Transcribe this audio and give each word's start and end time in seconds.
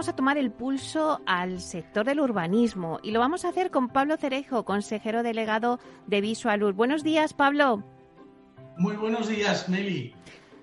Vamos 0.00 0.08
a 0.08 0.16
tomar 0.16 0.38
el 0.38 0.50
pulso 0.50 1.20
al 1.26 1.60
sector 1.60 2.06
del 2.06 2.20
urbanismo 2.20 3.00
y 3.02 3.10
lo 3.10 3.20
vamos 3.20 3.44
a 3.44 3.50
hacer 3.50 3.70
con 3.70 3.90
Pablo 3.90 4.16
Cerejo, 4.16 4.64
consejero 4.64 5.22
delegado 5.22 5.78
de 6.06 6.22
Visualur. 6.22 6.72
Buenos 6.72 7.04
días, 7.04 7.34
Pablo. 7.34 7.84
Muy 8.78 8.96
buenos 8.96 9.28
días, 9.28 9.68
Meli. 9.68 10.14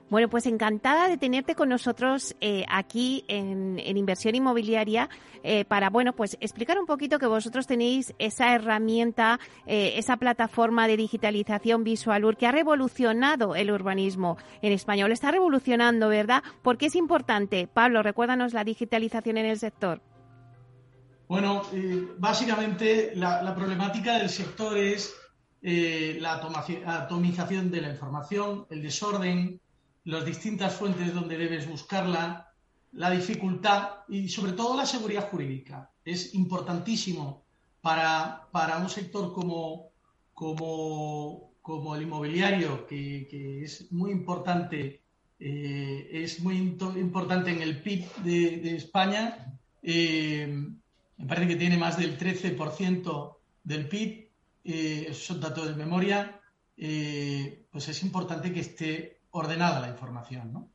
Bueno, 0.09 0.29
pues 0.29 0.45
encantada 0.45 1.09
de 1.09 1.17
tenerte 1.17 1.53
con 1.53 1.67
nosotros 1.67 2.33
eh, 2.39 2.63
aquí 2.69 3.25
en, 3.27 3.77
Inversión 3.97 4.35
Inmobiliaria 4.35 5.09
eh, 5.43 5.65
para, 5.65 5.89
bueno, 5.89 6.13
pues 6.13 6.37
explicar 6.39 6.79
un 6.79 6.85
poquito 6.85 7.19
que 7.19 7.27
vosotros 7.27 7.67
tenéis 7.67 8.13
esa 8.17 8.55
herramienta, 8.55 9.37
eh, 9.65 9.95
esa 9.97 10.15
plataforma 10.15 10.87
de 10.87 10.95
digitalización 10.95 11.83
Visualur 11.83 12.37
que 12.37 12.47
ha 12.47 12.53
revolucionado 12.53 13.55
el 13.55 13.69
urbanismo 13.69 14.37
en 14.61 14.71
español. 14.71 15.11
Está 15.11 15.31
revolucionando, 15.31 16.07
¿verdad? 16.07 16.41
¿Por 16.61 16.77
qué 16.77 16.85
es 16.85 16.95
importante? 16.95 17.67
Pablo, 17.67 18.01
recuérdanos 18.01 18.53
la 18.53 18.63
digitalización 18.63 19.37
en 19.37 19.47
el 19.47 19.59
sector. 19.59 20.01
Bueno, 21.27 21.63
básicamente 22.17 23.11
la, 23.15 23.53
problemática 23.53 24.17
del 24.17 24.29
sector 24.29 24.77
es 24.77 25.13
la 25.61 26.35
atomización 26.85 27.69
de 27.69 27.81
la 27.81 27.89
información, 27.89 28.65
el 28.69 28.81
desorden, 28.81 29.59
las 30.07 30.25
distintas 30.25 30.73
fuentes 30.73 31.13
donde 31.13 31.37
debes 31.37 31.67
buscarla, 31.67 32.53
la 32.93 33.11
dificultad 33.11 33.89
y 34.07 34.29
sobre 34.29 34.53
todo 34.53 34.77
la 34.77 34.85
seguridad 34.85 35.29
jurídica. 35.29 35.91
Es 36.05 36.33
importantísimo 36.33 37.43
para, 37.81 38.47
un 38.81 38.89
sector 38.89 39.33
como, 39.33 39.89
como, 40.33 41.51
como 41.61 41.93
el 41.93 42.03
inmobiliario, 42.03 42.87
que, 42.87 43.61
es 43.61 43.91
muy 43.91 44.11
importante, 44.11 45.01
eh, 45.41 46.09
es 46.09 46.39
muy 46.39 46.55
importante 46.55 47.51
en 47.51 47.61
el 47.61 47.81
PIB 47.81 48.05
de, 48.23 48.75
España. 48.77 49.59
Eh, 49.83 50.47
me 51.17 51.25
parece 51.25 51.49
que 51.49 51.55
tiene 51.57 51.75
más 51.75 51.97
del 51.97 52.17
13% 52.17 53.35
del 53.61 53.89
PIB, 53.89 54.29
eh, 54.63 55.13
son 55.13 55.41
datos 55.41 55.67
de 55.67 55.75
memoria, 55.75 56.39
pues 56.77 57.89
es 57.89 58.03
importante 58.03 58.53
que 58.53 58.61
esté 58.61 59.16
la 59.79 59.89
información, 59.89 60.53
¿no? 60.53 60.69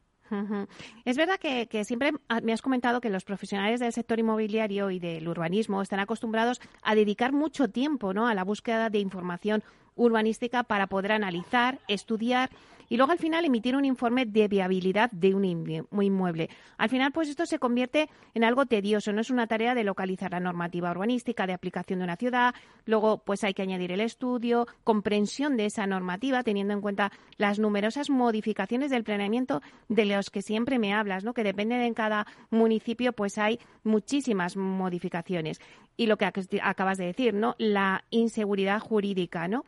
Es 1.05 1.17
verdad 1.19 1.39
que, 1.39 1.85
siempre 1.85 2.13
me 2.43 2.53
has 2.53 2.63
comentado 2.63 3.01
que 3.01 3.11
los 3.11 3.25
profesionales 3.25 3.81
del 3.81 3.93
sector 3.93 4.19
inmobiliario 4.19 4.91
y 4.91 4.99
del 4.99 5.29
urbanismo 5.29 5.83
están 5.83 6.01
acostumbrados 6.01 6.61
a 6.83 6.95
dedicar 6.95 7.33
mucho 7.33 7.69
tiempo 7.69 8.15
¿no? 8.15 8.27
a 8.27 8.35
la 8.35 8.45
búsqueda 8.45 8.89
de 8.89 8.99
información 8.99 9.63
urbanística 9.95 10.63
para 10.63 10.87
poder 10.87 11.13
analizar, 11.13 11.81
estudiar 11.87 12.49
y 12.93 12.99
luego 12.99 13.13
al 13.13 13.19
final 13.19 13.47
emitir 13.47 13.75
un 13.75 13.87
informe 13.87 14.27
de 14.27 14.49
viabilidad 14.49 15.11
de 15.13 15.35
un 15.35 15.47
inmueble. 15.47 16.51
Al 16.77 16.91
final, 16.91 17.11
pues 17.11 17.31
esto 17.31 17.47
se 17.47 17.59
convierte 17.59 18.11
en 18.35 18.45
algo 18.45 18.67
tedioso, 18.67 19.15
no 19.15 19.23
es 19.23 19.31
una 19.31 19.47
tarea 19.47 19.75
de 19.75 19.83
localizar 19.83 20.33
la 20.33 20.41
normativa 20.41 20.91
urbanística 20.91 21.47
de 21.47 21.55
aplicación 21.55 22.01
de 22.01 22.05
una 22.05 22.17
ciudad, 22.17 22.55
luego 22.85 23.17
pues 23.25 23.45
hay 23.45 23.55
que 23.55 23.63
añadir 23.63 23.93
el 23.93 24.03
estudio, 24.03 24.67
comprensión 24.85 25.57
de 25.57 25.65
esa 25.65 25.87
normativa, 25.87 26.43
teniendo 26.43 26.75
en 26.75 26.83
cuenta 26.83 27.13
las 27.39 27.59
numerosas 27.59 28.11
modificaciones 28.11 28.91
del 28.91 29.05
planeamiento 29.05 29.63
de 29.89 30.05
los 30.05 30.29
que 30.29 30.43
siempre 30.43 30.79
me 30.79 30.93
hablas, 30.93 31.25
¿no? 31.25 31.33
que 31.33 31.45
depende 31.45 31.77
de 31.77 31.87
en 31.87 31.95
cada 31.95 32.27
municipio, 32.51 33.15
pues 33.15 33.39
hay 33.39 33.59
muchísimas 33.85 34.55
modificaciones. 34.55 35.63
Y 35.97 36.07
lo 36.07 36.17
que 36.17 36.25
acabas 36.25 36.99
de 36.99 37.05
decir, 37.05 37.35
¿no? 37.35 37.55
La 37.59 38.05
inseguridad 38.11 38.81
jurídica, 38.81 39.47
¿no? 39.47 39.65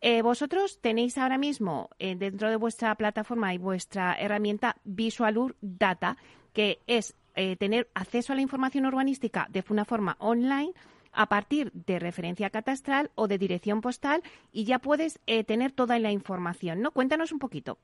Eh, 0.00 0.22
vosotros 0.22 0.78
tenéis 0.80 1.18
ahora 1.18 1.38
mismo 1.38 1.90
eh, 1.98 2.14
dentro 2.14 2.50
de 2.50 2.56
vuestra 2.56 2.94
plataforma 2.94 3.52
y 3.52 3.58
vuestra 3.58 4.14
herramienta 4.14 4.76
Visualur 4.84 5.56
Data, 5.60 6.16
que 6.52 6.78
es 6.86 7.14
eh, 7.34 7.56
tener 7.56 7.88
acceso 7.94 8.32
a 8.32 8.36
la 8.36 8.42
información 8.42 8.86
urbanística 8.86 9.48
de 9.50 9.64
una 9.70 9.84
forma 9.84 10.16
online 10.20 10.72
a 11.12 11.26
partir 11.26 11.72
de 11.72 11.98
referencia 11.98 12.50
catastral 12.50 13.10
o 13.16 13.26
de 13.26 13.38
dirección 13.38 13.80
postal 13.80 14.22
y 14.52 14.64
ya 14.64 14.78
puedes 14.78 15.18
tener 15.46 15.72
toda 15.72 15.98
la 15.98 16.12
información, 16.12 16.80
¿no? 16.80 16.92
Cuéntanos 16.92 17.32
un 17.32 17.38
poquito. 17.40 17.78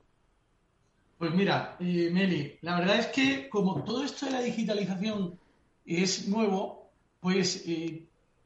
Pues 1.19 1.35
mira, 1.35 1.77
Meli, 1.81 2.59
la 2.61 2.79
verdad 2.79 2.99
es 2.99 3.07
que 3.09 3.49
como 3.49 3.83
todo 3.83 4.05
esto 4.05 4.27
de 4.27 4.33
la 4.33 4.41
digitalización 4.41 5.39
es 5.85 6.29
nuevo, 6.29 6.91
pues 7.19 7.65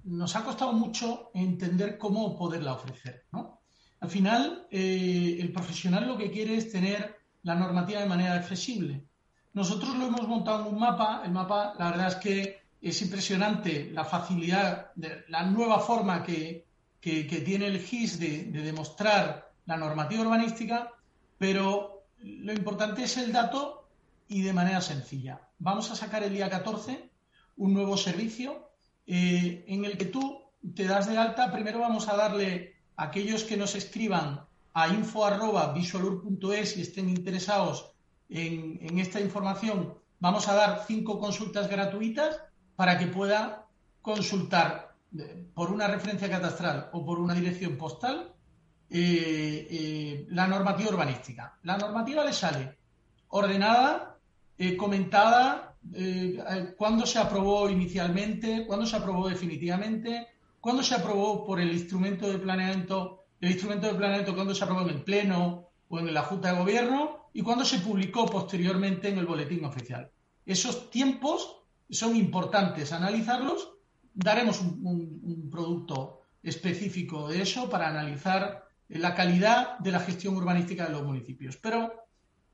nos 0.04 0.36
ha 0.36 0.44
costado 0.44 0.72
mucho 0.72 1.30
entender 1.34 1.98
cómo 1.98 2.38
poderla 2.38 2.74
ofrecer, 2.74 3.24
¿no? 3.32 3.57
Al 4.00 4.10
final, 4.10 4.66
eh, 4.70 5.38
el 5.40 5.52
profesional 5.52 6.06
lo 6.06 6.16
que 6.16 6.30
quiere 6.30 6.56
es 6.56 6.70
tener 6.70 7.18
la 7.42 7.54
normativa 7.54 8.00
de 8.00 8.06
manera 8.06 8.34
accesible. 8.34 9.04
Nosotros 9.54 9.96
lo 9.96 10.06
hemos 10.06 10.28
montado 10.28 10.66
en 10.66 10.74
un 10.74 10.80
mapa. 10.80 11.22
El 11.24 11.32
mapa, 11.32 11.74
la 11.78 11.90
verdad 11.90 12.08
es 12.08 12.14
que 12.16 12.62
es 12.80 13.02
impresionante 13.02 13.90
la 13.92 14.04
facilidad, 14.04 14.92
de, 14.94 15.24
la 15.28 15.44
nueva 15.44 15.80
forma 15.80 16.22
que, 16.22 16.66
tiene 17.00 17.66
el 17.66 17.80
GIS 17.80 18.20
de, 18.20 18.44
demostrar 18.52 19.50
la 19.66 19.76
normativa 19.76 20.22
urbanística, 20.22 20.92
pero 21.38 22.04
lo 22.22 22.52
importante 22.52 23.04
es 23.04 23.16
el 23.16 23.32
dato 23.32 23.88
y 24.28 24.42
de 24.42 24.52
manera 24.52 24.80
sencilla. 24.80 25.40
Vamos 25.58 25.90
a 25.90 25.96
sacar 25.96 26.22
el 26.22 26.34
día 26.34 26.50
14 26.50 27.10
un 27.56 27.72
nuevo 27.72 27.96
servicio 27.96 28.70
eh, 29.06 29.64
en 29.66 29.84
el 29.84 29.96
que 29.96 30.04
tú 30.04 30.40
te 30.74 30.84
das 30.84 31.08
de 31.08 31.16
alta. 31.16 31.50
Primero 31.50 31.80
vamos 31.80 32.08
a 32.08 32.16
darle 32.16 32.77
aquellos 32.98 33.44
que 33.44 33.56
nos 33.56 33.74
escriban 33.76 34.44
a 34.74 34.88
info.visualur.es 34.88 36.76
y 36.76 36.82
estén 36.82 37.08
interesados 37.08 37.94
en, 38.28 38.98
esta 38.98 39.20
información, 39.20 39.94
vamos 40.20 40.48
a 40.48 40.54
dar 40.54 40.84
cinco 40.86 41.18
consultas 41.18 41.70
gratuitas 41.70 42.40
para 42.76 42.98
que 42.98 43.06
pueda 43.06 43.66
consultar 44.02 44.96
eh, 45.16 45.46
por 45.54 45.70
una 45.70 45.86
referencia 45.86 46.28
catastral 46.28 46.90
o 46.92 47.04
por 47.04 47.18
una 47.18 47.34
dirección 47.34 47.76
postal 47.76 48.34
eh, 48.90 49.68
eh, 49.70 50.26
la 50.30 50.46
normativa 50.46 50.90
urbanística. 50.90 51.56
La 51.62 51.78
normativa 51.78 52.24
le 52.24 52.32
sale 52.32 52.76
ordenada, 53.28 54.16
comentada, 54.76 55.76
cuándo 56.76 57.06
se 57.06 57.18
aprobó 57.20 57.70
inicialmente, 57.70 58.66
cuándo 58.66 58.86
se 58.86 58.96
aprobó 58.96 59.28
definitivamente, 59.28 60.26
¿Cuándo 60.60 60.82
se 60.82 60.94
aprobó 60.94 61.46
por 61.46 61.60
el 61.60 61.72
instrumento 61.72 62.28
de 62.28 62.38
planeamiento, 62.38 63.26
el 63.40 63.50
instrumento 63.50 63.86
de 63.86 63.94
planeamiento 63.94 64.34
cuándo 64.34 64.54
se 64.54 64.64
aprobó 64.64 64.82
en 64.82 64.90
el 64.90 65.02
Pleno 65.02 65.68
o 65.88 65.98
en 65.98 66.12
la 66.12 66.22
Junta 66.22 66.52
de 66.52 66.58
Gobierno 66.58 67.30
y 67.32 67.42
cuándo 67.42 67.64
se 67.64 67.78
publicó 67.78 68.26
posteriormente 68.26 69.08
en 69.08 69.18
el 69.18 69.26
boletín 69.26 69.64
oficial? 69.64 70.10
Esos 70.44 70.90
tiempos 70.90 71.62
son 71.90 72.16
importantes 72.16 72.92
analizarlos. 72.92 73.72
Daremos 74.14 74.60
un, 74.60 75.48
producto 75.50 76.22
específico 76.42 77.28
de 77.28 77.42
eso 77.42 77.70
para 77.70 77.88
analizar 77.88 78.64
la 78.88 79.14
calidad 79.14 79.78
de 79.78 79.92
la 79.92 80.00
gestión 80.00 80.36
urbanística 80.36 80.86
de 80.86 80.92
los 80.92 81.04
municipios. 81.04 81.56
Pero 81.56 81.92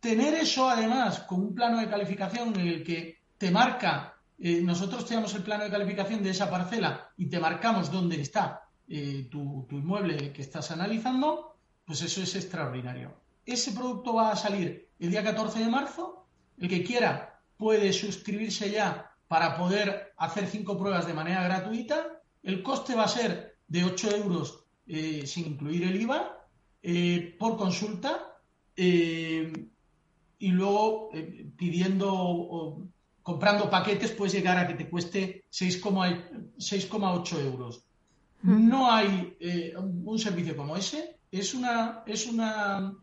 tener 0.00 0.34
eso 0.34 0.68
además 0.68 1.20
con 1.20 1.40
un 1.40 1.54
plano 1.54 1.78
de 1.78 1.88
calificación 1.88 2.58
en 2.58 2.68
el 2.68 2.84
que 2.84 3.18
te 3.38 3.50
marca 3.50 4.13
eh, 4.38 4.60
nosotros 4.62 5.06
tenemos 5.06 5.34
el 5.34 5.42
plano 5.42 5.64
de 5.64 5.70
calificación 5.70 6.22
de 6.22 6.30
esa 6.30 6.50
parcela 6.50 7.12
y 7.16 7.26
te 7.26 7.38
marcamos 7.38 7.90
dónde 7.90 8.20
está 8.20 8.68
eh, 8.88 9.28
tu, 9.30 9.66
inmueble 9.70 10.32
que 10.32 10.42
estás 10.42 10.70
analizando, 10.70 11.56
pues 11.84 12.02
eso 12.02 12.22
es 12.22 12.34
extraordinario. 12.34 13.14
Ese 13.46 13.72
producto 13.72 14.14
va 14.14 14.32
a 14.32 14.36
salir 14.36 14.88
el 14.98 15.10
día 15.10 15.22
14 15.22 15.60
de 15.60 15.68
marzo. 15.68 16.26
El 16.58 16.68
que 16.68 16.82
quiera 16.82 17.40
puede 17.56 17.92
suscribirse 17.92 18.70
ya 18.70 19.12
para 19.28 19.56
poder 19.56 20.12
hacer 20.16 20.46
cinco 20.46 20.78
pruebas 20.78 21.06
de 21.06 21.14
manera 21.14 21.44
gratuita. 21.44 22.20
El 22.42 22.62
coste 22.62 22.94
va 22.94 23.04
a 23.04 23.08
ser 23.08 23.56
de 23.68 23.84
8 23.84 24.16
euros 24.16 24.64
eh, 24.86 25.26
sin 25.26 25.46
incluir 25.46 25.84
el 25.84 26.00
IVA 26.00 26.40
por 27.38 27.56
consulta 27.56 28.38
y 28.76 30.48
luego 30.48 31.08
pidiendo 31.56 32.90
comprando 33.24 33.70
paquetes 33.70 34.12
puedes 34.12 34.34
llegar 34.34 34.58
a 34.58 34.68
que 34.68 34.74
te 34.74 34.88
cueste 34.88 35.46
6,8 35.50 37.40
euros. 37.40 37.82
No 38.42 38.92
hay 38.92 39.34
eh, 39.40 39.72
un 39.76 40.18
servicio 40.18 40.54
como 40.54 40.76
ese. 40.76 41.18
Es 41.32 41.54
una, 41.54 42.02
es 42.06 42.26
una, 42.26 42.94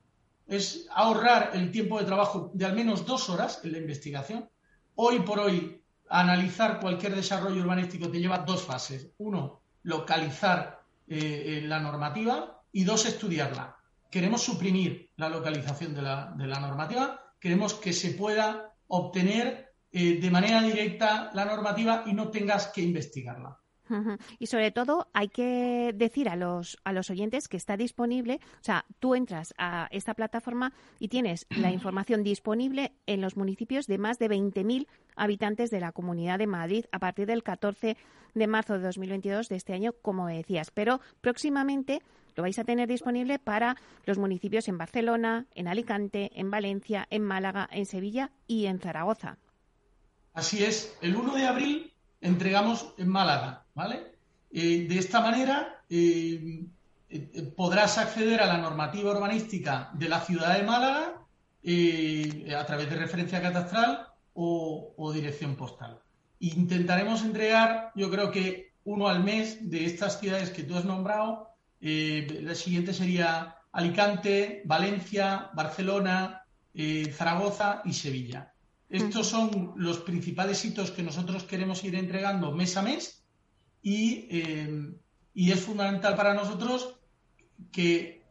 es 0.48 0.88
ahorrar 0.94 1.52
el 1.56 1.72
tiempo 1.72 1.98
de 1.98 2.06
trabajo 2.06 2.52
de 2.54 2.66
al 2.66 2.76
menos 2.76 3.04
dos 3.06 3.30
horas 3.32 3.62
en 3.64 3.72
la 3.72 3.80
investigación. 3.80 4.48
Hoy 4.94 5.22
por 5.22 5.40
hoy, 5.40 5.82
analizar 6.08 6.80
cualquier 6.80 7.16
desarrollo 7.16 7.64
urbanístico 7.64 8.08
te 8.08 8.20
lleva 8.20 8.38
dos 8.38 8.62
fases. 8.62 9.10
Uno, 9.18 9.62
localizar 9.82 10.84
eh, 11.08 11.64
la 11.66 11.80
normativa 11.80 12.62
y 12.72 12.84
dos, 12.84 13.08
estudiarla. 13.08 13.76
Queremos 14.12 14.44
suprimir 14.44 15.10
la 15.16 15.30
localización 15.30 15.96
de 15.96 16.04
la, 16.04 16.32
de 16.38 16.46
la 16.46 16.60
normativa, 16.60 17.34
queremos 17.40 17.74
que 17.74 17.92
se 17.92 18.12
pueda 18.12 18.72
obtener 18.88 19.71
eh, 19.92 20.20
de 20.20 20.32
manera 20.32 20.62
directa 20.62 21.32
la 21.34 21.46
normativa 21.46 22.04
y 22.06 22.14
no 22.14 22.30
tengas 22.30 22.68
que 22.68 22.82
investigarla. 22.82 23.58
Y 24.40 24.48
sobre 24.48 24.72
todo 24.72 25.08
hay 25.14 25.28
que 25.28 25.92
decir 25.94 26.30
a 26.30 26.36
los, 26.36 26.78
a 26.84 26.94
los 26.94 27.10
oyentes 27.10 27.48
que 27.48 27.58
está 27.58 27.78
disponible, 27.78 28.40
o 28.62 28.64
sea, 28.64 28.86
tú 29.00 29.16
entras 29.16 29.54
a 29.58 29.88
esta 29.92 30.14
plataforma 30.14 30.74
y 31.00 31.10
tienes 31.10 31.46
la 31.50 31.72
información 31.74 32.24
disponible 32.24 32.94
en 33.06 33.22
los 33.22 33.36
municipios 33.36 33.88
de 33.88 33.98
más 33.98 34.18
de 34.18 34.30
20.000 34.30 34.88
habitantes 35.16 35.70
de 35.72 35.80
la 35.80 35.92
Comunidad 35.92 36.40
de 36.40 36.48
Madrid 36.48 36.86
a 36.92 37.00
partir 37.00 37.28
del 37.28 37.44
14 37.44 37.98
de 38.34 38.48
marzo 38.48 38.74
de 38.74 38.86
2022 38.86 39.50
de 39.50 39.56
este 39.58 39.74
año, 39.74 39.92
como 40.02 40.28
decías. 40.28 40.72
Pero 40.72 41.02
próximamente 41.20 42.02
lo 42.36 42.44
vais 42.44 42.58
a 42.60 42.64
tener 42.64 42.88
disponible 42.88 43.40
para 43.40 43.76
los 44.06 44.18
municipios 44.18 44.70
en 44.70 44.78
Barcelona, 44.78 45.48
en 45.54 45.68
Alicante, 45.68 46.32
en 46.36 46.50
Valencia, 46.50 47.08
en 47.10 47.24
Málaga, 47.24 47.68
en 47.72 47.86
Sevilla 47.86 48.32
y 48.48 48.68
en 48.68 48.80
Zaragoza. 48.80 49.38
Así 50.34 50.64
es, 50.64 50.98
el 51.02 51.16
1 51.16 51.36
de 51.36 51.46
abril 51.46 51.94
entregamos 52.22 52.94
en 52.98 53.10
Málaga, 53.10 53.66
¿vale? 53.76 54.14
Eh, 54.52 54.86
de 54.88 54.98
esta 54.98 55.20
manera 55.20 55.84
eh, 55.90 56.66
eh, 57.10 57.54
podrás 57.56 57.98
acceder 57.98 58.42
a 58.42 58.46
la 58.46 58.58
normativa 58.58 59.12
urbanística 59.12 59.90
de 59.94 60.08
la 60.08 60.22
ciudad 60.22 60.58
de 60.58 60.64
Málaga 60.64 61.18
a 62.58 62.66
través 62.66 62.90
de 62.90 62.96
referencia 62.96 63.42
catastral 63.42 64.08
o, 64.34 65.12
dirección 65.14 65.56
postal. 65.56 66.00
Intentaremos 66.40 67.24
entregar, 67.24 67.92
yo 67.96 68.10
creo 68.10 68.32
que 68.32 68.72
uno 68.86 69.08
al 69.08 69.24
mes 69.24 69.70
de 69.70 69.86
estas 69.86 70.20
ciudades 70.20 70.50
que 70.50 70.64
tú 70.64 70.76
has 70.76 70.86
nombrado. 70.86 71.50
la 71.82 72.56
siguiente 72.56 72.94
sería 72.94 73.58
Alicante, 73.74 74.64
Valencia, 74.66 75.52
Barcelona, 75.54 76.44
Zaragoza 77.14 77.84
y 77.86 77.94
Sevilla. 77.94 78.51
Estos 78.92 79.28
son 79.28 79.74
los 79.78 80.00
principales 80.00 80.64
hitos 80.66 80.92
que 80.92 81.02
nosotros 81.02 81.44
queremos 81.44 81.84
ir 81.86 81.96
entregando 81.96 82.52
mes 82.52 82.76
a 82.76 82.82
mes 82.82 83.24
y, 83.82 84.28
es 85.34 85.60
fundamental 85.62 86.16
para 86.16 86.34
nosotros 86.34 86.96
que, 87.72 88.22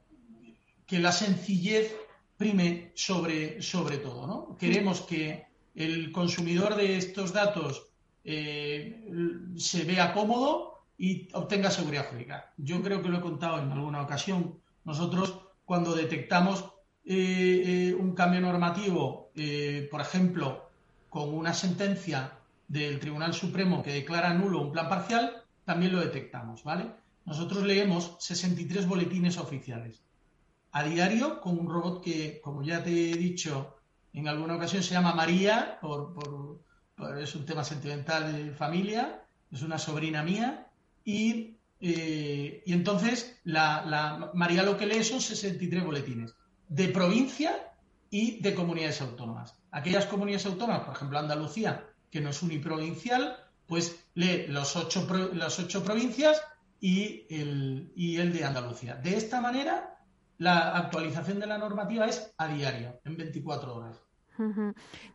que 0.86 0.98
la 0.98 1.12
sencillez 1.12 1.96
prime 2.36 2.92
sobre, 2.94 3.62
sobre 3.62 3.98
todo. 3.98 4.26
¿no? 4.26 4.56
Queremos 4.58 5.00
que 5.00 5.46
el 5.74 6.12
consumidor 6.12 6.74
de 6.74 6.96
estos 6.98 7.32
datos 7.32 7.90
eh, 8.24 9.08
se 9.56 9.84
vea 9.84 10.12
cómodo 10.12 10.84
y 10.98 11.28
obtenga 11.32 11.70
seguridad 11.70 12.08
jurídica. 12.08 12.52
Yo 12.58 12.82
creo 12.82 13.02
que 13.02 13.08
lo 13.08 13.18
he 13.18 13.22
contado 13.22 13.58
en 13.58 13.72
alguna 13.72 14.02
ocasión. 14.02 14.58
Nosotros, 14.84 15.40
cuando 15.64 15.94
detectamos 15.94 16.64
eh, 17.04 17.88
eh, 17.88 17.94
un 17.94 18.14
cambio 18.14 18.40
normativo, 18.40 19.30
eh, 19.34 19.88
por 19.90 20.00
ejemplo, 20.00 20.70
con 21.08 21.34
una 21.34 21.54
sentencia 21.54 22.32
del 22.68 23.00
Tribunal 23.00 23.32
Supremo 23.32 23.82
que 23.82 23.92
declara 23.92 24.34
nulo 24.34 24.60
un 24.60 24.72
plan 24.72 24.88
parcial, 24.88 25.42
también 25.64 25.92
lo 25.92 26.00
detectamos, 26.00 26.62
¿vale? 26.62 26.92
Nosotros 27.24 27.64
leemos 27.64 28.16
63 28.20 28.86
boletines 28.86 29.38
oficiales 29.38 30.02
a 30.72 30.84
diario 30.84 31.40
con 31.40 31.58
un 31.58 31.68
robot 31.68 32.02
que, 32.04 32.40
como 32.42 32.62
ya 32.62 32.82
te 32.84 32.90
he 32.90 33.16
dicho, 33.16 33.76
en 34.12 34.28
alguna 34.28 34.56
ocasión 34.56 34.82
se 34.82 34.94
llama 34.94 35.14
María, 35.14 35.80
es 37.18 37.34
un 37.34 37.46
tema 37.46 37.64
sentimental 37.64 38.32
de 38.32 38.52
familia, 38.52 39.24
es 39.50 39.62
una 39.62 39.78
sobrina 39.78 40.22
mía, 40.22 40.68
y, 41.04 41.56
entonces 41.80 43.40
la, 43.44 43.84
la, 43.86 44.30
María 44.34 44.62
lo 44.62 44.76
que 44.76 44.86
lee 44.86 45.02
son 45.02 45.20
63 45.20 45.84
boletines 45.84 46.34
de 46.70 46.88
provincia 46.88 47.52
y 48.08 48.40
de 48.40 48.54
comunidades 48.54 49.02
autónomas. 49.02 49.54
Aquellas 49.72 50.06
comunidades 50.06 50.46
autónomas, 50.46 50.84
por 50.84 50.94
ejemplo 50.94 51.18
Andalucía, 51.18 51.84
que 52.10 52.20
no 52.20 52.30
es 52.30 52.42
uniprovincial, 52.42 53.36
pues 53.66 54.04
lee 54.14 54.46
los 54.48 54.76
ocho, 54.76 55.06
las 55.34 55.58
ocho 55.58 55.84
provincias 55.84 56.40
y 56.80 57.26
el, 57.28 57.92
y 57.94 58.16
el 58.16 58.32
de 58.32 58.44
Andalucía. 58.44 58.94
De 58.94 59.16
esta 59.16 59.40
manera, 59.40 59.98
la 60.38 60.76
actualización 60.76 61.40
de 61.40 61.46
la 61.46 61.58
normativa 61.58 62.06
es 62.06 62.32
a 62.38 62.48
diario, 62.48 63.00
en 63.04 63.16
24 63.16 63.74
horas. 63.74 64.00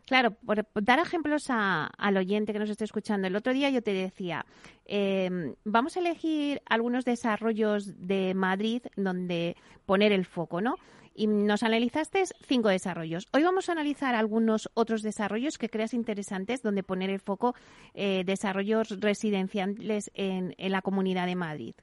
Claro, 0.06 0.30
por 0.30 0.64
dar 0.84 1.00
ejemplos 1.00 1.46
al 1.48 2.16
oyente 2.16 2.52
que 2.52 2.60
nos 2.60 2.70
esté 2.70 2.84
escuchando, 2.84 3.26
el 3.26 3.34
otro 3.34 3.52
día 3.52 3.70
yo 3.70 3.82
te 3.82 3.92
decía, 3.92 4.46
em, 4.84 5.54
vamos 5.64 5.96
a 5.96 6.00
elegir 6.00 6.62
algunos 6.66 7.04
desarrollos 7.04 7.92
de 8.06 8.34
Madrid 8.34 8.82
donde 8.96 9.56
poner 9.84 10.12
el 10.12 10.24
foco, 10.26 10.60
¿no? 10.60 10.76
Y 11.16 11.26
nos 11.26 11.62
analizaste 11.62 12.24
cinco 12.46 12.68
desarrollos. 12.68 13.26
Hoy 13.32 13.42
vamos 13.42 13.68
a 13.68 13.72
analizar 13.72 14.14
algunos 14.14 14.68
otros 14.74 15.02
desarrollos 15.02 15.58
que 15.58 15.70
creas 15.70 15.94
interesantes 15.94 16.62
donde 16.62 16.82
poner 16.82 17.10
el 17.10 17.20
foco 17.20 17.54
eh, 17.94 18.22
desarrollos 18.24 19.00
residenciales 19.00 20.10
en, 20.14 20.54
la 20.58 20.82
Comunidad 20.82 21.26
de 21.26 21.36
Madrid. 21.36 21.74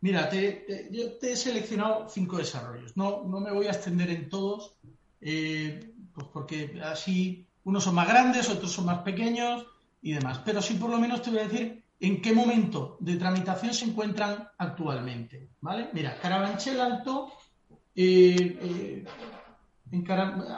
Mira, 0.00 0.30
yo 0.90 1.12
te 1.18 1.32
he 1.32 1.36
seleccionado 1.36 2.08
cinco 2.08 2.38
desarrollos. 2.38 2.96
No, 2.96 3.24
no 3.24 3.40
me 3.40 3.52
voy 3.52 3.66
a 3.66 3.70
extender 3.70 4.10
en 4.10 4.28
todos, 4.28 4.74
eh, 5.20 5.92
pues 6.12 6.26
porque 6.32 6.80
así 6.82 7.46
unos 7.64 7.84
son 7.84 7.94
más 7.94 8.08
grandes, 8.08 8.48
otros 8.48 8.72
son 8.72 8.86
más 8.86 8.98
pequeños 9.02 9.66
y 10.02 10.12
demás. 10.12 10.40
Pero 10.44 10.60
sí 10.60 10.74
por 10.74 10.90
lo 10.90 10.98
menos 10.98 11.22
te 11.22 11.30
voy 11.30 11.40
a 11.40 11.48
decir 11.48 11.84
en 12.00 12.20
qué 12.20 12.32
momento 12.32 12.96
de 13.00 13.16
tramitación 13.16 13.72
se 13.72 13.86
encuentran 13.86 14.48
actualmente. 14.58 15.48
¿vale? 15.60 15.88
Mira, 15.92 16.18
Carabanchel 16.18 16.80
Alto 16.80 17.32
eh, 17.96 19.04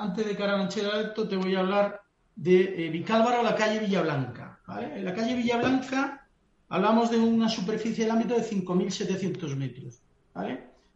antes 0.00 0.26
de 0.26 0.37
Carabanchel 0.37 0.90
Alto 0.90 1.29
te 1.29 1.37
voy 1.37 1.55
a 1.55 1.61
hablar 1.61 2.00
de 2.35 2.87
eh, 2.87 2.90
Vicálvaro, 2.90 3.43
la 3.43 3.55
calle 3.55 3.81
Villablanca. 3.81 4.61
En 4.69 5.05
la 5.05 5.14
calle 5.14 5.35
Villablanca 5.35 6.26
hablamos 6.68 7.11
de 7.11 7.18
una 7.18 7.49
superficie 7.49 8.04
del 8.04 8.12
ámbito 8.12 8.35
de 8.35 8.42
5.700 8.42 9.57
metros. 9.57 10.02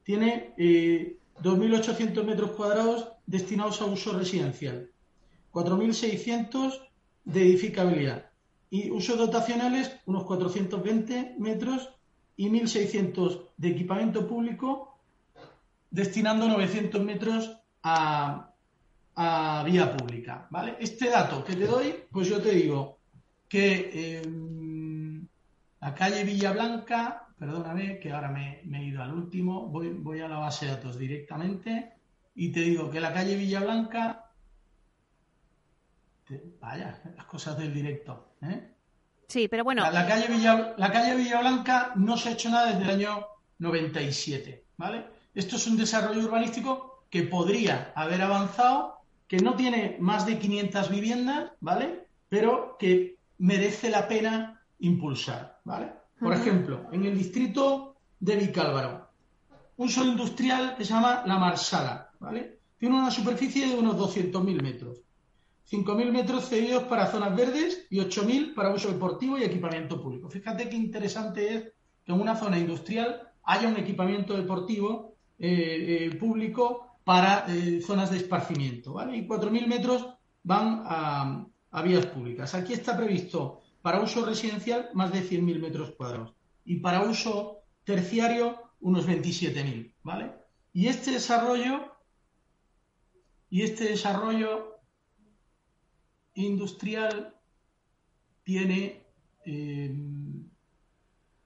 Tiene 0.02 0.54
2.800 0.56 2.18
eh, 2.18 2.22
metros 2.22 2.50
cuadrados 2.52 3.08
destinados 3.26 3.80
a 3.80 3.86
uso 3.86 4.12
residencial, 4.12 4.90
4.600 5.52 6.80
de 7.24 7.42
edificabilidad 7.42 8.30
y 8.68 8.90
usos 8.90 9.18
dotacionales 9.18 9.96
unos 10.06 10.24
420 10.24 11.36
metros 11.38 11.90
y 12.36 12.48
1.600 12.48 13.48
de 13.56 13.68
equipamiento 13.68 14.26
público 14.26 14.91
destinando 15.92 16.48
900 16.48 17.04
metros 17.04 17.56
a, 17.84 18.48
vía 19.64 19.96
pública. 19.96 20.48
¿vale? 20.50 20.76
Este 20.80 21.08
dato 21.08 21.44
que 21.44 21.54
te 21.54 21.66
doy, 21.66 21.94
pues 22.10 22.28
yo 22.28 22.40
te 22.40 22.50
digo 22.50 22.98
que 23.48 24.18
em, 24.18 25.26
la 25.80 25.94
calle 25.94 26.24
Villa 26.24 26.52
Blanca, 26.52 27.28
perdóname 27.38 28.00
que 28.00 28.10
ahora 28.10 28.30
me, 28.30 28.62
he 28.62 28.84
ido 28.84 29.02
al 29.02 29.12
último, 29.12 29.68
voy, 29.68 29.90
voy, 29.90 30.20
a 30.20 30.28
la 30.28 30.38
base 30.38 30.66
de 30.66 30.72
datos 30.72 30.98
directamente 30.98 31.92
y 32.34 32.50
te 32.50 32.60
digo 32.60 32.90
que 32.90 33.00
la 33.00 33.12
calle 33.12 33.36
Villa 33.36 33.60
Blanca, 33.60 34.30
vaya, 36.60 37.00
las 37.14 37.26
cosas 37.26 37.58
del 37.58 37.72
directo. 37.72 38.34
¿eh? 38.42 38.72
Sí, 39.28 39.48
pero 39.48 39.64
bueno. 39.64 39.88
La, 39.90 40.06
calle 40.06 40.28
Villa, 40.28 40.74
la 40.76 40.92
calle 40.92 41.16
Villablanca 41.16 41.92
no 41.96 42.16
se 42.16 42.28
ha 42.30 42.32
hecho 42.32 42.50
nada 42.50 42.72
desde 42.72 42.82
el 42.84 42.90
año 42.90 43.26
97, 43.58 44.64
¿vale? 44.76 45.06
Esto 45.34 45.56
es 45.56 45.66
un 45.66 45.76
desarrollo 45.76 46.24
urbanístico 46.24 47.04
que 47.08 47.22
podría 47.22 47.92
haber 47.94 48.22
avanzado, 48.22 48.98
que 49.26 49.38
no 49.38 49.54
tiene 49.54 49.96
más 50.00 50.26
de 50.26 50.38
500 50.38 50.90
viviendas, 50.90 51.52
¿vale? 51.60 52.06
Pero 52.28 52.76
que 52.78 53.18
merece 53.38 53.90
la 53.90 54.08
pena 54.08 54.62
impulsar, 54.78 55.60
¿vale? 55.64 55.92
Por 56.18 56.34
ejemplo, 56.34 56.86
en 56.92 57.04
el 57.04 57.16
distrito 57.16 57.96
de 58.20 58.36
Vicálvaro, 58.36 59.08
un 59.76 59.88
suelo 59.88 60.12
industrial 60.12 60.76
que 60.76 60.84
se 60.84 60.92
llama 60.92 61.22
La 61.26 61.38
Marsala, 61.38 62.10
¿vale? 62.20 62.58
Tiene 62.78 62.96
una 62.96 63.10
superficie 63.10 63.68
de 63.68 63.74
unos 63.74 63.96
200.000 63.96 64.62
metros. 64.62 65.00
5.000 65.70 66.10
metros 66.10 66.48
cedidos 66.48 66.84
para 66.84 67.06
zonas 67.06 67.34
verdes 67.34 67.86
y 67.88 67.98
8.000 67.98 68.54
para 68.54 68.74
uso 68.74 68.88
deportivo 68.88 69.38
y 69.38 69.44
equipamiento 69.44 70.02
público. 70.02 70.28
Fíjate 70.28 70.68
qué 70.68 70.76
interesante 70.76 71.54
es 71.54 71.62
que 72.04 72.12
en 72.12 72.20
una 72.20 72.36
zona 72.36 72.58
industrial 72.58 73.32
haya 73.44 73.68
un 73.68 73.76
equipamiento 73.76 74.36
deportivo 74.36 75.11
eh, 75.44 76.04
eh, 76.04 76.14
público 76.14 76.98
para 77.02 77.46
eh, 77.48 77.80
zonas 77.84 78.12
de 78.12 78.18
esparcimiento, 78.18 78.92
¿vale? 78.92 79.16
Y 79.16 79.26
4.000 79.26 79.66
metros 79.66 80.06
van 80.44 80.84
a, 80.86 81.82
vías 81.82 82.06
públicas. 82.06 82.54
Aquí 82.54 82.74
está 82.74 82.96
previsto 82.96 83.60
para 83.82 84.00
uso 84.00 84.24
residencial 84.24 84.90
más 84.94 85.10
de 85.10 85.28
100.000 85.28 85.58
metros 85.58 85.90
cuadrados 85.96 86.32
y 86.64 86.76
para 86.76 87.02
uso 87.02 87.58
terciario 87.82 88.56
unos 88.82 89.04
27.000, 89.08 89.92
¿vale? 90.04 90.30
Y 90.72 90.86
este 90.86 91.10
desarrollo 91.10 91.92
y 93.50 93.62
este 93.62 93.86
desarrollo 93.86 94.76
industrial 96.34 97.34
tiene 98.44 99.02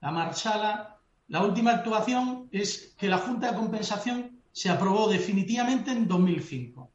la 0.00 0.10
Marsala 0.10 0.95
la 1.28 1.42
última 1.42 1.72
actuación 1.72 2.48
es 2.52 2.94
que 2.96 3.08
la 3.08 3.18
Junta 3.18 3.50
de 3.50 3.56
Compensación 3.56 4.40
se 4.52 4.70
aprobó 4.70 5.08
definitivamente 5.08 5.90
en 5.90 6.06
2005. 6.06 6.90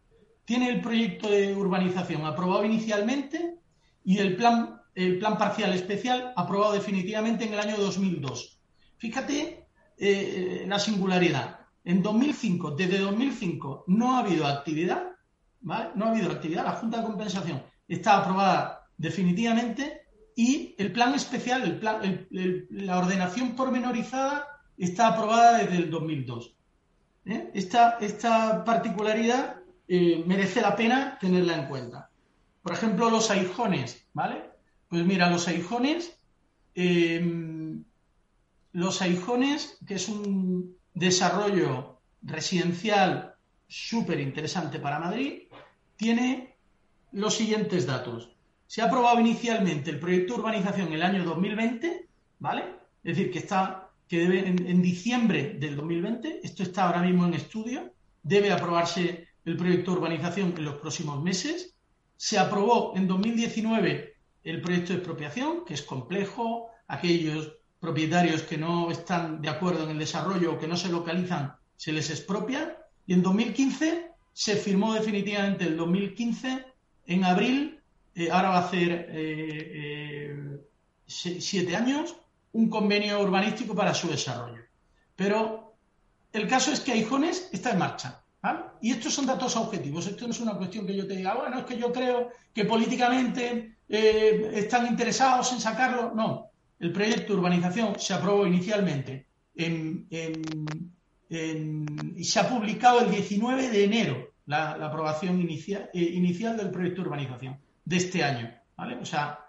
Tiene 0.46 0.70
el 0.70 0.82
proyecto 0.82 1.30
de 1.30 1.56
urbanización 1.56 2.26
aprobado 2.26 2.66
inicialmente 2.66 3.58
y 4.04 4.18
el 4.20 4.36
plan, 4.36 4.82
el 4.96 5.20
plan 5.20 5.38
parcial 5.38 5.74
especial 5.74 6.34
aprobado 6.36 6.74
definitivamente 6.74 7.46
en 7.46 7.54
el 7.54 7.60
año 7.60 7.78
2002. 7.78 8.58
Fíjate 8.98 9.66
eh, 9.98 10.66
la 10.68 10.80
singularidad. 10.80 11.60
En 11.84 12.02
2005, 12.02 12.72
desde 12.72 13.00
2005, 13.00 13.86
no 13.88 14.16
ha 14.16 14.20
habido 14.20 14.48
actividad, 14.48 15.12
¿vale? 15.62 15.90
No 15.96 16.06
ha 16.06 16.12
habido 16.12 16.32
actividad. 16.32 16.64
La 16.64 16.74
Junta 16.74 17.00
de 17.00 17.06
Compensación 17.06 17.64
está 17.88 18.18
aprobada 18.18 18.88
definitivamente 18.98 20.01
y 20.36 20.76
el 20.78 20.92
plan 20.92 21.14
especial, 21.14 21.80
la 22.70 22.98
ordenación 22.98 23.56
pormenorizada 23.56 24.48
está 24.78 25.08
aprobada 25.08 25.60
desde 25.60 25.78
el 25.78 25.90
2002. 25.90 26.56
¿eh? 27.26 27.52
Esta, 27.54 27.98
esta, 28.00 28.64
particularidad 28.64 29.58
eh, 29.88 30.24
merece 30.26 30.62
la 30.62 30.76
pena 30.76 31.18
tenerla 31.20 31.56
en 31.56 31.68
cuenta. 31.68 32.10
Por 32.64 32.74
ejemplo, 32.74 33.10
los 33.10 33.30
aijones, 33.32 34.08
¿vale? 34.14 34.50
Pues 34.88 35.06
mira, 35.06 35.30
los 35.30 35.48
aijones, 35.48 36.18
em, 36.76 37.84
los 38.72 39.02
aijones, 39.02 39.78
que 39.86 39.96
es 39.96 40.08
un 40.10 40.78
desarrollo 40.94 42.00
residencial 42.22 43.36
súper 43.68 44.20
interesante 44.20 44.80
para 44.80 45.00
Madrid, 45.00 45.44
tiene 45.96 46.56
los 47.12 47.36
siguientes 47.36 47.86
datos. 47.86 48.36
Se 48.72 48.82
ha 48.82 48.86
aprobado 48.86 49.20
inicialmente 49.20 49.90
el 49.90 50.00
proyecto 50.00 50.34
de 50.34 50.40
urbanización 50.40 50.88
en 50.88 50.94
el 50.94 51.04
año 51.04 51.26
2020, 51.26 52.08
¿vale? 52.40 52.64
Es 53.04 53.18
decir, 53.18 53.30
que 53.30 53.40
está 53.40 53.90
que 54.08 54.20
debe 54.20 54.48
en, 54.48 54.82
diciembre 54.82 55.58
del 55.60 55.76
2020, 55.76 56.40
esto 56.42 56.64
está 56.64 56.86
ahora 56.86 57.02
mismo 57.02 57.26
en 57.26 57.34
estudio, 57.34 57.92
debe 58.24 58.50
aprobarse 58.50 59.28
el 59.44 59.58
proyecto 59.58 59.92
de 59.92 59.98
urbanización 59.98 60.54
en 60.56 60.64
los 60.64 60.76
próximos 60.76 61.22
meses. 61.22 61.76
Se 62.16 62.40
aprobó 62.40 62.94
en 62.96 63.10
2019 63.10 64.14
el 64.46 64.62
proyecto 64.62 64.94
de 64.94 65.00
expropiación, 65.00 65.66
que 65.66 65.74
es 65.74 65.82
complejo, 65.82 66.70
aquellos 66.88 67.52
propietarios 67.78 68.44
que 68.44 68.58
no 68.58 68.90
están 68.90 69.42
de 69.42 69.50
acuerdo 69.50 69.84
en 69.84 69.90
el 69.90 70.00
desarrollo 70.00 70.54
o 70.54 70.58
que 70.58 70.70
no 70.70 70.78
se 70.78 70.88
localizan 70.88 71.56
se 71.76 71.92
les 71.92 72.10
expropia. 72.10 72.78
Y 73.06 73.16
en 73.16 73.22
2015 73.22 74.12
se 74.32 74.56
firmó 74.56 74.94
definitivamente 74.94 75.66
el 75.66 75.76
2015, 75.76 76.66
en 77.08 77.26
abril, 77.26 77.81
eh, 78.16 78.30
ahora 78.30 78.50
va 78.50 78.58
a 78.58 78.66
hacer 78.68 78.92
eh, 79.10 79.72
eh, 79.74 80.36
siete 81.06 81.76
años, 81.76 82.16
un 82.54 82.70
convenio 82.70 83.22
urbanístico 83.22 83.74
para 83.74 83.94
su 83.94 84.10
desarrollo. 84.10 84.64
Pero 85.16 85.76
el 86.34 86.48
caso 86.48 86.72
es 86.72 86.82
que 86.82 86.92
Aijones 86.92 87.50
está 87.52 87.72
en 87.72 87.80
marcha. 87.80 88.18
Y 88.82 88.92
estos 88.92 89.14
son 89.14 89.28
datos 89.28 89.56
objetivos. 89.56 90.08
Esto 90.08 90.26
no 90.26 90.32
es 90.32 90.40
una 90.40 90.58
cuestión 90.58 90.88
que 90.88 90.96
yo 90.96 91.08
te 91.08 91.16
diga, 91.16 91.36
bueno, 91.36 91.60
es 91.60 91.66
que 91.66 91.78
yo 91.78 91.94
creo 91.94 92.32
que 92.54 92.66
políticamente 92.66 93.78
están 93.88 94.88
interesados 94.88 95.54
en 95.54 95.60
sacarlo. 95.60 96.12
No. 96.16 96.50
El 96.80 96.92
proyecto 96.92 97.34
de 97.34 97.40
urbanización 97.40 98.00
se 98.00 98.16
aprobó 98.16 98.48
inicialmente 98.48 99.28
y 99.54 100.44
se 102.24 102.40
ha 102.40 102.50
publicado 102.50 103.02
el 103.02 103.12
19 103.12 103.70
de 103.70 103.84
enero 103.84 104.32
la, 104.48 104.72
aprobación 104.72 105.40
inicial 105.40 106.58
del 106.58 106.72
proyecto 106.72 107.04
de 107.04 107.08
urbanización 107.08 107.60
de 107.86 107.98
este 107.98 108.24
año. 108.24 108.54
¿vale? 108.78 108.98
O 108.98 109.06
sea, 109.06 109.40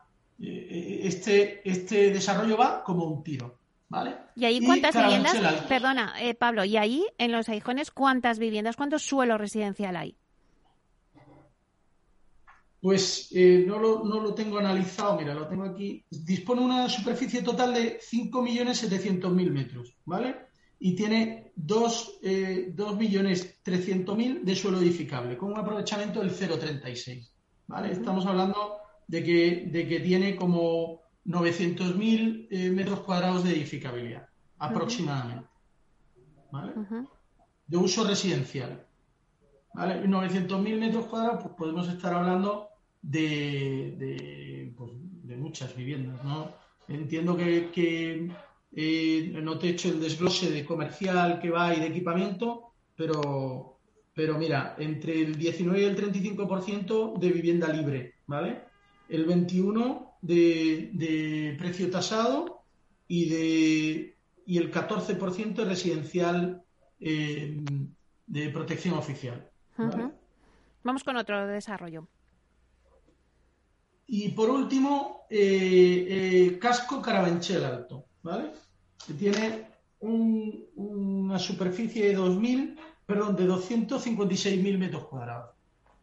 eh, 0.41 1.01
este, 1.05 1.69
este 1.69 2.11
desarrollo 2.11 2.57
va 2.57 2.85
como 2.85 3.05
un 3.05 3.23
tiro. 3.23 3.63
¿vale? 3.93 4.17
¿Y 4.35 4.45
ahí 4.47 4.65
cuántas 4.65 4.97
viviendas? 4.97 5.37
Perdona, 5.69 6.15
eh, 6.19 6.35
Pablo, 6.35 6.65
¿y 6.65 6.79
ahí 6.79 7.05
en 7.19 7.31
los 7.31 7.51
Aijones 7.51 7.91
cuántas 7.91 8.39
viviendas, 8.39 8.77
cuántos 8.77 9.03
suelo 9.03 9.37
residencial 9.37 9.97
hay? 9.97 10.17
Pues 12.81 13.29
eh, 13.33 13.65
no, 13.67 13.79
lo, 13.79 14.03
no, 14.05 14.19
lo, 14.19 14.33
tengo 14.35 14.59
analizado, 14.59 15.17
mira, 15.17 15.35
lo 15.35 15.47
tengo 15.47 15.65
aquí. 15.65 16.05
Dispone 16.11 16.63
una 16.63 16.89
superficie 16.89 17.43
total 17.43 17.75
de 17.75 18.01
5.700.000 18.01 19.51
metros, 19.51 19.95
¿vale? 20.05 20.35
Y 20.81 20.97
tiene 20.97 21.53
2.300.000 21.57 24.43
de 24.43 24.57
suelo 24.57 24.81
edificable, 24.81 25.37
con 25.37 25.53
un 25.53 25.61
aprovechamiento 25.61 26.19
del 26.21 26.33
0,36. 26.33 27.32
Estamos 27.91 28.27
hablando 28.27 28.79
de 29.07 29.25
que, 29.25 29.69
de 29.71 29.89
que 29.89 30.01
tiene 30.01 30.37
como 30.37 31.01
900.000 31.27 32.49
eh, 32.51 32.71
metros 32.71 33.01
cuadrados 33.01 33.45
de 33.45 33.53
edificabilidad, 33.53 34.29
aproximadamente. 34.59 35.49
De 37.67 37.77
uso 37.77 38.05
residencial. 38.05 38.87
¿Vale? 39.75 40.05
900.000 40.05 40.79
metros 40.79 41.07
cuadrados, 41.07 41.43
pues 41.43 41.55
podemos 41.55 41.89
estar 41.89 42.13
hablando 42.13 42.69
de, 43.01 43.95
de, 43.99 44.75
pues, 44.77 44.93
muchas 45.39 45.75
viviendas, 45.75 46.23
¿no? 46.23 46.51
Entiendo 46.89 47.37
que, 47.37 48.31
eh, 48.75 49.41
no 49.43 49.59
te 49.59 49.67
he 49.67 49.71
hecho 49.71 49.89
el 49.89 50.01
desglose 50.01 50.51
de 50.51 50.65
comercial 50.65 51.41
que 51.41 51.51
va 51.51 51.75
y 51.75 51.81
de 51.81 51.87
equipamiento, 51.87 52.73
pero 52.97 53.72
pero 54.15 54.39
mira, 54.39 54.75
entre 54.79 55.21
el 55.21 55.37
19 55.37 55.81
y 55.81 55.85
el 55.85 55.97
35% 55.97 57.19
de 57.19 57.31
vivienda 57.31 57.69
libre, 57.69 58.15
¿vale? 58.27 58.63
El 59.09 59.27
21% 59.27 60.09
de, 60.23 61.57
precio 61.59 61.91
tasado 61.91 62.65
y, 63.09 63.29
de, 63.29 64.17
y 64.47 64.59
el 64.59 64.71
14% 64.71 65.65
residencial 65.65 66.63
eh, 67.01 67.61
de 68.27 68.49
protección 68.51 68.95
oficial. 68.95 69.51
Vamos 70.85 71.05
con 71.05 71.17
otro 71.17 71.47
desarrollo. 71.47 72.07
Y 74.07 74.29
por 74.31 74.51
último, 74.51 75.27
eh, 75.31 76.07
eh, 76.09 76.59
casco 76.59 77.01
Carabanchel 77.01 77.65
Alto, 77.65 78.05
¿vale? 78.23 78.51
Que 79.07 79.15
tiene 79.15 79.69
una 80.01 81.39
superficie 81.39 82.09
de 82.09 82.19
2.000 82.19 82.77
perdón, 83.13 83.37
de 83.37 83.47
256.000 83.47 84.79
metros 84.79 85.05
cuadrados. 85.05 85.51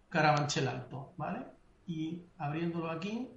Carabanchel 0.09 0.67
Alto, 0.67 1.13
¿vale? 1.17 1.39
Y 1.87 2.21
abriéndolo 2.37 2.91
aquí. 2.91 3.27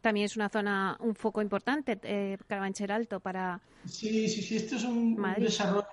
También 0.00 0.26
es 0.26 0.36
una 0.36 0.48
zona, 0.48 0.96
un 1.00 1.14
foco 1.14 1.40
importante, 1.40 2.00
eh, 2.02 2.36
Carabanchel 2.48 2.90
Alto, 2.90 3.20
para. 3.20 3.60
Sí, 3.84 4.28
sí, 4.28 4.42
sí, 4.42 4.56
este 4.56 4.74
es 4.76 4.84
un, 4.84 5.20
desarrollo. 5.38 5.86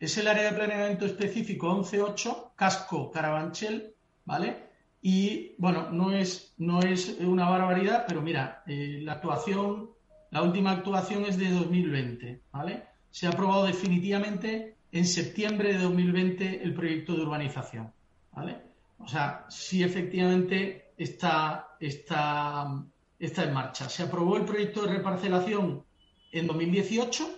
Es 0.00 0.18
el 0.18 0.26
área 0.26 0.50
de 0.50 0.56
planeamiento 0.56 1.06
específico 1.06 1.68
11.8, 1.68 2.50
casco 2.56 3.12
Carabanchel, 3.12 3.94
¿vale? 4.24 4.70
Y 5.02 5.54
bueno, 5.58 5.90
no 5.90 6.12
es, 6.12 6.54
no 6.58 6.80
es 6.80 7.16
una 7.20 7.48
barbaridad, 7.48 8.06
pero 8.08 8.22
mira, 8.22 8.64
eh, 8.66 8.98
la 9.02 9.12
actuación 9.12 9.94
la 10.34 10.42
última 10.42 10.72
actuación 10.72 11.24
es 11.26 11.38
de 11.38 11.48
2020, 11.48 12.40
¿vale? 12.50 12.82
Se 13.12 13.28
ha 13.28 13.30
aprobado 13.30 13.66
definitivamente 13.66 14.74
en 14.90 15.06
septiembre 15.06 15.74
de 15.74 15.78
2020 15.78 16.60
el 16.64 16.74
proyecto 16.74 17.14
de 17.14 17.22
urbanización, 17.22 17.92
¿vale? 18.32 18.56
O 18.98 19.06
sea, 19.06 19.46
sí 19.48 19.84
efectivamente 19.84 20.90
está, 20.98 21.76
está, 21.78 22.66
está 23.16 23.44
en 23.44 23.54
marcha. 23.54 23.88
Se 23.88 24.02
aprobó 24.02 24.36
el 24.36 24.44
proyecto 24.44 24.82
de 24.82 24.94
reparcelación 24.94 25.84
en 26.32 26.46
2018, 26.48 27.28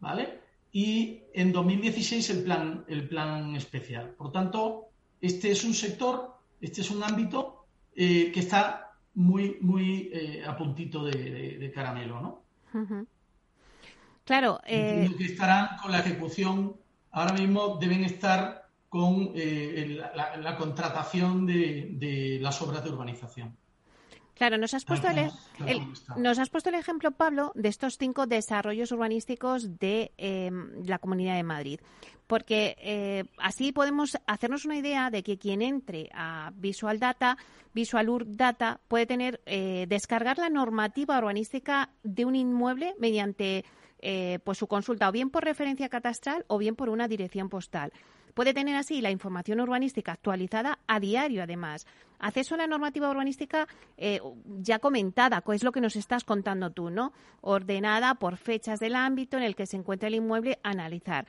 ¿vale? 0.00 0.40
Y 0.72 1.20
en 1.32 1.52
2016 1.52 2.30
el 2.30 2.42
plan, 2.42 2.84
el 2.88 3.08
plan 3.08 3.54
especial. 3.54 4.10
Por 4.18 4.32
tanto, 4.32 4.88
este 5.20 5.52
es 5.52 5.62
un 5.62 5.72
sector, 5.74 6.34
este 6.60 6.80
es 6.80 6.90
un 6.90 7.04
ámbito 7.04 7.66
eh, 7.94 8.32
que 8.32 8.40
está 8.40 8.89
muy, 9.14 9.58
muy 9.60 10.10
eh, 10.12 10.44
a 10.46 10.56
puntito 10.56 11.04
de, 11.04 11.70
caramelo, 11.74 12.20
¿no? 12.20 12.42
Claro. 14.24 14.60
Eh... 14.66 15.10
que 15.18 15.24
estarán 15.24 15.76
con 15.82 15.90
la 15.92 15.98
ejecución, 15.98 16.76
ahora 17.10 17.32
mismo 17.32 17.78
deben 17.80 18.04
estar 18.04 18.68
con 18.88 19.32
eh, 19.34 20.00
la, 20.14 20.56
contratación 20.56 21.46
de, 21.46 22.38
las 22.40 22.60
obras 22.60 22.84
de 22.84 22.90
urbanización. 22.90 23.56
Claro, 24.40 24.56
nos 24.56 24.72
has, 24.72 24.86
puesto 24.86 25.06
el, 25.06 25.30
nos 26.16 26.38
has 26.38 26.48
puesto 26.48 26.70
el 26.70 26.74
ejemplo, 26.74 27.10
Pablo, 27.10 27.52
de 27.54 27.68
estos 27.68 27.98
cinco 27.98 28.26
desarrollos 28.26 28.90
urbanísticos 28.90 29.78
de 29.78 30.12
em, 30.16 30.82
la 30.86 30.98
Comunidad 30.98 31.34
de 31.34 31.42
Madrid 31.42 31.80
porque 32.26 32.74
eh, 32.78 33.24
así 33.36 33.72
podemos 33.72 34.16
hacernos 34.26 34.64
una 34.64 34.76
idea 34.76 35.10
de 35.10 35.22
que 35.22 35.36
quien 35.36 35.60
entre 35.60 36.08
a 36.14 36.52
Visual 36.54 36.98
Data, 36.98 37.36
Visual 37.74 38.08
Ur 38.08 38.24
Data, 38.34 38.80
puede 38.88 39.04
tener 39.04 39.42
eh, 39.44 39.84
descargar 39.88 40.38
la 40.38 40.48
normativa 40.48 41.18
urbanística 41.18 41.90
de 42.02 42.24
un 42.24 42.34
inmueble 42.34 42.94
mediante 42.98 43.66
eh, 43.98 44.38
pues 44.42 44.56
su 44.56 44.68
consulta 44.68 45.10
o 45.10 45.12
bien 45.12 45.28
por 45.28 45.44
referencia 45.44 45.90
catastral 45.90 46.46
o 46.46 46.56
bien 46.56 46.76
por 46.76 46.88
una 46.88 47.08
dirección 47.08 47.50
postal. 47.50 47.92
Puede 48.34 48.54
tener 48.54 48.76
así 48.76 49.00
la 49.00 49.10
información 49.10 49.60
urbanística 49.60 50.12
actualizada 50.12 50.78
a 50.86 51.00
diario, 51.00 51.42
además. 51.42 51.86
Acceso 52.18 52.54
a 52.54 52.58
la 52.58 52.66
normativa 52.66 53.10
urbanística 53.10 53.66
eh, 53.96 54.20
ya 54.60 54.78
comentada, 54.78 55.42
es 55.52 55.64
lo 55.64 55.72
que 55.72 55.80
nos 55.80 55.96
estás 55.96 56.24
contando 56.24 56.70
tú, 56.70 56.90
¿no? 56.90 57.12
Ordenada 57.40 58.14
por 58.14 58.36
fechas 58.36 58.78
del 58.78 58.94
ámbito 58.94 59.36
en 59.36 59.42
el 59.42 59.56
que 59.56 59.66
se 59.66 59.76
encuentra 59.76 60.08
el 60.08 60.14
inmueble, 60.14 60.58
analizar. 60.62 61.26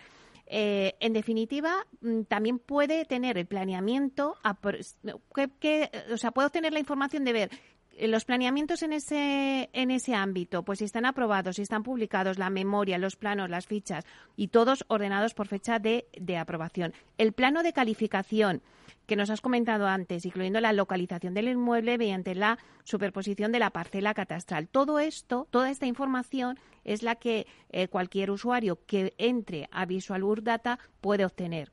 Eh, 0.53 0.95
en 0.99 1.13
definitiva, 1.13 1.87
mm, 2.01 2.23
también 2.23 2.59
puede 2.59 3.05
tener 3.05 3.37
el 3.37 3.45
planeamiento, 3.45 4.35
o 4.43 6.17
sea, 6.17 6.31
puede 6.31 6.47
obtener 6.47 6.73
la 6.73 6.79
información 6.79 7.23
de 7.23 7.33
ver 7.33 7.51
los 7.99 8.25
planeamientos 8.25 8.83
en 8.83 8.93
ese, 8.93 9.69
en 9.73 9.91
ese 9.91 10.15
ámbito, 10.15 10.63
pues 10.63 10.79
si 10.79 10.85
están 10.85 11.05
aprobados, 11.05 11.57
si 11.57 11.61
están 11.61 11.83
publicados, 11.83 12.39
la 12.39 12.49
memoria, 12.49 12.97
los 12.97 13.15
planos, 13.15 13.49
las 13.49 13.67
fichas 13.67 14.05
y 14.35 14.47
todos 14.47 14.85
ordenados 14.87 15.33
por 15.33 15.47
fecha 15.47 15.79
de, 15.79 16.07
de 16.19 16.37
aprobación. 16.37 16.93
El 17.17 17.33
plano 17.33 17.63
de 17.63 17.73
calificación 17.73 18.61
que 19.05 19.15
nos 19.15 19.29
has 19.29 19.41
comentado 19.41 19.87
antes, 19.87 20.25
incluyendo 20.25 20.61
la 20.61 20.73
localización 20.73 21.33
del 21.33 21.49
inmueble 21.49 21.97
mediante 21.97 22.33
la 22.33 22.57
superposición 22.83 23.51
de 23.51 23.59
la 23.59 23.71
parcela 23.71 24.13
catastral. 24.13 24.67
Todo 24.67 24.99
esto, 24.99 25.47
toda 25.51 25.69
esta 25.69 25.85
información 25.85 26.57
es 26.83 27.03
la 27.03 27.15
que 27.15 27.45
eh, 27.71 27.87
cualquier 27.87 28.31
usuario 28.31 28.79
que 28.85 29.13
entre 29.17 29.67
a 29.71 29.85
Visual 29.85 30.23
Data 30.43 30.79
puede 31.01 31.25
obtener. 31.25 31.71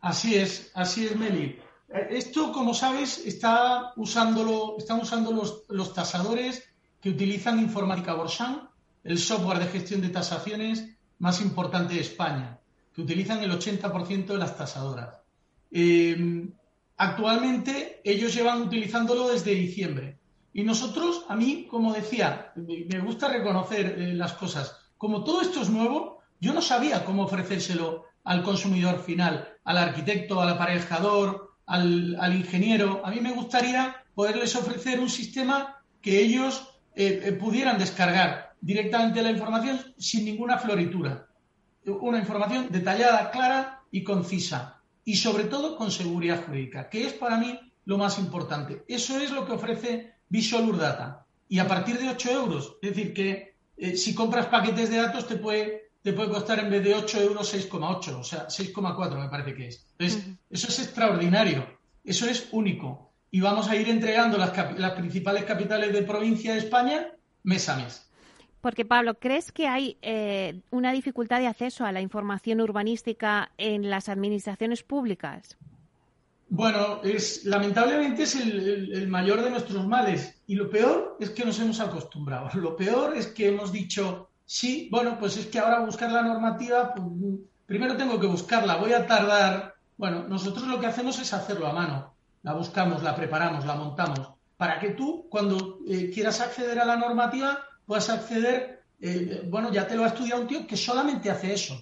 Así 0.00 0.36
es, 0.36 0.70
así 0.74 1.06
es, 1.06 1.16
Meli. 1.16 1.58
Eh, 1.88 2.08
esto, 2.10 2.52
como 2.52 2.74
sabes, 2.74 3.18
está 3.18 3.92
usándolo, 3.96 4.76
están 4.78 5.00
usando 5.00 5.32
los, 5.32 5.64
los 5.68 5.92
tasadores 5.92 6.64
que 7.00 7.10
utilizan 7.10 7.60
Informática 7.60 8.14
Borsan, 8.14 8.68
el 9.02 9.18
software 9.18 9.58
de 9.58 9.66
gestión 9.66 10.00
de 10.00 10.08
tasaciones 10.08 10.96
más 11.18 11.40
importante 11.40 11.94
de 11.94 12.00
España, 12.00 12.58
que 12.94 13.02
utilizan 13.02 13.42
el 13.42 13.52
80% 13.52 14.26
de 14.26 14.38
las 14.38 14.56
tasadoras. 14.56 15.20
Eh, 15.70 16.48
actualmente 16.96 18.00
ellos 18.04 18.34
llevan 18.34 18.62
utilizándolo 18.62 19.28
desde 19.28 19.54
diciembre. 19.54 20.18
Y 20.52 20.62
nosotros, 20.62 21.24
a 21.28 21.34
mí, 21.34 21.66
como 21.68 21.92
decía, 21.92 22.52
me 22.54 23.00
gusta 23.00 23.28
reconocer 23.28 23.98
eh, 23.98 24.14
las 24.14 24.34
cosas. 24.34 24.76
Como 24.96 25.24
todo 25.24 25.42
esto 25.42 25.60
es 25.60 25.68
nuevo, 25.68 26.20
yo 26.40 26.54
no 26.54 26.62
sabía 26.62 27.04
cómo 27.04 27.24
ofrecérselo 27.24 28.04
al 28.22 28.42
consumidor 28.42 29.02
final, 29.02 29.48
al 29.64 29.78
arquitecto, 29.78 30.40
al 30.40 30.50
aparejador, 30.50 31.53
al, 31.66 32.34
ingeniero. 32.34 33.02
A 33.04 33.10
mí 33.10 33.20
me 33.20 33.32
gustaría 33.32 33.96
poderles 34.14 34.54
ofrecer 34.56 35.00
un 35.00 35.10
sistema 35.10 35.82
que 36.00 36.20
ellos 36.20 36.68
eh, 36.94 37.22
eh, 37.24 37.32
pudieran 37.32 37.78
descargar 37.78 38.54
directamente 38.60 39.22
la 39.22 39.30
información 39.30 39.80
sin 39.98 40.24
ninguna 40.24 40.58
floritura. 40.58 41.28
Una 41.86 42.18
información 42.18 42.68
detallada, 42.70 43.30
clara 43.30 43.82
y 43.90 44.02
concisa. 44.04 44.80
Y 45.04 45.16
sobre 45.16 45.44
todo 45.44 45.76
con 45.76 45.90
seguridad 45.90 46.44
jurídica, 46.46 46.88
que 46.88 47.06
es 47.06 47.12
para 47.12 47.36
mí 47.36 47.58
lo 47.84 47.98
más 47.98 48.18
importante. 48.18 48.84
Eso 48.88 49.18
es 49.18 49.30
lo 49.30 49.44
que 49.44 49.52
ofrece 49.52 50.14
Visual 50.28 50.78
Data. 50.78 51.26
Y 51.48 51.58
a 51.58 51.68
partir 51.68 51.98
de 51.98 52.08
8 52.08 52.30
euros. 52.30 52.76
Es 52.80 52.94
decir, 52.94 53.12
que 53.12 53.54
eh, 53.76 53.96
si 53.96 54.14
compras 54.14 54.46
paquetes 54.46 54.88
de 54.88 54.96
datos 54.96 55.26
te 55.26 55.36
puede 55.36 55.83
te 56.04 56.12
puede 56.12 56.28
costar 56.28 56.58
en 56.58 56.70
vez 56.70 56.84
de 56.84 56.94
8 56.94 57.18
euros 57.22 57.54
6,8, 57.54 58.20
o 58.20 58.22
sea, 58.22 58.46
6,4 58.46 59.22
me 59.22 59.30
parece 59.30 59.54
que 59.54 59.68
es. 59.68 59.86
Entonces, 59.98 60.36
eso 60.50 60.68
es 60.68 60.78
extraordinario, 60.80 61.66
eso 62.04 62.28
es 62.28 62.46
único. 62.52 63.10
Y 63.30 63.40
vamos 63.40 63.68
a 63.68 63.76
ir 63.76 63.88
entregando 63.88 64.36
las, 64.36 64.50
principales 64.92 65.44
capitales 65.44 65.94
de 65.94 66.02
provincia 66.02 66.52
de 66.52 66.58
España 66.58 67.08
mes 67.42 67.68
a 67.70 67.76
mes. 67.76 68.06
Porque, 68.60 68.84
Pablo, 68.84 69.14
¿crees 69.14 69.50
que 69.50 69.66
hay 69.66 69.96
eh, 70.02 70.60
una 70.70 70.92
dificultad 70.92 71.40
de 71.40 71.46
acceso 71.46 71.86
a 71.86 71.92
la 71.92 72.02
información 72.02 72.60
urbanística 72.60 73.50
en 73.56 73.88
las 73.88 74.10
administraciones 74.10 74.82
públicas? 74.82 75.56
Bueno, 76.50 77.00
es, 77.02 77.46
lamentablemente 77.46 78.24
es 78.24 78.36
el, 78.36 78.92
el, 78.92 79.08
mayor 79.08 79.42
de 79.42 79.50
nuestros 79.50 79.86
males. 79.86 80.42
Y 80.46 80.54
lo 80.54 80.68
peor 80.68 81.16
es 81.18 81.30
que 81.30 81.46
nos 81.46 81.58
hemos 81.60 81.80
acostumbrado. 81.80 82.50
Lo 82.60 82.76
peor 82.76 83.16
es 83.16 83.28
que 83.28 83.48
hemos 83.48 83.72
dicho, 83.72 84.28
Sí, 84.46 84.88
bueno, 84.90 85.18
pues 85.18 85.36
es 85.36 85.46
que 85.46 85.58
ahora 85.58 85.80
buscar 85.80 86.10
la 86.12 86.22
normativa, 86.22 86.94
pues, 86.94 87.06
primero 87.66 87.96
tengo 87.96 88.20
que 88.20 88.26
buscarla, 88.26 88.76
voy 88.76 88.92
a 88.92 89.06
tardar. 89.06 89.74
Bueno, 89.96 90.24
nosotros 90.28 90.66
lo 90.66 90.78
que 90.80 90.86
hacemos 90.86 91.18
es 91.18 91.32
hacerlo 91.32 91.66
a 91.66 91.72
mano. 91.72 92.14
La 92.42 92.52
buscamos, 92.52 93.02
la 93.02 93.16
preparamos, 93.16 93.64
la 93.64 93.74
montamos, 93.74 94.34
para 94.56 94.78
que 94.78 94.90
tú, 94.90 95.26
cuando 95.30 95.78
eh, 95.88 96.10
quieras 96.12 96.40
acceder 96.40 96.78
a 96.78 96.84
la 96.84 96.96
normativa, 96.96 97.58
puedas 97.86 98.10
acceder, 98.10 98.82
eh, 99.00 99.46
bueno, 99.48 99.72
ya 99.72 99.86
te 99.86 99.96
lo 99.96 100.04
ha 100.04 100.08
estudiado 100.08 100.42
un 100.42 100.48
tío 100.48 100.66
que 100.66 100.76
solamente 100.76 101.30
hace 101.30 101.54
eso. 101.54 101.74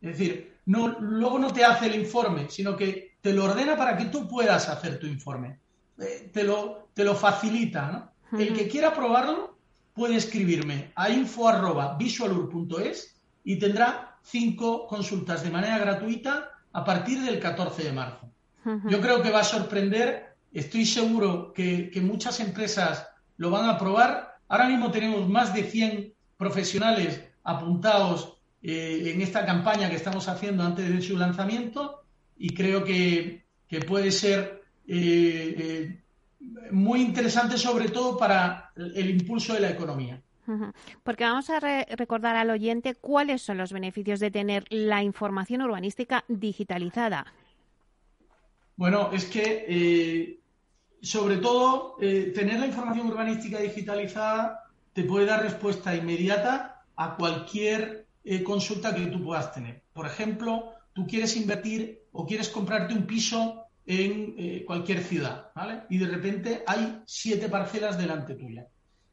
Es 0.00 0.16
decir, 0.16 0.58
no, 0.66 0.88
luego 1.00 1.38
no 1.38 1.52
te 1.52 1.64
hace 1.64 1.86
el 1.86 1.96
informe, 1.96 2.48
sino 2.48 2.76
que 2.76 3.16
te 3.20 3.32
lo 3.32 3.44
ordena 3.44 3.76
para 3.76 3.96
que 3.96 4.06
tú 4.06 4.28
puedas 4.28 4.68
hacer 4.68 4.98
tu 4.98 5.06
informe. 5.06 5.58
Eh, 5.98 6.30
te, 6.32 6.44
lo, 6.44 6.90
te 6.94 7.02
lo 7.02 7.14
facilita, 7.14 7.90
¿no? 7.90 8.38
El 8.38 8.54
que 8.54 8.68
quiera 8.68 8.94
probarlo, 8.94 9.57
puede 9.98 10.16
escribirme 10.16 10.92
a 10.94 11.10
info.visualur.es 11.10 13.20
y 13.44 13.58
tendrá 13.58 14.16
cinco 14.22 14.86
consultas 14.86 15.42
de 15.42 15.50
manera 15.50 15.76
gratuita 15.78 16.52
a 16.72 16.84
partir 16.84 17.20
del 17.20 17.40
14 17.40 17.82
de 17.82 17.92
marzo. 17.92 18.30
Yo 18.88 19.00
creo 19.00 19.22
que 19.22 19.30
va 19.30 19.40
a 19.40 19.44
sorprender, 19.44 20.34
estoy 20.52 20.84
seguro 20.84 21.54
que, 21.54 21.90
muchas 22.02 22.38
empresas 22.40 23.08
lo 23.38 23.50
van 23.50 23.66
a 23.68 23.78
probar. 23.78 24.36
Ahora 24.48 24.68
mismo 24.68 24.90
tenemos 24.90 25.26
más 25.28 25.54
de 25.54 25.64
100 25.64 26.12
profesionales 26.36 27.24
apuntados 27.42 28.36
eh, 28.62 29.12
en 29.14 29.22
esta 29.22 29.46
campaña 29.46 29.88
que 29.88 29.96
estamos 29.96 30.28
haciendo 30.28 30.64
antes 30.64 30.86
de 30.88 31.00
su 31.00 31.16
lanzamiento 31.16 32.02
y 32.36 32.54
creo 32.54 32.84
que, 32.84 33.46
puede 33.86 34.12
ser 34.12 34.62
eh, 34.86 35.54
eh, 35.58 36.02
muy 36.70 37.00
interesante 37.02 37.56
sobre 37.58 37.88
todo 37.88 38.16
para 38.16 38.72
el 38.76 39.10
impulso 39.10 39.54
de 39.54 39.60
la 39.60 39.70
economía. 39.70 40.22
Porque 41.02 41.24
vamos 41.24 41.50
a 41.50 41.60
recordar 41.60 42.36
al 42.36 42.48
oyente 42.50 42.94
cuáles 42.94 43.42
son 43.42 43.58
los 43.58 43.72
beneficios 43.72 44.18
de 44.18 44.30
tener 44.30 44.64
la 44.70 45.02
información 45.02 45.60
urbanística 45.62 46.24
digitalizada. 46.26 47.26
Bueno, 48.76 49.10
es 49.12 49.26
que 49.26 49.66
eh, 49.68 50.40
sobre 51.02 51.36
todo 51.36 51.96
eh, 52.00 52.32
tener 52.34 52.60
la 52.60 52.66
información 52.66 53.08
urbanística 53.08 53.58
digitalizada 53.58 54.64
te 54.92 55.04
puede 55.04 55.26
dar 55.26 55.42
respuesta 55.42 55.94
inmediata 55.94 56.82
a 56.96 57.16
cualquier 57.16 58.06
eh, 58.24 58.42
consulta 58.42 58.94
que 58.94 59.06
tú 59.06 59.22
puedas 59.22 59.52
tener. 59.52 59.82
Por 59.92 60.06
ejemplo, 60.06 60.72
tú 60.92 61.06
quieres 61.06 61.36
invertir 61.36 62.04
o 62.12 62.26
quieres 62.26 62.48
comprarte 62.48 62.94
un 62.94 63.06
piso 63.06 63.67
en 63.90 64.34
eh, 64.36 64.64
cualquier 64.66 65.02
ciudad, 65.02 65.50
¿vale? 65.54 65.84
Y 65.88 65.96
de 65.96 66.08
repente 66.08 66.62
hay 66.66 67.00
siete 67.06 67.48
parcelas 67.48 67.96
delante 67.96 68.34
tuya 68.34 68.66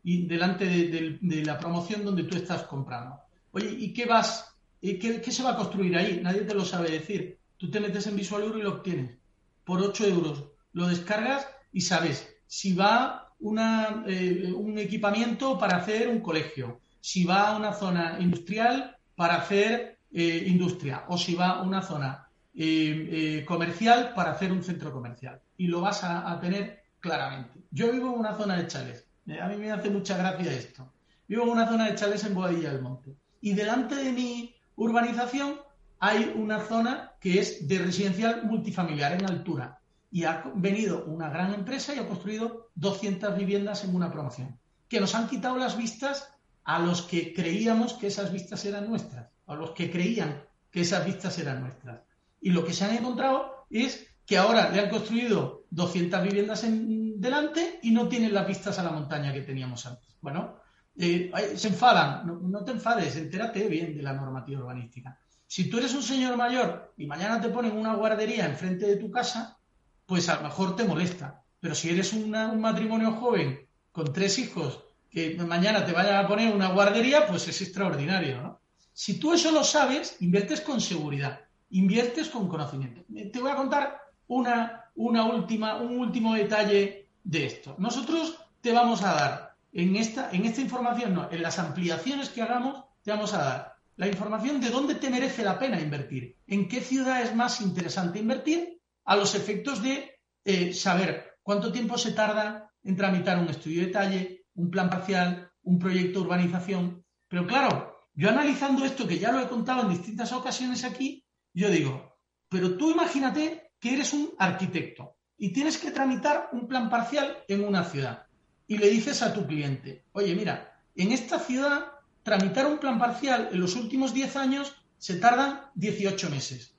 y 0.03 0.25
delante 0.27 0.65
de, 0.65 1.45
la 1.45 1.57
promoción 1.57 2.03
donde 2.03 2.25
tú 2.25 2.35
estás 2.35 2.63
comprando. 2.63 3.15
Oye, 3.53 3.69
¿y 3.71 3.93
qué 3.93 4.05
vas? 4.05 4.53
¿Y 4.81 4.99
qué, 4.99 5.31
se 5.31 5.43
va 5.43 5.51
a 5.51 5.55
construir 5.55 5.95
ahí? 5.95 6.19
Nadie 6.21 6.41
te 6.41 6.53
lo 6.53 6.65
sabe 6.65 6.91
decir. 6.91 7.39
Tú 7.55 7.71
te 7.71 7.79
metes 7.79 8.05
en 8.07 8.17
Visual 8.17 8.43
Euro 8.43 8.59
y 8.59 8.63
lo 8.63 8.73
obtienes 8.73 9.17
por 9.63 9.81
8 9.81 10.07
euros. 10.07 10.43
Lo 10.73 10.87
descargas 10.87 11.47
y 11.71 11.79
sabes 11.79 12.35
si 12.45 12.73
va 12.73 13.31
eh, 13.39 14.51
un 14.53 14.77
equipamiento 14.77 15.57
para 15.57 15.77
hacer 15.77 16.09
un 16.09 16.19
colegio, 16.19 16.81
si 16.99 17.23
va 17.23 17.47
a 17.47 17.57
una 17.57 17.71
zona 17.71 18.17
industrial 18.19 18.97
para 19.15 19.35
hacer 19.35 19.99
eh, 20.11 20.43
industria 20.47 21.05
o 21.07 21.17
si 21.17 21.33
va 21.33 21.51
a 21.51 21.61
una 21.61 21.81
zona 21.81 22.24
eh, 22.57 23.09
eh, 23.39 23.45
comercial 23.45 24.13
para 24.15 24.31
hacer 24.31 24.49
un 24.51 24.63
centro 24.63 24.93
comercial. 24.93 25.41
Y 25.57 25.67
lo 25.67 25.81
vas 25.81 26.05
a, 26.05 26.39
tener 26.39 26.83
claramente. 27.01 27.59
Yo 27.69 27.91
vivo 27.91 28.13
en 28.13 28.19
una 28.19 28.33
zona 28.33 28.55
de 28.55 28.67
chales. 28.67 29.05
Eh, 29.27 29.41
a 29.41 29.47
mí 29.47 29.57
me 29.57 29.71
hace 29.71 29.89
mucha 29.89 30.15
gracia 30.17 30.53
esto. 30.53 30.89
Vivo 31.27 31.43
en 31.43 31.49
una 31.49 31.67
zona 31.67 31.89
de 31.89 31.95
chales 31.95 32.23
en 32.23 32.33
Boadilla 32.33 32.71
del 32.71 32.81
Monte. 32.81 33.13
Y 33.41 33.53
delante 33.53 33.95
de 33.95 34.11
mi 34.13 34.55
urbanización 34.77 35.59
hay 35.99 36.31
una 36.33 36.61
zona 36.61 37.11
que 37.19 37.39
es 37.39 37.67
de 37.67 37.79
residencial 37.79 38.45
multifamiliar 38.45 39.11
en 39.13 39.25
altura. 39.25 39.81
Y 40.09 40.23
ha 40.23 40.49
venido 40.55 41.03
una 41.07 41.29
gran 41.29 41.53
empresa 41.53 41.93
y 41.93 41.99
ha 41.99 42.07
construido 42.07 42.69
200 42.75 43.37
viviendas 43.37 43.83
en 43.83 43.93
una 43.93 44.09
promoción. 44.09 44.57
Que 44.87 45.01
nos 45.01 45.13
han 45.13 45.27
quitado 45.27 45.57
las 45.57 45.75
vistas 45.75 46.33
a 46.63 46.79
los 46.79 47.01
que 47.01 47.33
creíamos 47.33 47.95
que 47.95 48.07
esas 48.07 48.31
vistas 48.31 48.63
eran 48.63 48.87
nuestras. 48.87 49.27
A 49.45 49.55
los 49.55 49.71
que 49.71 49.91
creían 49.91 50.41
que 50.71 50.81
esas 50.81 51.05
vistas 51.05 51.37
eran 51.37 51.59
nuestras. 51.59 51.99
Y 52.41 52.51
lo 52.51 52.65
que 52.65 52.73
se 52.73 52.85
han 52.85 52.95
encontrado 52.95 53.65
es 53.69 54.07
que 54.25 54.37
ahora 54.37 54.69
le 54.69 54.79
han 54.79 54.89
construido 54.89 55.65
200 55.69 56.23
viviendas 56.23 56.63
en 56.63 57.19
delante 57.19 57.79
y 57.83 57.91
no 57.91 58.07
tienen 58.07 58.33
las 58.33 58.47
vistas 58.47 58.79
a 58.79 58.83
la 58.83 58.91
montaña 58.91 59.33
que 59.33 59.41
teníamos 59.41 59.85
antes. 59.85 60.17
Bueno, 60.21 60.55
eh, 60.97 61.31
se 61.55 61.67
enfadan. 61.67 62.49
No, 62.49 62.63
te 62.63 62.71
enfades, 62.71 63.15
entérate 63.15 63.67
bien 63.67 63.95
de 63.95 64.03
la 64.03 64.13
normativa 64.13 64.61
urbanística. 64.61 65.19
Si 65.47 65.69
tú 65.69 65.77
eres 65.77 65.93
un 65.93 66.03
señor 66.03 66.37
mayor 66.37 66.93
y 66.97 67.05
mañana 67.05 67.39
te 67.39 67.49
ponen 67.49 67.77
una 67.77 67.93
guardería 67.95 68.45
enfrente 68.45 68.87
de 68.87 68.97
tu 68.97 69.11
casa, 69.11 69.57
pues 70.05 70.27
a 70.29 70.35
lo 70.35 70.43
mejor 70.43 70.75
te 70.75 70.85
molesta. 70.85 71.43
Pero 71.59 71.75
si 71.75 71.89
eres 71.89 72.13
un 72.13 72.29
matrimonio 72.59 73.11
joven 73.13 73.67
con 73.91 74.11
tres 74.11 74.39
hijos 74.39 74.83
que 75.09 75.35
mañana 75.35 75.85
te 75.85 75.93
vayan 75.93 76.23
a 76.23 76.27
poner 76.27 76.53
una 76.53 76.69
guardería, 76.69 77.27
pues 77.27 77.47
es 77.47 77.61
extraordinario, 77.61 78.41
¿no? 78.41 78.61
Si 78.91 79.19
tú 79.19 79.33
eso 79.33 79.51
lo 79.51 79.63
sabes, 79.63 80.17
inviertes 80.21 80.61
con 80.61 80.79
seguridad 80.79 81.44
inviertes 81.77 82.29
con 82.29 82.47
conocimiento. 82.47 83.03
Te 83.31 83.39
voy 83.41 83.51
a 83.51 83.55
contar 83.55 83.99
una, 84.27 84.85
una 84.95 85.25
última, 85.25 85.75
un 85.75 85.99
último 85.99 86.33
detalle 86.33 87.09
de 87.23 87.45
esto. 87.45 87.75
Nosotros 87.77 88.39
te 88.61 88.71
vamos 88.71 89.03
a 89.03 89.13
dar 89.13 89.55
en 89.73 89.97
esta, 89.97 90.31
en 90.31 90.45
esta 90.45 90.61
información, 90.61 91.13
no, 91.13 91.29
en 91.29 91.41
las 91.41 91.59
ampliaciones 91.59 92.29
que 92.29 92.41
hagamos, 92.41 92.85
te 93.03 93.11
vamos 93.11 93.33
a 93.33 93.43
dar 93.43 93.75
la 93.97 94.07
información 94.07 94.61
de 94.61 94.69
dónde 94.69 94.95
te 94.95 95.09
merece 95.09 95.43
la 95.43 95.59
pena 95.59 95.79
invertir, 95.81 96.37
en 96.47 96.69
qué 96.69 96.79
ciudad 96.79 97.21
es 97.21 97.35
más 97.35 97.59
interesante 97.59 98.19
invertir, 98.19 98.79
a 99.03 99.17
los 99.17 99.35
efectos 99.35 99.83
de 99.83 100.17
eh, 100.45 100.73
saber 100.73 101.37
cuánto 101.43 101.71
tiempo 101.71 101.97
se 101.97 102.13
tarda 102.13 102.71
en 102.83 102.95
tramitar 102.95 103.37
un 103.37 103.49
estudio 103.49 103.81
de 103.81 103.87
detalle, 103.87 104.45
un 104.55 104.71
plan 104.71 104.89
parcial, 104.89 105.51
un 105.63 105.77
proyecto 105.77 106.19
de 106.19 106.25
urbanización. 106.25 107.03
Pero 107.27 107.45
claro, 107.45 107.97
yo 108.13 108.29
analizando 108.29 108.85
esto, 108.85 109.07
que 109.07 109.19
ya 109.19 109.31
lo 109.31 109.41
he 109.41 109.47
contado 109.47 109.83
en 109.83 109.89
distintas 109.89 110.31
ocasiones 110.31 110.83
aquí, 110.83 111.24
yo 111.55 111.69
digo, 111.69 112.19
pero 112.49 112.77
tú 112.77 112.91
imagínate 112.91 113.71
que 113.79 113.93
eres 113.93 114.13
un 114.13 114.33
arquitecto 114.37 115.15
y 115.37 115.49
tienes 115.49 115.77
que 115.77 115.91
tramitar 115.91 116.49
un 116.51 116.67
plan 116.67 116.89
parcial 116.89 117.43
en 117.47 117.65
una 117.65 117.83
ciudad 117.85 118.27
y 118.67 118.77
le 118.77 118.89
dices 118.89 119.21
a 119.21 119.33
tu 119.33 119.47
cliente, 119.47 120.05
oye, 120.11 120.35
mira, 120.35 120.81
en 120.95 121.11
esta 121.11 121.39
ciudad 121.39 121.91
tramitar 122.23 122.67
un 122.67 122.77
plan 122.77 122.99
parcial 122.99 123.49
en 123.51 123.59
los 123.61 123.75
últimos 123.75 124.13
10 124.13 124.35
años 124.35 124.75
se 124.97 125.15
tardan 125.15 125.61
18 125.75 126.29
meses. 126.29 126.75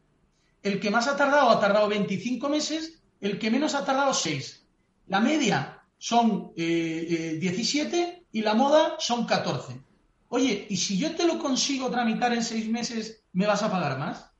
El 0.62 0.80
que 0.80 0.90
más 0.90 1.06
ha 1.06 1.16
tardado 1.16 1.50
ha 1.50 1.60
tardado 1.60 1.88
25 1.88 2.48
meses, 2.48 3.00
el 3.20 3.38
que 3.38 3.50
menos 3.50 3.74
ha 3.74 3.84
tardado 3.84 4.12
6. 4.12 4.66
La 5.06 5.20
media 5.20 5.82
son 5.98 6.52
17 6.54 7.96
eh, 7.96 8.02
eh, 8.02 8.26
y 8.32 8.42
la 8.42 8.54
moda 8.54 8.96
son 8.98 9.24
14. 9.24 9.80
Oye, 10.28 10.66
¿y 10.68 10.76
si 10.76 10.98
yo 10.98 11.14
te 11.14 11.26
lo 11.26 11.38
consigo 11.38 11.90
tramitar 11.90 12.32
en 12.32 12.42
6 12.42 12.68
meses, 12.68 13.22
me 13.32 13.46
vas 13.46 13.62
a 13.62 13.70
pagar 13.70 13.98
más? 13.98 14.36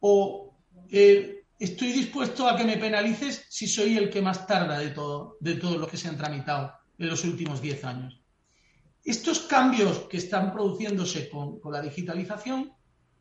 ¿O 0.00 0.54
eh, 0.90 1.44
estoy 1.58 1.92
dispuesto 1.92 2.48
a 2.48 2.56
que 2.56 2.64
me 2.64 2.76
penalices 2.76 3.46
si 3.48 3.66
soy 3.66 3.96
el 3.96 4.10
que 4.10 4.22
más 4.22 4.46
tarda 4.46 4.78
de 4.78 4.90
todo, 4.90 5.36
de 5.40 5.54
lo 5.54 5.86
que 5.86 5.96
se 5.96 6.08
han 6.08 6.16
tramitado 6.16 6.72
en 6.98 7.08
los 7.08 7.24
últimos 7.24 7.60
10 7.60 7.84
años? 7.84 8.20
Estos 9.04 9.40
cambios 9.40 10.00
que 10.10 10.18
están 10.18 10.52
produciéndose 10.52 11.30
con, 11.30 11.58
con 11.60 11.72
la 11.72 11.80
digitalización 11.80 12.72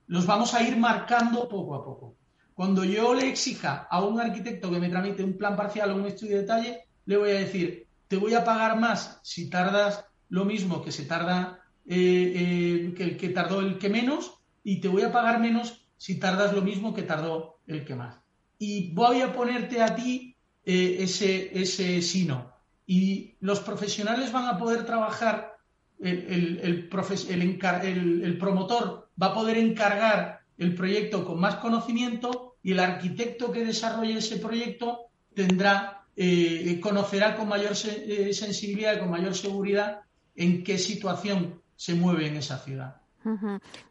los 0.08 0.26
vamos 0.26 0.54
a 0.54 0.64
ir 0.64 0.76
marcando 0.76 1.48
poco 1.48 1.76
a 1.76 1.84
poco. 1.84 2.16
Cuando 2.54 2.84
yo 2.84 3.14
le 3.14 3.30
exija 3.30 3.88
a 3.90 4.04
un 4.04 4.20
arquitecto 4.20 4.70
que 4.70 4.80
me 4.80 4.90
tramite 4.90 5.24
un 5.24 5.38
plan 5.38 5.56
parcial 5.56 5.92
o 5.92 5.96
un 5.96 6.08
estudio 6.08 6.36
de 6.36 6.42
detalle, 6.42 6.84
le 7.06 7.16
voy 7.16 7.30
a 7.30 7.40
decir, 7.40 7.88
te 8.08 8.18
voy 8.18 8.34
a 8.34 8.44
pagar 8.44 8.78
más 8.80 9.20
si 9.24 9.50
tardas 9.50 10.04
lo 10.30 10.46
mismo 10.46 10.84
que 10.84 10.92
se 10.92 11.06
tarda 11.06 11.60
eh, 11.86 11.96
eh, 11.96 12.94
que 12.96 13.04
el 13.04 13.18
que 13.18 13.30
tardó 13.30 13.62
el 13.62 13.78
que 13.78 13.90
menos 13.90 14.34
y 14.64 14.82
te 14.82 14.88
voy 14.88 15.04
a 15.04 15.12
pagar 15.12 15.40
menos 15.40 15.89
si 16.00 16.18
tardas 16.18 16.54
lo 16.54 16.64
mismo 16.64 16.96
que 16.96 17.04
tardó 17.04 17.60
el 17.68 17.86
que 17.86 17.94
más. 17.94 18.16
Y 18.58 18.92
voy 18.94 19.22
a 19.22 19.32
ponerte 19.32 19.84
a 19.84 19.96
ti 19.96 20.36
eh, 20.66 20.98
ese, 21.02 21.52
ese 21.62 22.02
sino. 22.02 22.52
Y 22.88 23.36
los 23.42 23.60
profesionales 23.60 24.32
van 24.32 24.48
a 24.48 24.58
poder 24.58 24.86
trabajar, 24.86 25.58
el, 26.00 26.60
el 26.64 28.38
promotor 28.40 29.10
va 29.22 29.28
a 29.28 29.34
poder 29.34 29.58
encargar 29.58 30.40
el 30.58 30.74
proyecto 30.74 31.26
con 31.26 31.40
más 31.40 31.56
conocimiento 31.56 32.56
y 32.64 32.72
el 32.72 32.80
arquitecto 32.80 33.52
que 33.52 33.66
desarrolle 33.66 34.18
ese 34.18 34.38
proyecto 34.38 35.10
tendrá, 35.34 36.06
eh, 36.16 36.80
conocerá 36.82 37.36
con 37.36 37.48
mayor 37.48 37.74
eh, 37.86 38.34
sensibilidad 38.34 38.96
y 38.96 39.00
con 39.00 39.10
mayor 39.10 39.36
seguridad 39.36 40.02
en 40.36 40.64
qué 40.64 40.78
situación 40.78 41.62
se 41.76 41.94
mueve 41.94 42.28
en 42.28 42.38
esa 42.38 42.60
ciudad. 42.60 43.02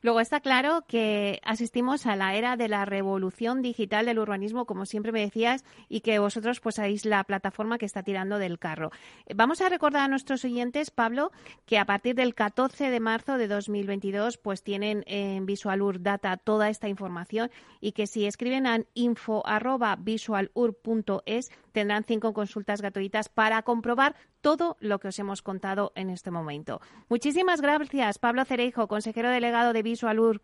Luego 0.03 0.21
está 0.21 0.41
claro 0.41 0.85
que 0.89 1.41
asistimos 1.45 2.07
a 2.07 2.17
la 2.17 2.35
era 2.35 2.57
de 2.57 2.69
la 2.69 2.85
revolución 2.85 3.63
digital 3.63 4.07
del 4.07 4.19
urbanismo, 4.19 4.65
como 4.65 4.87
siempre 4.87 5.13
me 5.13 5.21
decías, 5.21 5.65
y 5.89 6.01
que 6.01 6.19
vosotros 6.19 6.61
pues 6.61 6.77
sois 6.77 7.05
la 7.05 7.23
plataforma 7.25 7.79
que 7.79 7.87
está 7.87 8.03
tirando 8.03 8.39
del 8.39 8.59
carro. 8.59 8.91
Vamos 9.35 9.61
a 9.61 9.69
recordar 9.69 10.03
a 10.03 10.09
nuestros 10.09 10.45
oyentes, 10.45 10.91
Pablo, 10.91 11.31
que 11.67 11.79
a 11.79 11.85
partir 11.85 12.15
del 12.15 12.35
14 12.35 12.91
de 12.91 13.01
marzo 13.01 13.39
de 13.39 13.49
2022 13.49 14.39
pues 14.39 14.63
tienen 14.63 15.05
en 15.07 15.45
Visualur 15.47 16.01
Data 16.01 16.37
toda 16.37 16.71
esta 16.71 16.89
información 16.89 17.51
y 17.81 17.93
que 17.93 18.07
si 18.07 18.27
escriben 18.27 18.67
a 18.67 18.81
info@visualur.es 18.95 21.51
tendrán 21.73 22.05
cinco 22.05 22.33
consultas 22.33 22.81
gratuitas 22.81 23.29
para 23.29 23.63
comprobar 23.63 24.15
todo 24.41 24.77
lo 24.81 24.99
que 24.99 25.09
os 25.09 25.19
hemos 25.19 25.43
contado 25.43 25.93
en 25.95 26.11
este 26.11 26.31
momento. 26.31 26.81
Muchísimas 27.09 27.61
gracias, 27.61 28.19
Pablo 28.19 28.45
Cereijo, 28.45 28.89
consejero 28.89 29.31
delegado 29.31 29.73
de 29.73 29.83
Visualur. 29.83 30.43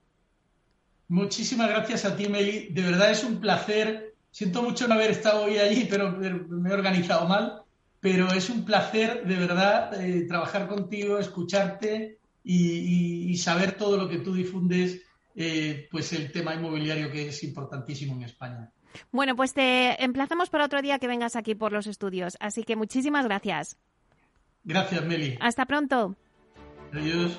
Muchísimas 1.09 1.69
gracias 1.69 2.05
a 2.05 2.17
ti, 2.17 2.29
Meli. 2.29 2.69
De 2.71 2.83
verdad 2.83 3.11
es 3.11 3.25
un 3.25 3.41
placer. 3.41 4.15
Siento 4.31 4.63
mucho 4.63 4.89
no 4.89 4.95
haber 4.95 5.11
estado 5.11 5.45
hoy 5.45 5.59
allí, 5.59 5.87
pero 5.89 6.13
me 6.13 6.71
he 6.71 6.73
organizado 6.73 7.29
mal. 7.29 7.63
Pero 8.01 8.29
es 8.33 8.51
un 8.51 8.65
placer, 8.65 9.25
de 9.27 9.37
verdad, 9.37 10.03
eh, 10.03 10.27
trabajar 10.27 10.69
contigo, 10.69 11.19
escucharte 11.19 12.19
y, 12.43 13.37
saber 13.39 13.73
todo 13.73 13.97
lo 13.97 14.09
que 14.09 14.19
tú 14.19 14.35
difundes, 14.35 15.03
eh, 15.35 15.89
pues 15.91 16.13
el 16.13 16.31
tema 16.31 16.55
inmobiliario 16.55 17.11
que 17.11 17.29
es 17.29 17.43
importantísimo 17.43 18.15
en 18.15 18.23
España. 18.23 18.71
Bueno, 19.11 19.37
pues 19.37 19.55
te 19.55 20.03
emplazamos 20.03 20.51
para 20.51 20.65
otro 20.65 20.83
día 20.83 20.99
que 20.99 21.09
vengas 21.09 21.37
aquí 21.37 21.55
por 21.55 21.73
los 21.73 21.87
estudios. 21.87 22.37
Así 22.41 22.65
que 22.65 22.77
muchísimas 22.77 23.25
gracias. 23.25 23.77
Gracias, 24.65 25.05
Meli. 25.05 25.37
Hasta 25.41 25.67
pronto. 25.67 26.17
Adiós. 26.93 27.39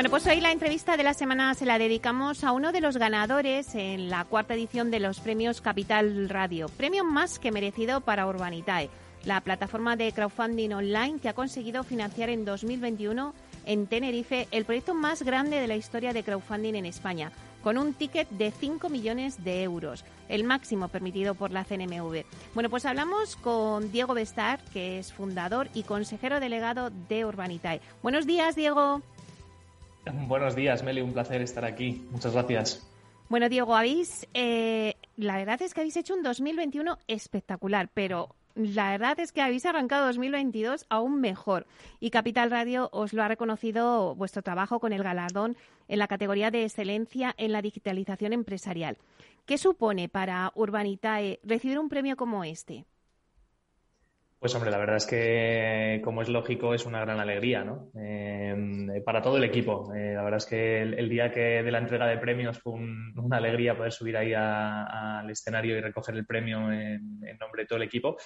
Bueno, 0.00 0.08
pues 0.08 0.26
hoy 0.26 0.40
la 0.40 0.50
entrevista 0.50 0.96
de 0.96 1.02
la 1.02 1.12
semana 1.12 1.52
se 1.52 1.66
la 1.66 1.78
dedicamos 1.78 2.42
a 2.42 2.52
uno 2.52 2.72
de 2.72 2.80
los 2.80 2.96
ganadores 2.96 3.74
en 3.74 4.08
la 4.08 4.24
cuarta 4.24 4.54
edición 4.54 4.90
de 4.90 4.98
los 4.98 5.20
premios 5.20 5.60
Capital 5.60 6.30
Radio. 6.30 6.70
Premio 6.70 7.04
más 7.04 7.38
que 7.38 7.52
merecido 7.52 8.00
para 8.00 8.26
Urbanitae, 8.26 8.88
la 9.26 9.42
plataforma 9.42 9.96
de 9.96 10.10
crowdfunding 10.12 10.72
online 10.72 11.18
que 11.20 11.28
ha 11.28 11.34
conseguido 11.34 11.84
financiar 11.84 12.30
en 12.30 12.46
2021 12.46 13.34
en 13.66 13.86
Tenerife 13.88 14.48
el 14.52 14.64
proyecto 14.64 14.94
más 14.94 15.22
grande 15.22 15.60
de 15.60 15.66
la 15.66 15.76
historia 15.76 16.14
de 16.14 16.22
crowdfunding 16.22 16.76
en 16.76 16.86
España, 16.86 17.30
con 17.62 17.76
un 17.76 17.92
ticket 17.92 18.26
de 18.30 18.52
5 18.52 18.88
millones 18.88 19.44
de 19.44 19.62
euros, 19.64 20.06
el 20.30 20.44
máximo 20.44 20.88
permitido 20.88 21.34
por 21.34 21.50
la 21.50 21.64
CNMV. 21.64 22.24
Bueno, 22.54 22.70
pues 22.70 22.86
hablamos 22.86 23.36
con 23.36 23.92
Diego 23.92 24.14
Bestar, 24.14 24.60
que 24.72 24.98
es 24.98 25.12
fundador 25.12 25.68
y 25.74 25.82
consejero 25.82 26.40
delegado 26.40 26.88
de 27.10 27.26
Urbanitae. 27.26 27.82
Buenos 28.02 28.26
días, 28.26 28.56
Diego. 28.56 29.02
Buenos 30.26 30.54
días, 30.54 30.82
Meli, 30.82 31.00
un 31.00 31.12
placer 31.12 31.42
estar 31.42 31.64
aquí. 31.64 32.06
Muchas 32.10 32.32
gracias. 32.32 32.86
Bueno, 33.28 33.48
Diego, 33.48 33.76
habéis, 33.76 34.26
eh, 34.34 34.94
la 35.16 35.36
verdad 35.36 35.62
es 35.62 35.72
que 35.72 35.80
habéis 35.80 35.96
hecho 35.96 36.14
un 36.14 36.22
2021 36.22 36.98
espectacular, 37.06 37.88
pero 37.94 38.34
la 38.56 38.90
verdad 38.90 39.20
es 39.20 39.30
que 39.30 39.40
habéis 39.40 39.64
arrancado 39.66 40.06
2022 40.06 40.86
aún 40.88 41.20
mejor. 41.20 41.66
Y 42.00 42.10
Capital 42.10 42.50
Radio 42.50 42.88
os 42.92 43.12
lo 43.12 43.22
ha 43.22 43.28
reconocido 43.28 44.16
vuestro 44.16 44.42
trabajo 44.42 44.80
con 44.80 44.92
el 44.92 45.04
galardón 45.04 45.56
en 45.86 45.98
la 46.00 46.08
categoría 46.08 46.50
de 46.50 46.64
excelencia 46.64 47.32
en 47.36 47.52
la 47.52 47.62
digitalización 47.62 48.32
empresarial. 48.32 48.98
¿Qué 49.46 49.58
supone 49.58 50.08
para 50.08 50.52
Urbanitae 50.54 51.40
recibir 51.44 51.78
un 51.78 51.88
premio 51.88 52.16
como 52.16 52.44
este? 52.44 52.84
Pues 54.40 54.54
hombre, 54.54 54.70
la 54.70 54.78
verdad 54.78 54.96
es 54.96 55.04
que, 55.04 56.00
como 56.02 56.22
es 56.22 56.30
lógico, 56.30 56.72
es 56.72 56.86
una 56.86 57.00
gran 57.00 57.20
alegría, 57.20 57.62
¿no? 57.62 57.90
Eh, 57.94 59.02
para 59.04 59.20
todo 59.20 59.36
el 59.36 59.44
equipo. 59.44 59.92
Eh, 59.94 60.14
la 60.14 60.22
verdad 60.22 60.38
es 60.38 60.46
que 60.46 60.80
el, 60.80 61.10
día 61.10 61.30
que 61.30 61.62
de 61.62 61.70
la 61.70 61.76
entrega 61.76 62.06
de 62.06 62.16
premios 62.16 62.58
fue 62.58 62.72
una 62.72 63.36
alegría 63.36 63.76
poder 63.76 63.92
subir 63.92 64.16
ahí 64.16 64.32
al 64.34 65.28
escenario 65.28 65.76
y 65.76 65.82
recoger 65.82 66.14
el 66.14 66.24
premio 66.24 66.72
en, 66.72 67.20
en, 67.22 67.36
nombre 67.38 67.64
de 67.64 67.66
todo 67.66 67.76
el 67.76 67.82
equipo. 67.82 68.16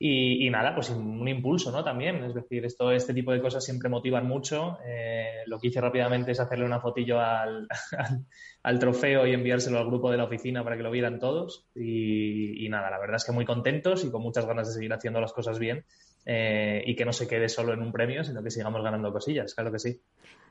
Y, 0.00 0.48
nada, 0.50 0.76
pues 0.76 0.90
un 0.90 1.26
impulso, 1.26 1.72
¿no? 1.72 1.82
También, 1.82 2.22
es 2.22 2.32
decir, 2.32 2.64
esto, 2.64 2.92
este 2.92 3.12
tipo 3.12 3.32
de 3.32 3.40
cosas 3.40 3.64
siempre 3.64 3.88
motivan 3.88 4.28
mucho. 4.28 4.78
Eh, 4.86 5.42
lo 5.46 5.58
que 5.58 5.68
hice 5.68 5.80
rápidamente 5.80 6.30
es 6.30 6.38
hacerle 6.38 6.66
una 6.66 6.80
fotillo 6.80 7.20
al, 7.20 7.66
al, 8.62 8.78
trofeo 8.78 9.26
y 9.26 9.34
enviárselo 9.34 9.76
al 9.78 9.86
grupo 9.86 10.12
de 10.12 10.16
la 10.16 10.24
oficina 10.24 10.62
para 10.62 10.76
que 10.76 10.84
lo 10.84 10.92
vieran 10.92 11.18
todos. 11.18 11.68
Y, 11.74 12.68
nada, 12.68 12.90
la 12.90 13.00
verdad 13.00 13.16
es 13.16 13.24
que 13.24 13.32
muy 13.32 13.44
contentos 13.44 14.04
y 14.04 14.10
con 14.12 14.22
muchas 14.22 14.46
ganas 14.46 14.68
de 14.68 14.74
seguir 14.74 14.92
haciendo 14.92 15.20
las 15.20 15.32
cosas 15.32 15.58
bien 15.58 15.84
eh, 16.24 16.80
y 16.86 16.94
que 16.94 17.04
no 17.04 17.12
se 17.12 17.26
quede 17.26 17.48
solo 17.48 17.72
en 17.72 17.82
un 17.82 17.90
premio, 17.90 18.22
sino 18.22 18.40
que 18.40 18.52
sigamos 18.52 18.84
ganando 18.84 19.12
cosillas, 19.12 19.52
claro 19.52 19.72
que 19.72 19.80
sí. 19.80 20.00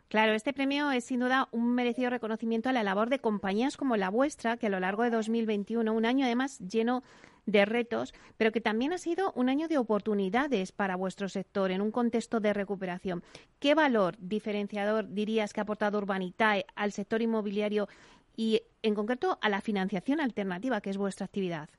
Claro, 0.09 0.33
este 0.33 0.53
premio 0.53 0.91
es 0.91 1.05
sin 1.05 1.19
duda 1.19 1.47
un 1.51 1.73
merecido 1.73 2.09
reconocimiento 2.09 2.69
a 2.69 2.73
la 2.73 2.83
labor 2.83 3.09
de 3.09 3.19
compañías 3.19 3.75
como 3.77 3.97
la 3.97 4.09
vuestra, 4.09 4.57
que 4.57 4.67
a 4.67 4.69
lo 4.69 4.79
largo 4.79 5.03
de 5.03 5.09
2021, 5.09 5.93
un 5.93 6.05
año 6.05 6.25
además 6.25 6.59
lleno 6.59 7.03
de 7.47 7.65
retos, 7.65 8.13
pero 8.37 8.51
que 8.51 8.61
también 8.61 8.93
ha 8.93 8.99
sido 8.99 9.31
un 9.31 9.49
año 9.49 9.67
de 9.67 9.79
oportunidades 9.79 10.71
para 10.71 10.95
vuestro 10.95 11.29
sector 11.29 11.71
en 11.71 11.81
un 11.81 11.89
contexto 11.89 12.39
de 12.39 12.53
recuperación. 12.53 13.23
¿Qué 13.59 13.73
valor 13.73 14.15
diferenciador 14.19 15.09
dirías 15.09 15.53
que 15.53 15.61
ha 15.61 15.63
aportado 15.63 15.97
Urbanitae 15.97 16.67
al 16.75 16.91
sector 16.91 17.23
inmobiliario 17.23 17.87
y, 18.35 18.61
en 18.83 18.93
concreto, 18.93 19.39
a 19.41 19.49
la 19.49 19.61
financiación 19.61 20.19
alternativa, 20.19 20.81
que 20.81 20.91
es 20.91 20.97
vuestra 20.97 21.25
actividad? 21.25 21.69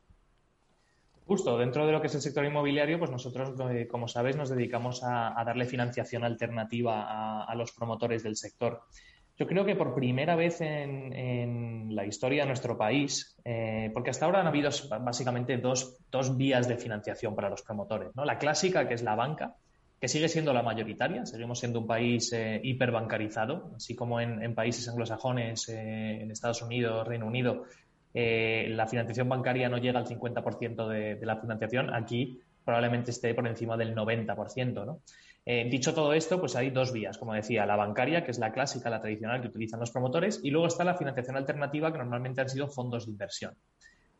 Justo, 1.28 1.58
dentro 1.58 1.86
de 1.86 1.92
lo 1.92 2.00
que 2.00 2.06
es 2.06 2.14
el 2.14 2.22
sector 2.22 2.46
inmobiliario, 2.46 2.98
pues 2.98 3.10
nosotros, 3.10 3.52
eh, 3.70 3.86
como 3.86 4.08
sabéis, 4.08 4.36
nos 4.36 4.48
dedicamos 4.48 5.02
a, 5.04 5.34
darle 5.44 5.66
financiación 5.66 6.24
alternativa 6.24 7.44
a, 7.44 7.54
los 7.54 7.70
promotores 7.72 8.22
del 8.22 8.34
sector. 8.34 8.80
Yo 9.38 9.46
creo 9.46 9.64
que 9.64 9.76
por 9.76 9.94
primera 9.94 10.34
vez 10.34 10.60
en, 10.60 11.94
la 11.94 12.04
historia 12.04 12.42
de 12.42 12.48
nuestro 12.48 12.76
país, 12.76 13.36
eh, 13.44 13.90
porque 13.94 14.10
hasta 14.10 14.26
ahora 14.26 14.40
han 14.40 14.46
habido 14.48 14.70
básicamente 15.00 15.56
dos, 15.58 15.96
vías 16.36 16.68
de 16.68 16.76
financiación 16.76 17.34
para 17.34 17.48
los 17.48 17.62
promotores. 17.62 18.10
¿no? 18.16 18.24
La 18.24 18.38
clásica, 18.38 18.88
que 18.88 18.94
es 18.94 19.02
la 19.02 19.14
banca, 19.14 19.54
que 20.00 20.08
sigue 20.08 20.28
siendo 20.28 20.52
la 20.52 20.62
mayoritaria, 20.62 21.24
seguimos 21.24 21.60
siendo 21.60 21.80
un 21.80 21.86
país 21.86 22.32
eh, 22.32 22.60
hiperbancarizado, 22.62 23.72
así 23.76 23.94
como 23.94 24.20
en, 24.20 24.54
países 24.54 24.88
anglosajones, 24.88 25.68
eh, 25.68 26.22
en 26.22 26.30
Estados 26.30 26.62
Unidos, 26.62 27.06
Reino 27.06 27.26
Unido, 27.26 27.64
la 28.14 28.86
financiación 28.88 29.28
bancaria 29.28 29.68
no 29.68 29.78
llega 29.78 30.00
al 30.00 30.06
50% 30.06 30.88
de, 30.88 31.14
de 31.14 31.26
la 31.26 31.36
financiación, 31.36 31.94
aquí 31.94 32.40
probablemente 32.64 33.12
esté 33.12 33.32
por 33.32 33.46
encima 33.46 33.76
del 33.76 33.94
90%. 33.94 34.84
¿no? 34.84 35.00
Eh, 35.50 35.66
dicho 35.70 35.94
todo 35.94 36.12
esto, 36.12 36.38
pues 36.38 36.56
hay 36.56 36.68
dos 36.68 36.92
vías, 36.92 37.16
como 37.16 37.32
decía, 37.32 37.64
la 37.64 37.74
bancaria, 37.74 38.22
que 38.22 38.32
es 38.32 38.38
la 38.38 38.52
clásica, 38.52 38.90
la 38.90 39.00
tradicional 39.00 39.40
que 39.40 39.48
utilizan 39.48 39.80
los 39.80 39.90
promotores, 39.90 40.40
y 40.42 40.50
luego 40.50 40.66
está 40.66 40.84
la 40.84 40.94
financiación 40.94 41.38
alternativa, 41.38 41.90
que 41.90 41.96
normalmente 41.96 42.42
han 42.42 42.50
sido 42.50 42.68
fondos 42.68 43.06
de 43.06 43.12
inversión. 43.12 43.54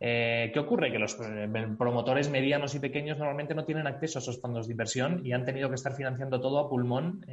Eh, 0.01 0.51
¿Qué 0.55 0.59
ocurre? 0.59 0.91
Que 0.91 0.99
los 0.99 1.19
eh, 1.21 1.47
promotores 1.77 2.31
medianos 2.31 2.75
y 2.75 2.79
pequeños 2.79 3.19
normalmente 3.19 3.55
no 3.55 3.67
tienen 3.67 3.87
acceso 3.87 4.19
a 4.19 4.23
esos 4.23 4.41
fondos 4.41 4.69
de 4.69 4.73
inversión 4.73 5.21
y 5.23 5.33
han 5.33 5.45
tenido 5.45 5.69
que 5.69 5.75
estar 5.75 5.95
financiando 5.95 6.41
todo 6.41 6.61
a 6.61 6.71
pulmón 6.71 7.27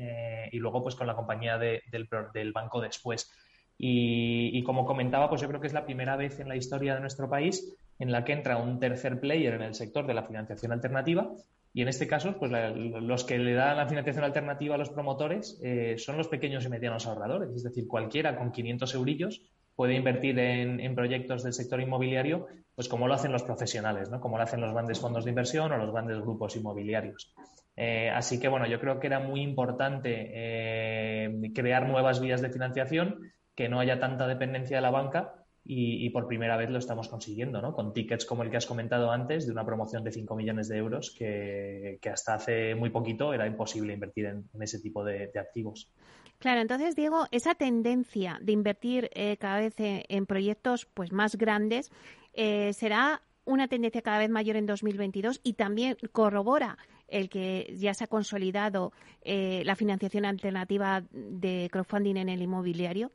y 0.52 0.60
luego 0.60 0.84
pues 0.84 0.96
con 0.96 1.08
la 1.08 1.16
compañía 1.16 1.58
del, 1.58 2.52
banco 2.54 2.82
después. 2.82 3.32
Y, 3.78 4.58
y, 4.58 4.64
como 4.64 4.86
comentaba, 4.86 5.30
pues 5.30 5.40
yo 5.40 5.48
creo 5.48 5.62
que 5.62 5.68
es 5.68 5.74
la 5.74 5.86
primera 5.86 6.18
vez 6.18 6.42
en 6.42 6.50
la 6.50 6.58
historia 6.58 6.96
de 6.96 7.00
nuestro 7.00 7.30
país 7.30 7.78
en 8.00 8.12
la 8.12 8.26
que 8.26 8.34
entra 8.34 8.58
un 8.58 8.78
tercer 8.78 9.22
player 9.22 9.54
en 9.54 9.62
el 9.62 9.74
sector 9.74 10.06
de 10.06 10.14
la 10.14 10.24
financiación 10.24 10.74
alternativa 10.74 11.32
y 11.76 11.82
en 11.82 11.90
este 11.90 12.08
caso, 12.08 12.38
pues 12.40 12.54
los 12.54 13.26
que 13.26 13.38
le 13.38 13.54
dan 13.54 13.76
la 13.76 13.86
financiación 13.86 14.24
alternativa 14.24 14.76
a 14.76 14.78
los 14.78 14.92
promotores 14.92 15.60
eh, 15.62 15.96
son 15.98 16.16
los 16.16 16.30
pequeños 16.30 16.64
y 16.64 16.70
medianos 16.70 17.06
ahorradores. 17.06 17.50
Es 17.54 17.64
decir, 17.64 17.86
cualquiera 17.86 18.38
con 18.38 18.54
500 18.54 18.96
eurillos 18.96 19.42
puede 19.76 19.94
invertir 19.94 20.40
en, 20.40 20.96
proyectos 20.96 21.44
del 21.44 21.52
sector 21.52 21.82
inmobiliario, 21.82 22.48
pues 22.76 22.88
como 22.88 23.10
lo 23.10 23.14
hacen 23.14 23.34
los 23.34 23.44
profesionales, 23.44 24.10
¿no? 24.10 24.22
como 24.22 24.38
lo 24.38 24.44
hacen 24.44 24.62
los 24.62 24.72
grandes 24.72 25.02
fondos 25.02 25.26
de 25.26 25.32
inversión 25.32 25.70
o 25.74 25.78
los 25.78 25.92
grandes 25.92 26.22
grupos 26.22 26.56
inmobiliarios. 26.56 27.36
Eh, 27.76 28.10
así 28.10 28.40
que, 28.40 28.48
bueno, 28.48 28.68
yo 28.68 28.80
creo 28.80 29.02
que 29.02 29.08
era 29.08 29.20
muy 29.20 29.42
importante 29.42 30.32
eh, 30.34 31.52
crear 31.54 31.90
nuevas 31.90 32.22
vías 32.22 32.42
de 32.42 32.52
financiación, 32.52 33.34
que 33.54 33.68
no 33.68 33.82
haya 33.82 34.00
tanta 34.00 34.28
dependencia 34.28 34.78
de 34.78 34.82
la 34.82 34.92
banca 34.92 35.45
y, 35.68 36.10
por 36.12 36.28
primera 36.28 36.58
vez 36.58 36.70
lo 36.70 36.78
estamos 36.78 37.08
consiguiendo, 37.08 37.60
¿no? 37.60 37.74
Con 37.74 37.92
tickets 37.92 38.26
como 38.26 38.44
el 38.44 38.52
que 38.52 38.58
has 38.58 38.68
comentado 38.68 39.10
antes, 39.12 39.48
de 39.48 39.52
una 39.52 39.66
promoción 39.66 40.04
de 40.04 40.12
5 40.12 40.36
millones 40.36 40.68
de 40.68 40.78
euros 40.78 41.10
que, 41.18 42.00
hasta 42.12 42.36
hace 42.36 42.76
muy 42.76 42.92
poquito 42.92 43.34
era 43.34 43.48
imposible 43.48 43.94
invertir 43.94 44.28
en, 44.28 44.48
ese 44.62 44.80
tipo 44.80 45.04
de, 45.04 45.32
activos. 45.36 45.90
Claro, 46.38 46.62
entonces, 46.62 46.96
Diego, 46.96 47.26
esa 47.32 47.56
tendencia 47.56 48.38
de 48.42 48.52
invertir 48.52 49.10
eh, 49.16 49.38
cada 49.38 49.60
vez 49.60 49.74
en, 49.78 50.26
proyectos 50.28 50.86
pues 50.86 51.12
más 51.12 51.36
grandes 51.36 51.92
eh, 52.34 52.72
será 52.74 53.24
una 53.46 53.68
tendencia 53.68 54.04
cada 54.04 54.20
vez 54.20 54.30
mayor 54.30 54.58
en 54.58 54.68
2022 54.68 55.40
y 55.44 55.54
también 55.54 55.98
corrobora 56.12 56.78
el 57.08 57.30
que 57.30 57.74
ya 57.78 57.94
se 57.94 58.04
ha 58.04 58.08
consolidado 58.08 58.92
eh, 59.22 59.64
la 59.66 59.76
financiación 59.76 60.26
alternativa 60.26 61.04
de 61.12 61.70
crowdfunding 61.72 62.18
en 62.18 62.30
el 62.30 62.42
inmobiliario. 62.42 63.12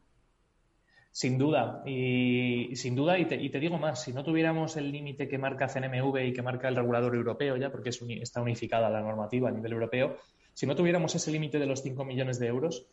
Sin 1.12 1.38
duda, 1.38 1.82
y 1.84 2.76
sin 2.76 2.94
duda, 2.94 3.18
y 3.18 3.26
te, 3.26 3.60
digo 3.60 3.78
más, 3.78 4.04
si 4.04 4.12
no 4.12 4.22
tuviéramos 4.22 4.76
el 4.76 4.92
límite 4.92 5.28
que 5.28 5.38
marca 5.38 5.66
CNMV 5.66 6.18
y 6.18 6.32
que 6.32 6.42
marca 6.42 6.68
el 6.68 6.76
regulador 6.76 7.16
europeo 7.16 7.56
ya, 7.56 7.70
porque 7.72 7.90
está 7.90 8.40
unificada 8.40 8.88
la 8.88 9.00
normativa 9.00 9.48
a 9.48 9.52
nivel 9.52 9.72
europeo, 9.72 10.16
si 10.54 10.66
no 10.66 10.76
tuviéramos 10.76 11.14
ese 11.14 11.32
límite 11.32 11.58
de 11.58 11.66
los 11.66 11.82
5 11.82 12.04
millones 12.04 12.38
de 12.38 12.46
euros, 12.46 12.86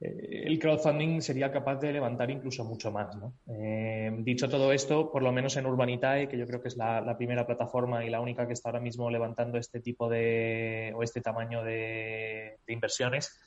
eh, 0.00 0.44
el 0.46 0.58
crowdfunding 0.58 1.20
sería 1.20 1.50
capaz 1.50 1.76
de 1.76 1.92
levantar 1.92 2.30
incluso 2.30 2.64
mucho 2.64 2.92
más. 2.92 3.16
¿no? 3.16 3.34
Eh, 3.48 4.10
dicho 4.18 4.48
todo 4.48 4.72
esto, 4.72 5.10
por 5.10 5.22
lo 5.22 5.32
menos 5.32 5.56
en 5.56 5.66
Urbanitae, 5.66 6.28
que 6.28 6.38
yo 6.38 6.46
creo 6.46 6.62
que 6.62 6.68
es 6.68 6.76
la, 6.76 7.16
primera 7.16 7.46
plataforma 7.46 8.04
y 8.04 8.10
la 8.10 8.20
única 8.20 8.46
que 8.46 8.52
está 8.52 8.68
ahora 8.68 8.80
mismo 8.80 9.10
levantando 9.10 9.58
este 9.58 9.80
tipo 9.80 10.08
de 10.08 10.92
o 10.94 11.02
este 11.02 11.20
tamaño 11.20 11.64
de, 11.64 12.58
inversiones, 12.68 13.38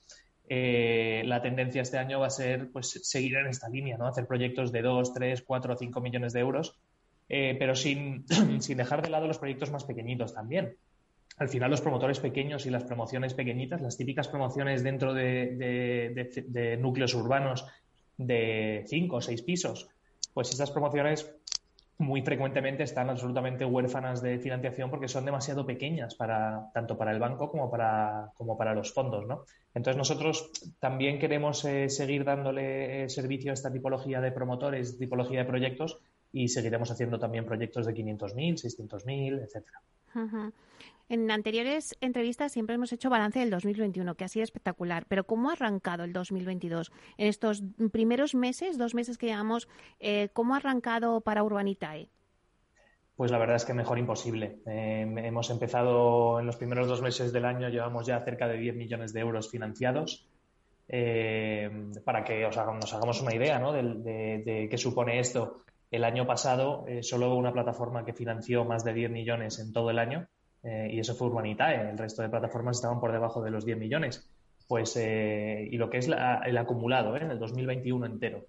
eh, 0.54 1.24
la 1.26 1.42
tendencia 1.42 1.82
este 1.82 1.98
año 1.98 2.20
va 2.20 2.28
a 2.28 2.30
ser 2.30 2.70
pues 2.72 3.00
seguir 3.04 3.38
en 3.38 3.48
esta 3.48 3.70
línea, 3.70 3.98
¿no? 3.98 4.06
hacer 4.06 4.28
proyectos 4.28 4.74
de 4.74 4.82
2, 4.82 5.14
3, 5.14 5.44
4 5.44 5.74
o 5.74 5.78
5 5.78 6.02
millones 6.02 6.34
de 6.34 6.42
euros, 6.42 6.78
pero 7.28 7.76
sin, 7.76 8.26
sin 8.60 8.78
dejar 8.78 9.02
de 9.02 9.10
lado 9.10 9.28
los 9.28 9.38
proyectos 9.38 9.72
más 9.72 9.86
pequeñitos 9.86 10.34
también 10.34 10.76
al 11.38 11.50
final 11.50 11.72
los 11.72 11.82
promotores 11.82 12.20
pequeños 12.20 12.66
y 12.66 12.70
las 12.70 12.84
promociones 12.84 13.34
pequeñitas, 13.34 13.82
las 13.82 13.98
típicas 13.98 14.28
promociones 14.28 14.84
dentro 14.84 15.14
de, 15.14 16.78
núcleos 16.80 17.16
urbanos 17.16 17.66
de 18.18 18.84
cinco 18.88 19.16
o 19.16 19.22
seis 19.22 19.42
pisos, 19.42 19.90
pues 20.36 20.52
estas 20.52 20.70
promociones 20.70 21.36
muy 22.02 22.22
frecuentemente 22.22 22.84
están 22.84 23.10
absolutamente 23.10 23.64
huérfanas 23.64 24.22
de 24.22 24.40
financiación 24.40 24.90
porque 24.90 25.08
son 25.08 25.24
demasiado 25.24 25.66
pequeñas 25.66 26.16
para 26.16 26.70
tanto 26.74 26.98
para 26.98 27.12
el 27.12 27.20
banco 27.20 27.50
como 27.50 27.70
para 27.70 28.32
como 28.34 28.58
para 28.58 28.74
los 28.74 28.94
fondos, 28.94 29.26
¿no? 29.28 29.46
Entonces 29.74 29.98
nosotros 29.98 30.52
también 30.80 31.20
queremos 31.20 31.64
eh, 31.64 31.90
seguir 31.90 32.26
dándole 32.26 33.04
eh, 33.04 33.10
servicio 33.10 33.52
a 33.52 33.54
esta 33.54 33.72
tipología 33.72 34.20
de 34.20 34.32
promotores, 34.32 34.98
tipología 34.98 35.40
de 35.40 35.46
proyectos 35.46 36.00
y 36.34 36.48
seguiremos 36.50 36.92
haciendo 36.92 37.20
también 37.20 37.46
proyectos 37.46 37.86
de 37.86 37.94
500.000, 37.94 38.56
600.000, 38.56 39.44
etcétera. 39.44 39.82
En 41.10 41.30
anteriores 41.30 41.96
entrevistas 42.02 42.52
siempre 42.52 42.76
hemos 42.76 42.94
hecho 42.94 43.10
balance 43.10 43.40
del 43.40 43.50
2021, 43.50 44.16
que 44.16 44.24
ha 44.24 44.28
sido 44.28 44.44
espectacular. 44.44 45.06
Pero 45.08 45.26
¿cómo 45.26 45.50
ha 45.50 45.54
arrancado 45.54 46.04
el 46.04 46.14
2022? 46.14 46.92
En 47.18 47.28
estos 47.28 47.64
primeros 47.92 48.36
meses, 48.36 48.78
dos 48.78 48.96
meses 48.96 49.18
que 49.18 49.28
llevamos, 49.28 49.68
eh, 50.00 50.30
¿cómo 50.34 50.54
ha 50.54 50.58
arrancado 50.58 51.22
para 51.22 51.44
Urbanitae? 51.44 52.08
Pues 53.16 53.30
la 53.30 53.38
verdad 53.38 53.58
es 53.58 53.66
que 53.66 53.74
mejor 53.74 54.00
imposible. 54.00 54.60
Eh, 54.66 55.02
hemos 55.02 55.50
empezado 55.50 56.40
en 56.40 56.46
los 56.46 56.56
primeros 56.56 56.88
dos 56.88 57.02
meses 57.02 57.34
del 57.34 57.46
año, 57.46 57.70
llevamos 57.70 58.08
ya 58.08 58.24
cerca 58.24 58.48
de 58.48 58.58
10 58.58 58.76
millones 58.76 59.14
de 59.14 59.20
euros 59.20 59.50
financiados. 59.50 60.28
Eh, 60.88 61.70
para 62.04 62.24
que 62.24 62.46
os 62.46 62.58
nos 62.58 62.94
hagamos 62.94 63.22
una 63.22 63.34
idea 63.34 63.60
de, 63.60 64.68
qué 64.70 64.78
supone 64.78 65.20
esto. 65.20 65.64
El 65.90 66.04
año 66.06 66.26
pasado, 66.26 66.86
solo 67.02 67.36
una 67.36 67.52
plataforma 67.52 68.06
que 68.06 68.14
financió 68.14 68.64
más 68.66 68.84
de 68.84 68.94
10 68.94 69.12
millones 69.12 69.60
en 69.60 69.74
todo 69.74 69.90
el 69.90 70.00
año 70.00 70.28
eh, 70.64 70.90
y 70.92 71.00
eso 71.00 71.16
fue 71.16 71.28
Urbanitae, 71.28 71.90
el 71.90 71.98
resto 71.98 72.22
de 72.22 72.30
plataformas 72.30 72.78
estaban 72.78 73.00
por 73.00 73.12
debajo 73.12 73.42
de 73.42 73.52
los 73.52 73.66
10 73.66 73.78
millones. 73.78 74.30
Pues, 74.68 74.96
eh, 74.96 75.68
y 75.70 75.78
lo 75.78 75.90
que 75.90 75.98
es 75.98 76.08
el 76.08 76.58
acumulado 76.58 77.16
¿eh? 77.18 77.22
en 77.22 77.32
el 77.32 77.40
2021 77.40 78.06
entero. 78.06 78.46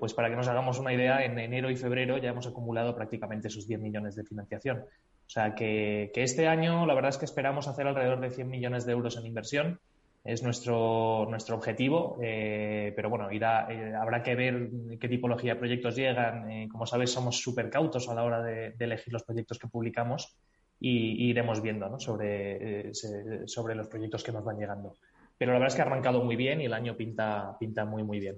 pues 0.00 0.14
para 0.14 0.30
que 0.30 0.36
nos 0.36 0.48
hagamos 0.48 0.78
una 0.78 0.92
idea, 0.92 1.24
en 1.24 1.38
enero 1.38 1.70
y 1.70 1.76
febrero 1.76 2.18
ya 2.18 2.30
hemos 2.30 2.46
acumulado 2.46 2.96
prácticamente 2.96 3.48
esos 3.48 3.66
10 3.68 3.80
millones 3.80 4.16
de 4.16 4.24
financiación. 4.24 4.78
O 4.78 5.30
sea 5.30 5.54
que, 5.54 6.10
este 6.14 6.48
año 6.48 6.86
la 6.86 6.94
verdad 6.94 7.10
es 7.10 7.18
que 7.18 7.26
esperamos 7.26 7.68
hacer 7.68 7.86
alrededor 7.86 8.20
de 8.20 8.30
100 8.30 8.48
millones 8.48 8.86
de 8.86 8.92
euros 8.92 9.16
en 9.18 9.26
inversión. 9.26 9.80
Es 10.24 10.42
nuestro, 10.42 11.26
nuestro 11.30 11.54
objetivo, 11.54 12.18
pero 12.18 13.08
bueno, 13.08 13.30
irá, 13.30 13.68
habrá 14.00 14.22
que 14.22 14.34
ver 14.34 14.68
qué 15.00 15.08
tipología 15.08 15.54
de 15.54 15.60
proyectos 15.60 15.94
llegan. 15.94 16.68
como 16.68 16.86
sabes, 16.86 17.12
somos 17.12 17.40
súper 17.40 17.70
cautos 17.70 18.08
a 18.08 18.14
la 18.14 18.24
hora 18.24 18.42
de 18.42 18.74
elegir 18.78 19.12
los 19.12 19.22
proyectos 19.22 19.58
que 19.58 19.68
publicamos 19.68 20.36
y, 20.80 21.28
iremos 21.28 21.60
viendo 21.62 21.98
sobre, 21.98 22.90
eh, 22.90 22.92
sobre 23.46 23.74
los 23.74 23.88
proyectos 23.88 24.22
que 24.22 24.32
nos 24.32 24.44
van 24.44 24.58
llegando. 24.58 24.96
Pero 25.36 25.52
la 25.52 25.58
verdad 25.58 25.68
es 25.68 25.74
que 25.76 25.82
ha 25.82 25.84
arrancado 25.84 26.22
muy 26.22 26.36
bien 26.36 26.60
y 26.60 26.66
el 26.66 26.72
año 26.72 26.96
pinta, 26.96 27.56
pinta 27.58 27.84
muy, 27.84 28.02
muy 28.02 28.20
bien. 28.20 28.36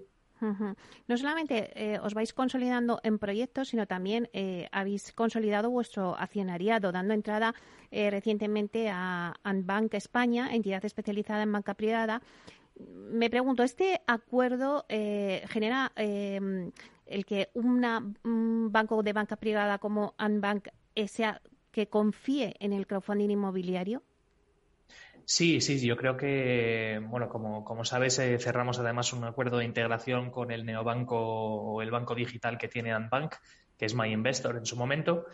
No 1.06 1.18
solamente 1.18 1.70
eh, 1.74 1.98
os 1.98 2.14
vais 2.14 2.32
consolidando 2.32 2.98
en 3.02 3.18
proyectos, 3.18 3.68
sino 3.68 3.86
también 3.86 4.30
eh, 4.32 4.68
habéis 4.72 5.12
consolidado 5.12 5.68
vuestro 5.68 6.16
accionariado, 6.16 6.92
dando 6.92 7.12
entrada 7.12 7.54
recientemente 7.90 8.88
a 8.88 9.34
Bank 9.44 9.92
España, 9.94 10.54
entidad 10.54 10.82
especializada 10.84 11.42
en 11.42 11.52
banca 11.52 11.74
privada. 11.74 12.22
Me 12.78 13.28
pregunto, 13.28 13.64
¿este 13.64 14.00
acuerdo 14.06 14.86
genera 14.88 15.92
el 15.96 17.24
que 17.26 17.50
un 17.52 18.70
banco 18.72 19.02
de 19.02 19.12
banca 19.12 19.36
privada 19.36 19.78
como 19.78 20.14
Anbank 20.16 20.68
sea 21.06 21.42
que 21.70 21.88
confíe 21.88 22.54
en 22.60 22.72
el 22.72 22.86
crowdfunding 22.86 23.30
inmobiliario? 23.30 24.02
Sí, 25.24 25.60
sí, 25.60 25.78
yo 25.86 25.96
creo 25.96 26.16
que, 26.16 27.00
bueno, 27.08 27.28
como, 27.28 27.64
como 27.64 27.84
sabes, 27.84 28.18
eh, 28.18 28.38
cerramos 28.38 28.80
además 28.80 29.12
un 29.12 29.22
acuerdo 29.24 29.58
de 29.58 29.64
integración 29.64 30.30
con 30.30 30.50
el 30.50 30.66
neobanco 30.66 31.16
o 31.16 31.82
el 31.82 31.90
banco 31.90 32.14
digital 32.14 32.58
que 32.58 32.66
tiene 32.66 32.92
Antbank, 32.92 33.36
que 33.78 33.86
es 33.86 33.94
My 33.94 34.10
Investor 34.10 34.56
en 34.56 34.66
su 34.66 34.76
momento. 34.76 35.26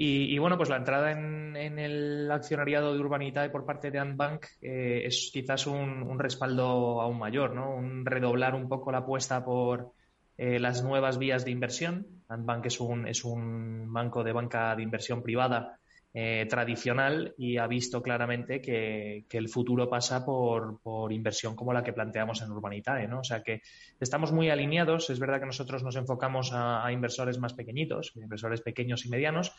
Y, 0.00 0.38
bueno, 0.38 0.56
pues 0.56 0.68
la 0.68 0.76
entrada 0.76 1.10
en, 1.10 1.56
el 1.56 2.30
accionariado 2.30 2.94
de 2.94 3.00
Urbanitae 3.00 3.50
por 3.50 3.66
parte 3.66 3.90
de 3.90 3.98
Antbank 3.98 4.46
eh, 4.62 5.02
es 5.06 5.30
quizás 5.32 5.66
un, 5.66 6.16
respaldo 6.20 7.00
aún 7.00 7.18
mayor, 7.18 7.52
¿no? 7.52 7.74
Un 7.74 8.06
redoblar 8.06 8.54
un 8.54 8.68
poco 8.68 8.92
la 8.92 8.98
apuesta 8.98 9.44
por 9.44 9.92
eh, 10.36 10.60
las 10.60 10.84
nuevas 10.84 11.18
vías 11.18 11.44
de 11.44 11.50
inversión. 11.50 12.17
Antbank 12.28 12.66
es 12.66 12.80
un, 12.80 13.06
es 13.06 13.24
un 13.24 13.92
banco 13.92 14.22
de 14.22 14.32
banca 14.32 14.74
de 14.76 14.82
inversión 14.82 15.22
privada 15.22 15.78
eh, 16.14 16.46
tradicional 16.48 17.34
y 17.36 17.58
ha 17.58 17.66
visto 17.66 18.02
claramente 18.02 18.60
que, 18.60 19.26
el 19.30 19.48
futuro 19.48 19.88
pasa 19.88 20.24
por, 20.24 20.80
inversión 21.12 21.54
como 21.54 21.72
la 21.72 21.84
que 21.84 21.92
planteamos 21.92 22.40
en 22.42 22.50
Urbanitae, 22.50 23.06
¿no? 23.06 23.20
O 23.20 23.24
sea 23.24 23.42
que 23.42 23.62
estamos 24.00 24.32
muy 24.32 24.50
alineados. 24.50 25.10
Es 25.10 25.18
verdad 25.20 25.40
que 25.40 25.46
nosotros 25.46 25.82
nos 25.82 25.96
enfocamos 25.96 26.50
a 26.52 26.90
inversores 26.92 27.38
más 27.38 27.54
pequeñitos, 27.54 28.12
inversores 28.16 28.62
pequeños 28.62 29.04
y 29.04 29.10
medianos, 29.10 29.52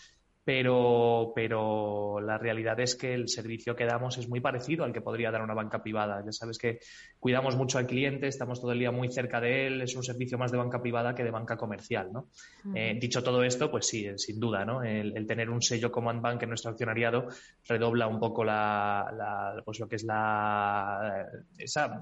pero, 0.44 1.32
pero 1.36 2.20
la 2.22 2.38
realidad 2.38 2.80
es 2.80 2.96
que 2.96 3.14
el 3.14 3.28
servicio 3.28 3.76
que 3.76 3.86
damos 3.86 4.18
es 4.18 4.28
muy 4.28 4.40
parecido 4.40 4.84
al 4.84 4.94
que 4.94 5.02
podría 5.02 5.32
dar 5.32 5.42
una 5.42 5.54
banca 5.54 5.84
privada. 5.84 6.24
Ya 6.26 6.32
sabes 6.32 6.58
que 6.58 6.80
cuidamos 7.20 7.56
mucho 7.56 7.78
al 7.78 7.86
cliente, 7.86 8.28
estamos 8.28 8.60
todo 8.60 8.72
el 8.72 8.80
día 8.80 8.92
muy 8.92 9.12
cerca 9.12 9.40
de 9.40 9.68
él, 9.68 9.82
es 9.82 9.96
un 9.96 10.04
servicio 10.04 10.38
más 10.38 10.52
de 10.52 10.58
banca 10.58 10.82
privada 10.82 11.14
que 11.14 11.24
de 11.24 11.32
banca 11.32 11.58
comercial. 11.58 12.10
¿no? 12.12 12.30
Eh, 12.74 12.98
dicho 13.00 13.22
todo 13.22 13.44
esto, 13.44 13.70
pues 13.70 13.88
sí, 13.88 14.08
sin 14.18 14.40
duda, 14.40 14.66
¿no? 14.66 14.84
el, 14.84 15.28
tener 15.28 15.50
un 15.50 15.62
sello 15.62 15.92
como 15.92 16.10
Bank 16.20 16.42
en 16.42 16.50
nuestro 16.50 16.72
accionariado 16.72 17.28
redobla 17.68 18.08
un 18.08 18.20
poco 18.20 18.44
la, 18.44 19.62
pues 19.64 19.80
lo 19.80 19.88
que 19.88 19.98
es 19.98 20.04
la 20.04 21.28
esa 21.58 22.00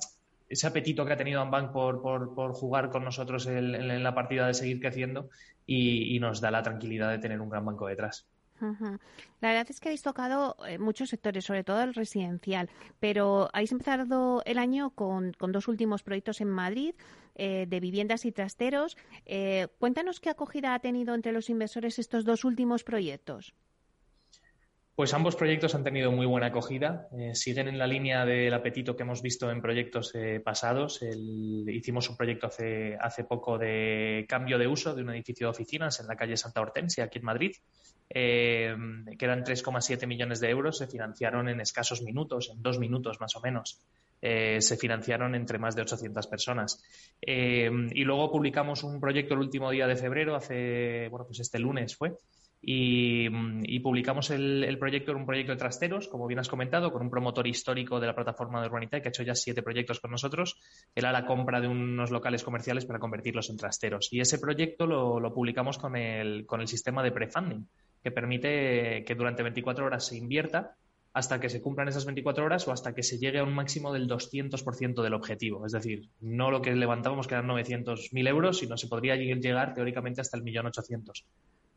ese 0.50 0.68
apetito 0.68 1.06
que 1.06 1.14
ha 1.14 1.18
tenido 1.18 1.42
Anbank 1.42 1.72
por, 1.72 2.02
por, 2.02 2.54
jugar 2.54 2.90
con 2.90 3.04
nosotros 3.04 3.48
en, 3.48 4.04
la 4.04 4.16
partida 4.16 4.48
de 4.48 4.54
seguir 4.54 4.80
creciendo 4.80 5.30
y, 5.66 6.18
nos 6.20 6.42
da 6.42 6.52
la 6.52 6.64
tranquilidad 6.64 7.12
de 7.12 7.20
tener 7.20 7.42
un 7.42 7.50
gran 7.50 7.66
banco 7.66 7.88
detrás. 7.88 8.28
La 8.60 9.50
verdad 9.50 9.68
es 9.70 9.80
que 9.80 9.90
habéis 9.90 10.02
tocado 10.02 10.56
eh, 10.68 10.80
muchos 10.80 11.10
sectores, 11.10 11.46
sobre 11.46 11.64
todo 11.64 11.84
el 11.84 11.94
residencial, 11.94 12.70
pero 13.00 13.50
habéis 13.54 13.72
empezado 13.72 14.42
el 14.46 14.58
año 14.58 14.90
con, 14.92 15.36
dos 15.40 15.68
últimos 15.68 16.02
proyectos 16.02 16.42
en 16.42 16.50
Madrid 16.50 16.96
eh, 17.36 17.68
de 17.68 17.80
viviendas 17.80 18.26
y 18.26 18.32
trasteros. 18.32 18.98
Eh, 19.28 19.68
cuéntanos 19.78 20.20
qué 20.20 20.32
acogida 20.32 20.74
ha 20.74 20.80
tenido 20.80 21.14
entre 21.14 21.34
los 21.34 21.52
inversores 21.52 22.00
estos 22.00 22.26
dos 22.26 22.46
últimos 22.46 22.84
proyectos. 22.84 23.54
Pues 24.98 25.14
ambos 25.14 25.36
proyectos 25.36 25.76
han 25.76 25.84
tenido 25.84 26.12
muy 26.12 26.26
buena 26.26 26.48
acogida. 26.48 27.08
Eh, 27.16 27.36
siguen 27.36 27.68
en 27.68 27.78
la 27.78 27.86
línea 27.86 28.26
del 28.26 28.52
apetito 28.52 28.96
que 28.96 29.04
hemos 29.04 29.22
visto 29.22 29.52
en 29.52 29.62
proyectos 29.62 30.10
eh, 30.16 30.42
pasados. 30.44 31.04
hicimos 31.68 32.10
un 32.10 32.18
proyecto 32.18 32.48
hace, 32.48 32.98
hace 33.00 33.24
poco 33.24 33.60
de 33.60 34.26
cambio 34.28 34.58
de 34.58 34.66
uso 34.66 34.96
de 34.96 35.04
un 35.04 35.12
edificio 35.12 35.46
de 35.46 35.52
oficinas 35.52 36.00
en 36.00 36.08
la 36.08 36.16
calle 36.16 36.36
Santa 36.36 36.62
Hortensia, 36.62 37.04
aquí 37.04 37.20
en 37.20 37.26
Madrid, 37.26 37.52
eh, 38.10 38.76
que 39.20 39.24
eran 39.24 39.44
3,7 39.44 40.08
millones 40.08 40.40
de 40.40 40.50
euros. 40.50 40.80
Se 40.80 40.88
financiaron 40.88 41.48
en 41.48 41.62
escasos 41.62 42.02
minutos, 42.02 42.50
en 42.52 42.64
dos 42.64 42.80
minutos 42.80 43.22
más 43.22 43.36
o 43.36 43.42
menos. 43.42 43.80
se 44.20 44.78
financiaron 44.78 45.36
entre 45.36 45.60
más 45.60 45.76
de 45.76 45.84
800 45.84 46.26
personas. 46.26 46.84
y 47.22 48.04
luego 48.04 48.32
publicamos 48.32 48.84
un 48.84 49.00
proyecto 49.00 49.36
el 49.36 49.42
último 49.42 49.70
día 49.70 49.86
de 49.86 49.96
febrero, 49.96 50.36
hace, 50.36 51.08
bueno, 51.12 51.28
pues 51.28 51.40
este 51.40 51.60
lunes 51.60 51.96
fue, 51.96 52.16
y, 52.70 53.80
publicamos 53.80 54.30
el, 54.30 54.78
proyecto 54.78 55.12
en 55.12 55.20
un 55.20 55.26
proyecto 55.26 55.54
de 55.54 55.58
trasteros, 55.58 56.10
como 56.10 56.28
bien 56.28 56.40
has 56.40 56.50
comentado, 56.50 56.92
con 56.92 57.02
un 57.02 57.10
promotor 57.10 57.48
histórico 57.48 58.02
de 58.02 58.08
la 58.08 58.14
plataforma 58.14 58.60
de 58.60 58.68
Urbanita 58.68 59.00
que 59.00 59.08
ha 59.08 59.10
hecho 59.10 59.24
ya 59.24 59.36
siete 59.36 59.64
proyectos 59.64 60.02
con 60.02 60.12
nosotros. 60.12 60.60
Él 60.94 61.04
la 61.04 61.26
compra 61.26 61.62
de 61.62 61.70
unos 61.70 62.12
locales 62.12 62.44
comerciales 62.44 62.86
para 62.86 63.00
convertirlos 63.00 63.50
en 63.50 63.56
trasteros. 63.56 64.12
Y 64.12 64.20
ese 64.20 64.38
proyecto 64.38 64.86
lo, 64.86 65.34
publicamos 65.34 65.78
con 65.78 65.96
el, 65.96 66.46
con 66.46 66.60
el 66.60 66.68
sistema 66.68 67.02
de 67.04 67.14
prefunding, 67.14 67.70
que 68.04 68.12
permite 68.12 69.06
que 69.06 69.16
durante 69.16 69.44
24 69.44 69.86
horas 69.86 70.06
se 70.06 70.18
invierta 70.18 70.76
hasta 71.14 71.40
que 71.40 71.48
se 71.48 71.62
cumplan 71.62 71.88
esas 71.88 72.04
24 72.04 72.44
horas 72.44 72.68
o 72.68 72.74
hasta 72.74 72.94
que 72.94 73.02
se 73.02 73.18
llegue 73.18 73.40
a 73.40 73.46
un 73.46 73.56
máximo 73.56 73.94
del 73.94 74.10
200% 74.10 75.02
del 75.02 75.14
objetivo. 75.14 75.66
Es 75.66 75.72
decir, 75.72 76.10
no 76.20 76.52
lo 76.52 76.62
que 76.62 76.76
levantábamos 76.76 77.28
que 77.28 77.36
eran 77.36 77.48
900.000 77.48 78.28
euros, 78.28 78.58
sino 78.60 78.76
se 78.76 78.90
podría 78.90 79.16
llegar 79.16 79.74
teóricamente 79.74 80.20
hasta 80.20 80.36
el 80.36 80.44
1.800.000. 80.44 81.24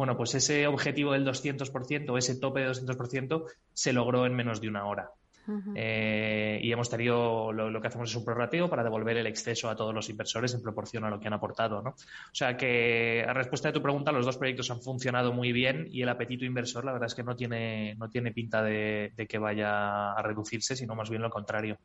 Bueno, 0.00 0.16
pues 0.16 0.34
ese 0.34 0.66
objetivo 0.66 1.12
del 1.12 1.26
200% 1.26 2.08
o 2.08 2.16
ese 2.16 2.40
tope 2.40 2.60
de 2.60 2.70
200% 2.70 3.44
se 3.74 3.92
logró 3.92 4.24
en 4.24 4.34
menos 4.34 4.62
de 4.62 4.68
una 4.68 4.86
hora. 4.86 5.10
Eh, 5.74 6.58
y 6.62 6.72
hemos 6.72 6.88
tenido 6.88 7.52
lo, 7.52 7.82
que 7.82 7.88
hacemos 7.88 8.08
es 8.08 8.16
un 8.16 8.24
prorrateo 8.24 8.70
para 8.70 8.82
devolver 8.82 9.18
el 9.18 9.26
exceso 9.26 9.68
a 9.68 9.76
todos 9.76 9.92
los 9.94 10.08
inversores 10.08 10.54
en 10.54 10.62
proporción 10.62 11.04
a 11.04 11.10
lo 11.10 11.20
que 11.20 11.26
han 11.26 11.34
aportado. 11.34 11.82
¿no? 11.82 11.90
O 11.90 12.32
sea 12.34 12.56
que, 12.56 13.26
a 13.28 13.34
respuesta 13.34 13.68
de 13.68 13.74
tu 13.74 13.82
pregunta, 13.82 14.10
los 14.10 14.24
dos 14.24 14.38
proyectos 14.38 14.70
han 14.70 14.80
funcionado 14.80 15.34
muy 15.34 15.52
bien 15.52 15.86
y 15.90 16.00
el 16.00 16.08
apetito 16.08 16.46
inversor, 16.46 16.86
la 16.86 16.92
verdad 16.92 17.08
es 17.08 17.14
que 17.14 17.22
no 17.22 17.36
tiene, 17.36 17.94
no 17.96 18.08
tiene 18.08 18.32
pinta 18.32 18.62
de, 18.62 19.12
que 19.28 19.38
vaya 19.38 20.12
a 20.12 20.22
reducirse, 20.22 20.76
sino 20.76 20.94
más 20.94 21.10
bien 21.10 21.20
lo 21.20 21.28
contrario. 21.28 21.76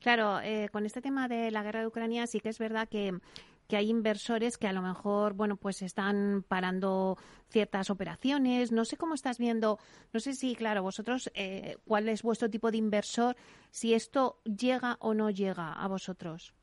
Claro, 0.00 0.40
eh, 0.40 0.70
con 0.72 0.86
este 0.86 1.02
tema 1.02 1.28
de 1.28 1.50
la 1.50 1.62
guerra 1.62 1.80
de 1.80 1.88
Ucrania 1.88 2.26
sí 2.26 2.40
que 2.40 2.48
es 2.48 2.58
verdad 2.58 2.88
que 2.88 3.12
que 3.68 3.76
hay 3.76 3.90
inversores 3.90 4.56
que 4.56 4.66
a 4.66 4.72
lo 4.72 4.82
mejor, 4.82 5.34
bueno, 5.34 5.56
pues 5.56 5.82
están 5.82 6.42
parando 6.48 7.18
ciertas 7.50 7.90
operaciones. 7.90 8.72
No 8.72 8.84
sé 8.84 8.96
cómo 8.96 9.14
estás 9.14 9.38
viendo, 9.38 9.78
no 10.12 10.20
sé 10.20 10.32
si, 10.32 10.56
claro, 10.56 10.82
vosotros, 10.82 11.30
eh, 11.34 11.76
cuál 11.84 12.08
es 12.08 12.22
vuestro 12.22 12.48
tipo 12.48 12.70
de 12.70 12.78
inversor, 12.78 13.36
si 13.70 13.94
esto 13.94 14.40
llega 14.44 14.96
o 15.00 15.12
no 15.14 15.30
llega 15.30 15.72
a 15.72 15.86
vosotros. 15.86 16.54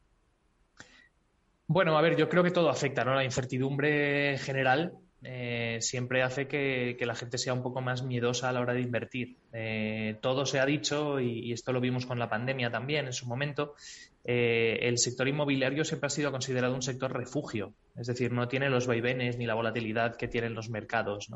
Bueno, 1.68 1.98
a 1.98 2.02
ver, 2.02 2.16
yo 2.16 2.28
creo 2.28 2.44
que 2.44 2.52
todo 2.52 2.70
afecta, 2.70 3.04
¿no? 3.04 3.14
La 3.14 3.24
incertidumbre 3.24 4.38
general 4.40 5.00
eh, 5.24 5.78
siempre 5.82 6.22
hace 6.22 6.48
que, 6.48 6.98
la 7.02 7.16
gente 7.16 7.38
sea 7.38 7.54
un 7.54 7.64
poco 7.64 7.82
más 7.82 8.04
miedosa 8.04 8.50
a 8.50 8.52
la 8.52 8.62
hora 8.62 8.74
de 8.74 8.82
invertir. 8.82 9.38
Eh, 9.54 10.18
todo 10.22 10.46
se 10.46 10.60
ha 10.60 10.66
dicho, 10.66 11.20
y, 11.20 11.52
esto 11.52 11.74
lo 11.74 11.82
vimos 11.82 12.06
con 12.06 12.20
la 12.20 12.30
pandemia 12.30 12.72
también 12.72 13.06
en 13.08 13.14
su 13.14 13.26
momento, 13.26 13.76
eh, 14.24 14.80
el 14.82 14.98
sector 14.98 15.28
inmobiliario 15.28 15.84
siempre 15.84 16.08
ha 16.08 16.10
sido 16.10 16.32
considerado 16.32 16.74
un 16.76 16.82
sector 16.82 17.12
refugio, 17.12 17.74
es 17.96 18.08
decir, 18.08 18.32
no 18.32 18.48
tiene 18.48 18.70
los 18.70 18.88
vaivenes 18.88 19.38
ni 19.38 19.46
la 19.46 19.54
volatilidad 19.56 20.16
que 20.16 20.28
tienen 20.28 20.54
los 20.54 20.70
mercados. 20.70 21.30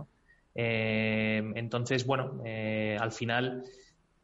entonces, 0.55 2.05
bueno, 2.05 2.41
al 2.99 3.11
final 3.11 3.63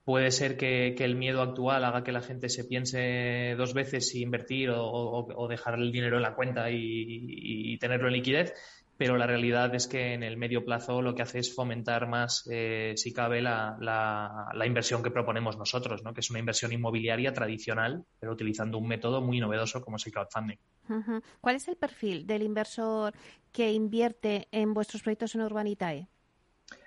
puede 0.04 0.32
ser 0.32 0.58
que, 0.58 0.96
el 0.98 1.16
miedo 1.16 1.42
actual 1.42 1.86
haga 1.86 2.04
que 2.04 2.12
la 2.12 2.22
gente 2.22 2.50
se 2.50 2.66
piense 2.66 3.56
dos 3.58 3.74
veces 3.74 4.10
si 4.10 4.22
invertir 4.22 4.72
o, 4.76 5.48
dejar 5.50 5.76
el 5.76 5.92
dinero 5.92 6.18
en 6.18 6.24
la 6.24 6.36
cuenta 6.36 6.70
y 6.70 7.78
tenerlo 7.80 8.08
en 8.08 8.14
liquidez 8.14 8.54
pero 8.98 9.18
la 9.18 9.28
realidad 9.28 9.74
es 9.76 9.88
que 9.88 10.14
en 10.14 10.24
el 10.24 10.38
medio 10.38 10.64
plazo 10.64 11.02
lo 11.02 11.16
que 11.16 11.22
hace 11.22 11.40
es 11.40 11.54
fomentar 11.54 12.08
más, 12.08 12.48
eh, 12.52 12.94
si 12.96 13.14
cabe, 13.14 13.42
la, 13.42 13.78
la, 13.80 14.66
inversión 14.66 15.04
que 15.04 15.12
proponemos 15.12 15.58
nosotros, 15.58 16.04
¿no? 16.04 16.14
que 16.14 16.22
es 16.22 16.30
una 16.30 16.40
inversión 16.40 16.72
inmobiliaria 16.72 17.34
tradicional, 17.34 18.06
pero 18.20 18.34
utilizando 18.34 18.78
un 18.78 18.88
método 18.88 19.22
muy 19.22 19.40
novedoso 19.40 19.82
como 19.82 19.98
es 19.98 20.06
el 20.06 20.14
crowdfunding. 20.14 20.58
¿Cuál 21.42 21.56
es 21.56 21.68
el 21.68 21.76
perfil 21.76 22.26
del 22.26 22.44
inversor 22.44 23.14
que 23.52 23.72
invierte 23.72 24.48
en 24.52 24.74
vuestros 24.74 25.04
proyectos 25.04 25.36
en 25.36 25.42
Urbanitae? 25.42 26.08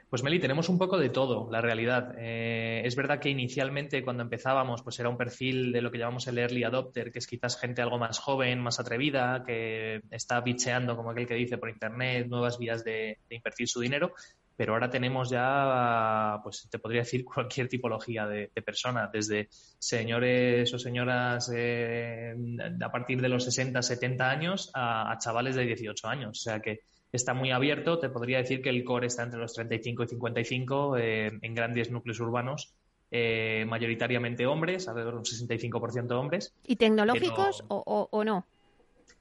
Pues 0.09 0.22
Meli, 0.22 0.40
tenemos 0.40 0.70
un 0.70 0.78
poco 0.78 0.96
de 0.96 1.11
todo, 1.11 1.50
la 1.50 1.61
realidad. 1.61 2.14
Eh, 2.16 2.80
es 2.82 2.96
verdad 2.96 3.20
que 3.20 3.28
inicialmente 3.28 4.02
cuando 4.02 4.22
empezábamos 4.22 4.82
pues 4.82 4.98
era 4.98 5.11
un 5.11 5.18
perfil 5.18 5.70
de 5.70 5.82
lo 5.82 5.90
que 5.90 5.98
llamamos 5.98 6.26
el 6.28 6.38
early 6.38 6.64
adopter, 6.64 7.12
que 7.12 7.18
es 7.18 7.26
quizás 7.26 7.61
gente 7.61 7.82
algo 7.82 7.98
más 7.98 8.18
joven, 8.18 8.59
más 8.59 8.80
atrevida, 8.80 9.42
que 9.44 10.00
está 10.11 10.40
bicheando, 10.40 10.96
como 10.96 11.11
aquel 11.11 11.26
que 11.26 11.34
dice, 11.34 11.59
por 11.59 11.68
internet, 11.68 12.26
nuevas 12.26 12.59
vías 12.59 12.84
de, 12.84 13.18
invertir 13.28 13.68
su 13.68 13.80
dinero. 13.80 14.14
Pero 14.56 14.72
ahora 14.72 14.88
tenemos 14.88 15.28
ya, 15.28 16.40
pues 16.42 16.66
te 16.70 16.78
podría 16.78 17.02
decir 17.02 17.22
cualquier 17.26 17.68
tipología 17.68 18.26
de, 18.26 18.48
persona, 18.64 19.11
desde 19.12 19.48
señores 19.50 20.72
o 20.72 20.78
señoras 20.78 21.52
eh, 21.54 22.34
a 22.80 22.90
partir 22.90 23.20
de 23.20 23.28
los 23.28 23.44
60, 23.44 23.82
70 23.82 24.30
años 24.30 24.70
a, 24.72 25.12
a 25.12 25.18
chavales 25.18 25.54
de 25.54 25.66
18 25.66 26.09
años. 26.09 26.30
O 26.30 26.42
sea 26.42 26.61
que 26.61 26.80
está 27.12 27.34
muy 27.34 27.50
abierto. 27.50 27.98
Te 27.98 28.09
podría 28.09 28.38
decir 28.38 28.62
que 28.62 28.70
el 28.70 28.84
core 28.84 29.06
está 29.06 29.22
entre 29.22 29.40
los 29.40 29.54
35 29.54 30.04
y 30.04 30.09
55 30.09 30.96
eh, 30.96 31.38
en 31.40 31.54
grandes 31.54 31.90
núcleos 31.90 32.20
urbanos, 32.20 32.74
eh, 33.11 33.64
mayoritariamente 33.68 34.46
hombres, 34.46 34.88
alrededor 34.88 35.14
de 35.14 35.18
un 35.18 35.24
65% 35.24 36.12
hombres. 36.12 36.54
¿Y 36.66 36.76
tecnológicos 36.76 37.64
o, 37.68 38.24
no? 38.24 38.46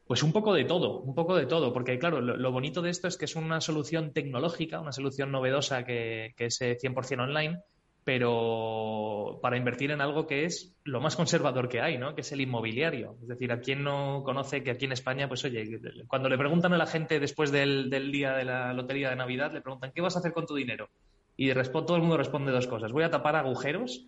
Pues 0.08 0.24
un 0.24 0.32
poco 0.32 0.54
de 0.54 0.64
todo, 0.64 1.00
un 1.00 1.14
poco 1.14 1.36
de 1.36 1.46
todo, 1.46 1.74
porque 1.74 2.00
claro, 2.00 2.22
lo, 2.22 2.52
bonito 2.52 2.82
de 2.82 2.90
esto 2.90 3.10
es 3.10 3.18
que 3.18 3.26
es 3.26 3.36
una 3.36 3.60
solución 3.60 4.14
tecnológica, 4.14 4.80
una 4.80 4.94
solución 4.94 5.32
novedosa 5.32 5.84
que, 5.84 6.34
que 6.38 6.46
es 6.46 6.62
100% 6.62 7.22
online, 7.22 7.60
pero 8.08 9.38
para 9.42 9.58
invertir 9.58 9.92
en 9.92 10.00
algo 10.00 10.28
que 10.28 10.46
es 10.46 10.74
lo 10.86 11.02
más 11.02 11.18
conservador 11.18 11.68
que 11.68 11.82
hay, 11.82 11.98
¿no? 11.98 12.16
Que 12.16 12.22
es 12.22 12.32
el 12.32 12.40
inmobiliario. 12.40 13.18
Es 13.22 13.28
decir, 13.28 13.52
a 13.52 13.60
quien 13.60 13.84
no 13.84 14.24
conoce 14.24 14.64
que 14.64 14.72
aquí 14.72 14.86
en 14.86 14.94
España, 14.94 15.28
pues 15.28 15.44
oye, 15.44 15.78
cuando 16.08 16.30
le 16.30 16.38
preguntan 16.38 16.72
a 16.72 16.78
la 16.78 16.86
gente 16.86 17.20
después 17.20 17.52
del, 17.52 17.90
día 17.90 18.32
de 18.32 18.46
la 18.46 18.72
lotería 18.72 19.10
de 19.10 19.18
Navidad, 19.18 19.52
le 19.52 19.60
preguntan, 19.60 19.92
¿qué 19.94 20.00
vas 20.00 20.16
a 20.16 20.20
hacer 20.20 20.32
con 20.32 20.46
tu 20.46 20.56
dinero? 20.56 20.88
Y 21.36 21.52
todo 21.52 21.98
el 21.98 22.02
mundo 22.02 22.16
responde 22.16 22.54
dos 22.54 22.66
cosas. 22.68 22.94
Voy 22.94 23.04
a 23.04 23.12
tapar 23.12 23.36
agujeros, 23.36 24.06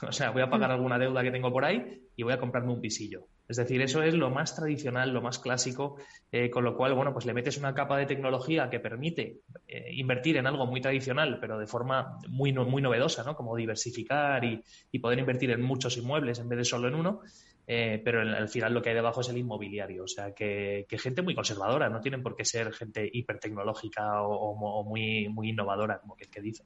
o 0.00 0.12
sea, 0.12 0.30
voy 0.30 0.42
a 0.42 0.48
pagar 0.48 0.70
mm. 0.70 0.74
alguna 0.74 1.00
deuda 1.00 1.24
que 1.24 1.32
tengo 1.32 1.52
por 1.52 1.64
ahí 1.64 2.02
y 2.14 2.22
voy 2.22 2.34
a 2.34 2.38
comprarme 2.38 2.72
un 2.72 2.80
pisillo. 2.80 3.26
Es 3.50 3.56
decir, 3.56 3.82
eso 3.82 4.00
es 4.04 4.14
lo 4.14 4.30
más 4.30 4.54
tradicional, 4.54 5.12
lo 5.12 5.20
más 5.22 5.40
clásico, 5.40 5.96
eh, 6.30 6.50
con 6.50 6.62
lo 6.62 6.76
cual, 6.76 6.94
bueno, 6.94 7.12
pues 7.12 7.26
le 7.26 7.34
metes 7.34 7.58
una 7.58 7.74
capa 7.74 7.98
de 7.98 8.06
tecnología 8.06 8.70
que 8.70 8.78
permite 8.78 9.40
eh, 9.66 9.88
invertir 9.92 10.36
en 10.36 10.46
algo 10.46 10.66
muy 10.66 10.80
tradicional, 10.80 11.38
pero 11.40 11.58
de 11.58 11.66
forma 11.66 12.20
muy, 12.28 12.52
muy 12.52 12.80
novedosa, 12.80 13.24
¿no? 13.24 13.34
Como 13.34 13.56
diversificar 13.56 14.44
y, 14.44 14.62
y 14.92 15.00
poder 15.00 15.18
invertir 15.18 15.50
en 15.50 15.62
muchos 15.62 15.96
inmuebles 15.96 16.38
en 16.38 16.48
vez 16.48 16.58
de 16.58 16.64
solo 16.64 16.86
en 16.86 16.94
uno. 16.94 17.22
Eh, 17.66 18.00
pero 18.04 18.20
al 18.20 18.48
final 18.48 18.74
lo 18.74 18.82
que 18.82 18.88
hay 18.88 18.94
debajo 18.96 19.20
es 19.20 19.28
el 19.28 19.38
inmobiliario. 19.38 20.04
O 20.04 20.08
sea, 20.08 20.32
que, 20.32 20.86
gente 20.90 21.22
muy 21.22 21.34
conservadora, 21.34 21.88
no 21.88 22.00
tienen 22.00 22.22
por 22.22 22.34
qué 22.34 22.44
ser 22.44 22.72
gente 22.72 23.08
hipertecnológica 23.12 24.22
o, 24.22 24.84
muy, 24.84 25.28
muy 25.28 25.50
innovadora, 25.50 26.00
como 26.00 26.16
que 26.16 26.24
el 26.24 26.30
que 26.30 26.40
dice. 26.40 26.64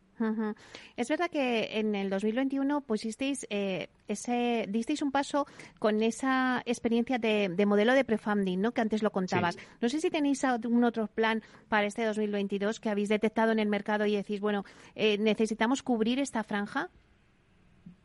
Es 0.97 1.09
verdad 1.09 1.30
que 1.30 1.78
en 1.78 1.95
el 1.95 2.09
2021 2.09 2.80
pusisteis 2.82 3.47
eh, 3.51 3.88
ese, 4.09 4.66
disteis 4.68 5.03
un 5.03 5.12
paso 5.12 5.47
con 5.78 6.03
esa 6.03 6.62
experiencia 6.66 7.18
de, 7.18 7.66
modelo 7.66 7.95
de 7.95 8.05
prefunding, 8.05 8.61
¿no? 8.61 8.72
Que 8.72 8.80
antes 8.80 9.03
lo 9.03 9.11
contabas. 9.11 9.57
No 9.80 9.88
sé 9.88 10.01
si 10.01 10.11
tenéis 10.11 10.45
algún 10.45 10.84
otro 10.84 11.07
plan 11.09 11.42
para 11.68 11.86
este 11.86 12.05
2022 12.05 12.80
que 12.80 12.90
habéis 12.90 13.09
detectado 13.09 13.53
en 13.53 13.59
el 13.59 13.68
mercado 13.68 14.07
y 14.07 14.16
decís, 14.16 14.40
bueno, 14.40 14.64
eh, 14.95 15.18
necesitamos 15.18 15.82
cubrir 15.82 16.18
esta 16.18 16.42
franja. 16.45 16.90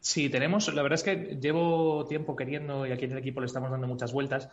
Sí, 0.02 0.30
tenemos, 0.30 0.74
la 0.74 0.82
verdad 0.82 0.96
es 0.96 1.04
que 1.04 1.38
llevo 1.42 2.06
tiempo 2.06 2.36
queriendo, 2.36 2.88
y 2.88 2.92
aquí 2.92 3.06
en 3.06 3.12
el 3.12 3.18
equipo 3.18 3.42
le 3.42 3.48
estamos 3.48 3.70
dando 3.70 3.88
muchas 3.88 4.14
vueltas, 4.14 4.50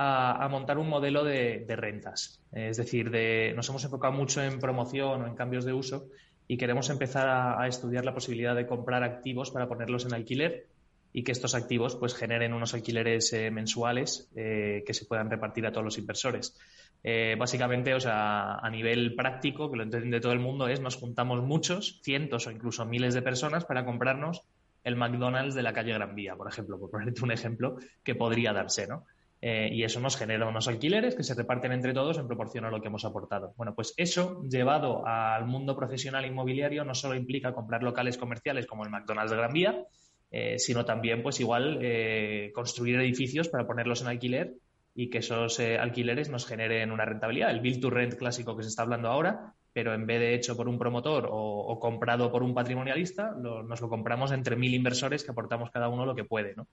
a, 0.00 0.48
montar 0.48 0.78
un 0.78 0.88
modelo 0.88 1.24
de, 1.24 1.64
rentas. 1.68 2.40
Es 2.52 2.76
decir, 2.76 3.10
de, 3.10 3.52
nos 3.54 3.68
hemos 3.68 3.84
enfocado 3.84 4.12
mucho 4.12 4.42
en 4.42 4.60
promoción 4.60 5.22
o 5.22 5.26
en 5.26 5.34
cambios 5.34 5.64
de 5.64 5.72
uso 5.72 6.06
y 6.46 6.56
queremos 6.56 6.88
empezar 6.88 7.28
a, 7.28 7.66
estudiar 7.66 8.04
la 8.04 8.14
posibilidad 8.14 8.54
de 8.54 8.66
comprar 8.66 9.02
activos 9.02 9.50
para 9.50 9.68
ponerlos 9.68 10.06
en 10.06 10.14
alquiler 10.14 10.66
y 11.12 11.24
que 11.24 11.32
estos 11.32 11.54
activos 11.54 11.96
pues 11.96 12.14
generen 12.14 12.52
unos 12.52 12.74
alquileres 12.74 13.32
eh, 13.32 13.50
mensuales 13.50 14.30
eh, 14.36 14.84
que 14.86 14.94
se 14.94 15.04
puedan 15.04 15.30
repartir 15.30 15.66
a 15.66 15.72
todos 15.72 15.84
los 15.84 15.98
inversores. 15.98 16.56
Eh, 17.02 17.34
básicamente, 17.36 17.94
o 17.94 18.00
sea, 18.00 18.54
a 18.56 18.70
nivel 18.70 19.16
práctico, 19.16 19.70
que 19.70 19.78
lo 19.78 19.82
entiende 19.82 20.20
todo 20.20 20.32
el 20.32 20.38
mundo, 20.38 20.68
es 20.68 20.80
nos 20.80 20.96
juntamos 20.96 21.42
muchos, 21.42 22.00
cientos 22.02 22.46
o 22.46 22.50
incluso 22.52 22.84
miles 22.86 23.14
de 23.14 23.22
personas 23.22 23.64
para 23.64 23.84
comprarnos 23.84 24.42
el 24.84 24.96
McDonald's 24.96 25.54
de 25.54 25.62
la 25.62 25.72
calle 25.72 25.92
Gran 25.92 26.14
Vía, 26.14 26.36
por 26.36 26.48
ejemplo, 26.48 26.78
por 26.78 26.90
ponerte 26.90 27.22
un 27.22 27.32
ejemplo 27.32 27.76
que 28.02 28.14
podría 28.14 28.52
darse, 28.52 28.86
¿no? 28.86 29.06
Eh, 29.40 29.70
y 29.72 29.84
eso 29.84 30.00
nos 30.00 30.16
genera 30.16 30.48
unos 30.48 30.66
alquileres 30.66 31.14
que 31.14 31.22
se 31.22 31.34
reparten 31.34 31.70
entre 31.70 31.94
todos 31.94 32.18
en 32.18 32.26
proporción 32.26 32.64
a 32.64 32.70
lo 32.70 32.80
que 32.80 32.88
hemos 32.88 33.04
aportado. 33.04 33.54
Bueno, 33.56 33.72
pues 33.74 33.94
eso 33.96 34.42
llevado 34.48 35.06
al 35.06 35.46
mundo 35.46 35.76
profesional 35.76 36.26
inmobiliario 36.26 36.84
no 36.84 36.94
solo 36.94 37.14
implica 37.14 37.54
comprar 37.54 37.84
locales 37.84 38.18
comerciales 38.18 38.66
como 38.66 38.82
el 38.84 38.90
McDonald's 38.90 39.30
de 39.30 39.36
Gran 39.36 39.52
Vía, 39.52 39.84
eh, 40.30 40.58
sino 40.58 40.84
también, 40.84 41.22
pues 41.22 41.38
igual, 41.38 41.78
eh, 41.80 42.50
construir 42.52 42.96
edificios 43.00 43.48
para 43.48 43.66
ponerlos 43.66 44.02
en 44.02 44.08
alquiler 44.08 44.54
y 44.98 45.10
que 45.10 45.18
esos 45.18 45.60
alquileres 45.60 46.28
nos 46.28 46.44
generen 46.44 46.90
una 46.90 47.04
rentabilidad. 47.04 47.50
El 47.50 47.60
build 47.60 47.80
to 47.80 47.90
rent 47.90 48.14
clásico 48.14 48.56
que 48.56 48.64
se 48.64 48.68
está 48.68 48.82
hablando 48.82 49.08
ahora 49.08 49.54
pero 49.78 49.94
en 49.94 50.06
vez 50.06 50.18
de 50.18 50.34
hecho 50.34 50.56
por 50.56 50.68
un 50.68 50.76
promotor 50.76 51.28
o, 51.30 51.78
comprado 51.78 52.32
por 52.32 52.42
un 52.42 52.52
patrimonialista, 52.52 53.30
nos 53.30 53.80
lo 53.80 53.88
compramos 53.88 54.32
entre 54.32 54.56
mil 54.56 54.74
inversores 54.74 55.22
que 55.22 55.30
aportamos 55.30 55.70
cada 55.70 55.88
uno 55.88 56.04
lo 56.04 56.16
que 56.16 56.24
puede. 56.24 56.56
¿no? 56.56 56.66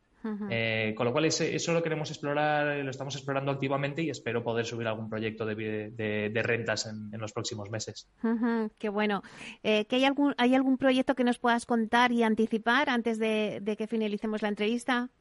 Eh, 0.49 0.95
con 0.97 1.05
lo 1.05 1.11
cual, 1.11 1.25
eso 1.25 1.73
lo 1.73 1.83
queremos 1.83 2.09
explorar, 2.09 2.77
lo 2.77 2.89
estamos 2.89 3.15
explorando 3.15 3.51
activamente 3.51 4.01
y 4.01 4.09
espero 4.09 4.43
poder 4.43 4.65
subir 4.65 4.87
algún 4.87 5.07
proyecto 5.07 5.45
de, 5.45 6.41
rentas 6.43 6.87
en, 6.87 7.11
los 7.19 7.31
próximos 7.31 7.69
meses. 7.69 8.09
qué 8.79 8.89
bueno. 8.89 9.21
Eh, 9.61 9.85
¿que 9.85 9.97
hay, 9.97 10.05
algún, 10.05 10.33
¿Hay 10.39 10.55
algún 10.55 10.79
proyecto 10.79 11.13
que 11.13 11.23
nos 11.23 11.37
puedas 11.37 11.67
contar 11.67 12.11
y 12.11 12.23
anticipar 12.23 12.89
antes 12.89 13.19
de 13.19 13.75
que 13.77 13.85
finalicemos 13.85 14.41
la 14.41 14.49
entrevista? 14.49 15.11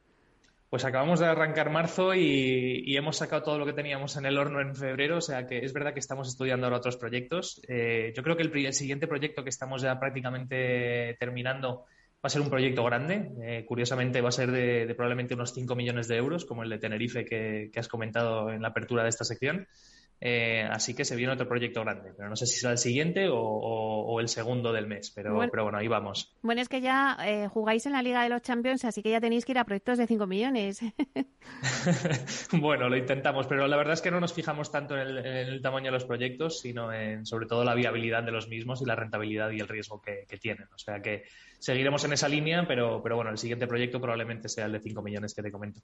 Pues 0.74 0.84
acabamos 0.84 1.20
de 1.20 1.26
arrancar 1.26 1.70
marzo 1.70 2.16
y, 2.16 2.96
hemos 2.96 3.18
sacado 3.18 3.44
todo 3.44 3.58
lo 3.60 3.64
que 3.64 3.74
teníamos 3.74 4.16
en 4.16 4.26
el 4.26 4.36
horno 4.36 4.60
en 4.60 4.74
febrero, 4.74 5.18
o 5.18 5.20
sea 5.20 5.46
que 5.46 5.58
es 5.58 5.72
verdad 5.72 5.94
que 5.94 6.00
estamos 6.00 6.26
estudiando 6.26 6.66
ahora 6.66 6.78
otros 6.78 6.96
proyectos. 6.96 7.62
Eh, 7.68 8.12
yo 8.12 8.24
creo 8.24 8.36
que 8.36 8.42
el, 8.42 8.72
siguiente 8.72 9.06
proyecto 9.06 9.44
que 9.44 9.50
estamos 9.50 9.82
ya 9.82 10.00
prácticamente 10.00 11.16
terminando 11.20 11.84
Va 12.16 12.26
a 12.26 12.28
ser 12.28 12.40
un 12.40 12.50
proyecto 12.50 12.82
grande, 12.82 13.30
eh, 13.42 13.64
curiosamente 13.68 14.20
va 14.20 14.30
a 14.30 14.32
ser 14.32 14.50
de, 14.50 14.92
probablemente 14.96 15.34
unos 15.34 15.52
5 15.52 15.76
millones 15.76 16.08
de 16.08 16.16
euros, 16.16 16.46
como 16.46 16.64
el 16.64 16.70
de 16.70 16.78
Tenerife 16.78 17.24
que, 17.24 17.70
has 17.76 17.86
comentado 17.86 18.50
en 18.50 18.62
la 18.62 18.68
apertura 18.68 19.04
de 19.04 19.10
esta 19.10 19.24
sección. 19.24 19.68
Eh, 20.20 20.66
así 20.70 20.94
que 20.94 21.04
se 21.04 21.16
viene 21.16 21.32
otro 21.32 21.46
proyecto 21.46 21.82
grande, 21.82 22.12
pero 22.16 22.28
no 22.28 22.36
sé 22.36 22.46
si 22.46 22.58
será 22.58 22.72
el 22.72 22.78
siguiente 22.78 23.28
o, 23.30 24.20
el 24.20 24.28
segundo 24.28 24.72
del 24.72 24.86
mes, 24.86 25.10
pero 25.10 25.34
bueno, 25.34 25.50
pero 25.50 25.64
bueno 25.64 25.78
ahí 25.78 25.88
vamos. 25.88 26.34
Bueno, 26.40 26.62
es 26.62 26.68
que 26.68 26.80
ya 26.80 27.18
eh, 27.26 27.48
jugáis 27.48 27.84
en 27.86 27.92
la 27.92 28.02
Liga 28.02 28.22
de 28.22 28.28
los 28.28 28.40
Champions, 28.42 28.84
así 28.84 29.02
que 29.02 29.10
ya 29.10 29.20
tenéis 29.20 29.44
que 29.44 29.52
ir 29.52 29.58
a 29.58 29.64
proyectos 29.64 29.98
de 29.98 30.06
5 30.06 30.26
millones. 30.26 30.80
bueno, 32.52 32.88
lo 32.88 32.96
intentamos, 32.96 33.46
pero 33.46 33.66
la 33.66 33.76
verdad 33.76 33.94
es 33.94 34.02
que 34.02 34.10
no 34.10 34.20
nos 34.20 34.32
fijamos 34.32 34.70
tanto 34.70 34.96
en 34.96 35.08
el, 35.08 35.60
tamaño 35.60 35.86
de 35.86 35.92
los 35.92 36.04
proyectos, 36.04 36.60
sino 36.60 36.92
en 36.92 37.26
sobre 37.26 37.46
todo 37.46 37.64
la 37.64 37.74
viabilidad 37.74 38.22
de 38.22 38.32
los 38.32 38.48
mismos 38.48 38.80
y 38.82 38.86
la 38.86 38.96
rentabilidad 38.96 39.50
y 39.50 39.60
el 39.60 39.68
riesgo 39.68 40.00
que, 40.00 40.24
que 40.28 40.38
tienen. 40.38 40.68
O 40.74 40.78
sea 40.78 41.02
que 41.02 41.24
seguiremos 41.64 42.04
en 42.04 42.12
esa 42.12 42.28
línea, 42.28 42.66
pero, 42.68 43.02
pero 43.02 43.16
bueno, 43.16 43.30
el 43.30 43.38
siguiente 43.38 43.66
proyecto 43.66 43.98
probablemente 43.98 44.50
sea 44.50 44.66
el 44.66 44.72
de 44.72 44.80
5 44.80 45.00
millones 45.00 45.34
que 45.34 45.42
te 45.42 45.50
comento. 45.50 45.80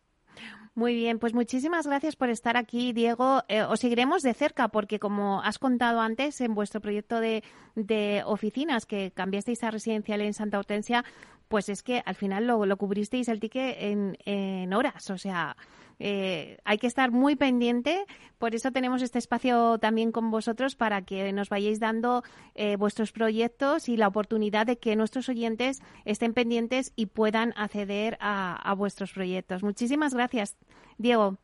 Muy 0.74 0.94
bien, 0.94 1.18
pues 1.18 1.32
muchísimas 1.32 1.86
gracias 1.86 2.16
por 2.16 2.28
estar 2.28 2.58
aquí, 2.58 2.92
Diego. 2.92 3.42
Eh, 3.48 3.62
os 3.62 3.80
seguiremos 3.80 4.22
de 4.22 4.34
cerca 4.34 4.68
porque, 4.68 4.98
como 4.98 5.40
has 5.42 5.58
contado 5.58 6.00
antes, 6.00 6.42
en 6.42 6.54
vuestro 6.54 6.82
proyecto 6.82 7.18
de, 7.18 7.42
de 7.76 8.22
oficinas 8.26 8.84
que 8.84 9.10
cambiasteis 9.12 9.64
a 9.64 9.70
residencial 9.70 10.20
en 10.20 10.34
Santa 10.34 10.58
Hortensia, 10.58 11.02
pues 11.48 11.70
es 11.70 11.82
que 11.82 12.02
al 12.04 12.14
final 12.14 12.46
lo, 12.46 12.66
lo 12.66 12.76
cubristeis 12.76 13.28
el 13.28 13.40
ticket 13.40 13.76
en, 13.80 14.18
en 14.26 14.74
horas. 14.74 15.08
O 15.08 15.16
sea, 15.16 15.56
eh, 16.00 16.58
hay 16.64 16.78
que 16.78 16.86
estar 16.86 17.12
muy 17.12 17.36
pendiente. 17.36 18.04
Por 18.38 18.54
eso 18.54 18.72
tenemos 18.72 19.02
este 19.02 19.18
espacio 19.18 19.78
también 19.78 20.10
con 20.10 20.30
vosotros 20.30 20.74
para 20.74 21.02
que 21.02 21.32
nos 21.32 21.50
vayáis 21.50 21.78
dando 21.78 22.24
eh, 22.54 22.76
vuestros 22.76 23.12
proyectos 23.12 23.88
y 23.88 23.96
la 23.96 24.08
oportunidad 24.08 24.66
de 24.66 24.78
que 24.78 24.96
nuestros 24.96 25.28
oyentes 25.28 25.80
estén 26.06 26.32
pendientes 26.32 26.92
y 26.96 27.06
puedan 27.06 27.52
acceder 27.56 28.16
a, 28.18 28.56
a 28.56 28.74
vuestros 28.74 29.12
proyectos. 29.12 29.62
Muchísimas 29.62 30.14
gracias, 30.14 30.56
Diego. 30.96 31.38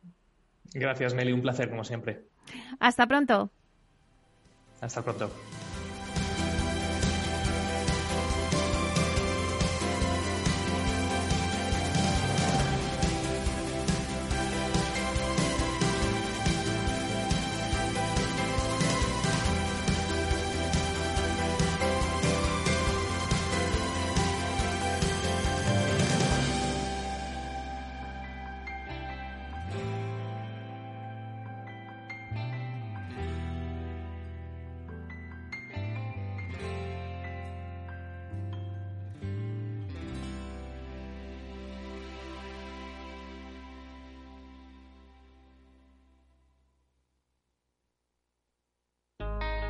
Gracias, 0.73 1.13
Meli. 1.13 1.31
Un 1.31 1.41
placer, 1.41 1.69
como 1.69 1.83
siempre. 1.83 2.25
Hasta 2.79 3.07
pronto. 3.07 3.51
Hasta 4.81 5.03
pronto. 5.03 5.31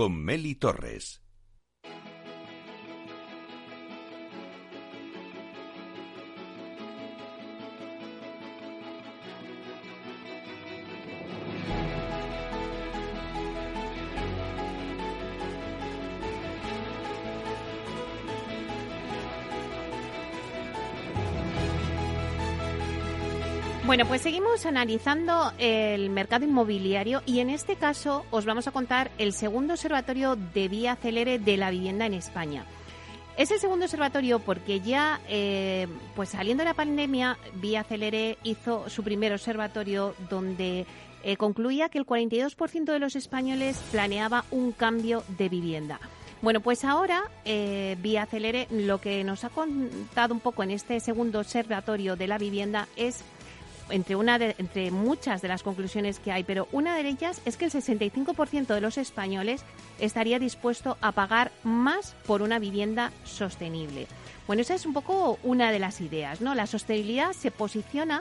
con 0.00 0.16
Meli 0.16 0.54
Torres. 0.54 1.20
Bueno, 23.90 24.06
pues 24.06 24.20
seguimos 24.20 24.66
analizando 24.66 25.52
el 25.58 26.10
mercado 26.10 26.44
inmobiliario 26.44 27.22
y 27.26 27.40
en 27.40 27.50
este 27.50 27.74
caso 27.74 28.24
os 28.30 28.44
vamos 28.44 28.68
a 28.68 28.70
contar 28.70 29.10
el 29.18 29.32
segundo 29.32 29.72
observatorio 29.72 30.36
de 30.36 30.68
vía 30.68 30.94
celere 30.94 31.40
de 31.40 31.56
la 31.56 31.72
vivienda 31.72 32.06
en 32.06 32.14
España. 32.14 32.64
Es 33.36 33.50
el 33.50 33.58
segundo 33.58 33.86
observatorio 33.86 34.38
porque 34.38 34.78
ya, 34.78 35.20
eh, 35.28 35.88
pues 36.14 36.28
saliendo 36.28 36.62
de 36.62 36.68
la 36.68 36.74
pandemia, 36.74 37.36
Vía 37.54 37.82
Celere 37.82 38.38
hizo 38.44 38.88
su 38.88 39.02
primer 39.02 39.32
observatorio 39.32 40.14
donde 40.28 40.86
eh, 41.24 41.36
concluía 41.36 41.88
que 41.88 41.98
el 41.98 42.06
42% 42.06 42.84
de 42.84 42.98
los 43.00 43.16
españoles 43.16 43.76
planeaba 43.90 44.44
un 44.52 44.70
cambio 44.70 45.24
de 45.36 45.48
vivienda. 45.48 45.98
Bueno, 46.42 46.60
pues 46.60 46.84
ahora 46.84 47.24
eh, 47.44 47.96
Vía 48.00 48.24
Celere 48.26 48.68
lo 48.70 49.00
que 49.00 49.24
nos 49.24 49.42
ha 49.42 49.48
contado 49.48 50.32
un 50.32 50.38
poco 50.38 50.62
en 50.62 50.70
este 50.70 51.00
segundo 51.00 51.40
observatorio 51.40 52.14
de 52.14 52.28
la 52.28 52.38
vivienda 52.38 52.86
es 52.94 53.24
entre, 53.90 54.16
una 54.16 54.36
entre 54.36 54.90
muchas 54.90 55.42
de 55.42 55.48
las 55.48 55.62
conclusiones 55.62 56.18
que 56.18 56.32
hay, 56.32 56.44
pero 56.44 56.68
una 56.72 56.96
de 56.96 57.08
ellas 57.08 57.40
es 57.44 57.56
que 57.56 57.64
el 57.64 57.70
65% 57.70 58.66
de 58.66 58.80
los 58.80 58.98
españoles 58.98 59.64
estaría 59.98 60.38
dispuesto 60.38 60.96
a 61.00 61.12
pagar 61.12 61.52
más 61.62 62.14
por 62.26 62.42
una 62.42 62.58
vivienda 62.58 63.12
sostenible. 63.24 64.06
Bueno, 64.46 64.62
esa 64.62 64.74
es 64.74 64.86
un 64.86 64.92
poco 64.92 65.38
una 65.42 65.70
de 65.70 65.78
las 65.78 66.00
ideas, 66.00 66.40
¿no? 66.40 66.54
La 66.54 66.66
sostenibilidad 66.66 67.32
se 67.32 67.50
posiciona 67.50 68.20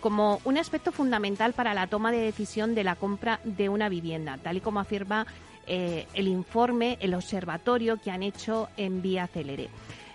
como 0.00 0.40
un 0.44 0.58
aspecto 0.58 0.92
fundamental 0.92 1.52
para 1.52 1.74
la 1.74 1.86
toma 1.86 2.10
de 2.10 2.18
decisión 2.18 2.74
de 2.74 2.84
la 2.84 2.96
compra 2.96 3.40
de 3.44 3.68
una 3.68 3.88
vivienda, 3.88 4.38
tal 4.38 4.56
y 4.56 4.60
como 4.60 4.80
afirma 4.80 5.26
eh, 5.66 6.06
el 6.14 6.26
informe, 6.26 6.98
el 7.00 7.14
observatorio 7.14 7.98
que 7.98 8.10
han 8.10 8.22
hecho 8.22 8.68
en 8.76 9.02
Vía 9.02 9.26
Celere. 9.26 9.68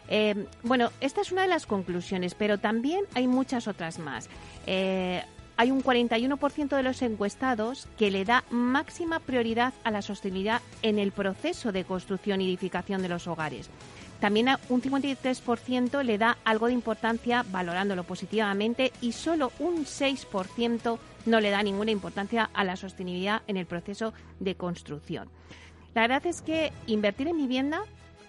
Eh, 0.10 0.46
bueno, 0.64 0.92
esta 1.02 1.22
es 1.22 1.32
una 1.32 1.44
de 1.44 1.48
las 1.48 1.66
conclusiones, 1.66 2.36
pero 2.36 2.58
también 2.58 3.06
hay 3.14 3.28
muchas 3.28 3.68
otras 3.68 4.00
más. 4.00 4.30
Eh, 4.68 5.24
hay 5.58 5.72
un 5.72 5.82
41% 5.82 6.76
de 6.76 6.84
los 6.84 7.02
encuestados 7.02 7.88
que 7.98 8.12
le 8.12 8.26
da 8.26 8.44
máxima 8.50 9.20
prioridad 9.20 9.74
a 9.84 9.92
la 9.92 10.02
sostenibilidad 10.02 10.62
en 10.82 11.00
el 11.00 11.12
proceso 11.12 11.72
de 11.72 11.86
construcción 11.86 12.42
y 12.42 12.48
edificación 12.48 13.02
de 13.02 13.10
los 13.10 13.28
hogares. 13.28 13.70
También 14.20 14.50
un 14.70 14.82
53% 14.82 16.04
le 16.04 16.18
da 16.18 16.38
algo 16.46 16.68
de 16.68 16.74
importancia 16.74 17.46
valorándolo 17.52 18.04
positivamente 18.04 18.92
y 19.02 19.12
solo 19.12 19.52
un 19.60 19.86
6% 19.86 20.98
no 21.26 21.40
le 21.40 21.50
da 21.50 21.64
ninguna 21.64 21.92
importancia 21.92 22.50
a 22.54 22.64
la 22.64 22.76
sostenibilidad 22.76 23.42
en 23.48 23.58
el 23.58 23.66
proceso 23.66 24.14
de 24.40 24.56
construcción. 24.56 25.30
La 25.94 26.02
verdad 26.02 26.26
es 26.26 26.42
que 26.42 26.72
invertir 26.88 27.28
en 27.28 27.38
vivienda 27.38 27.84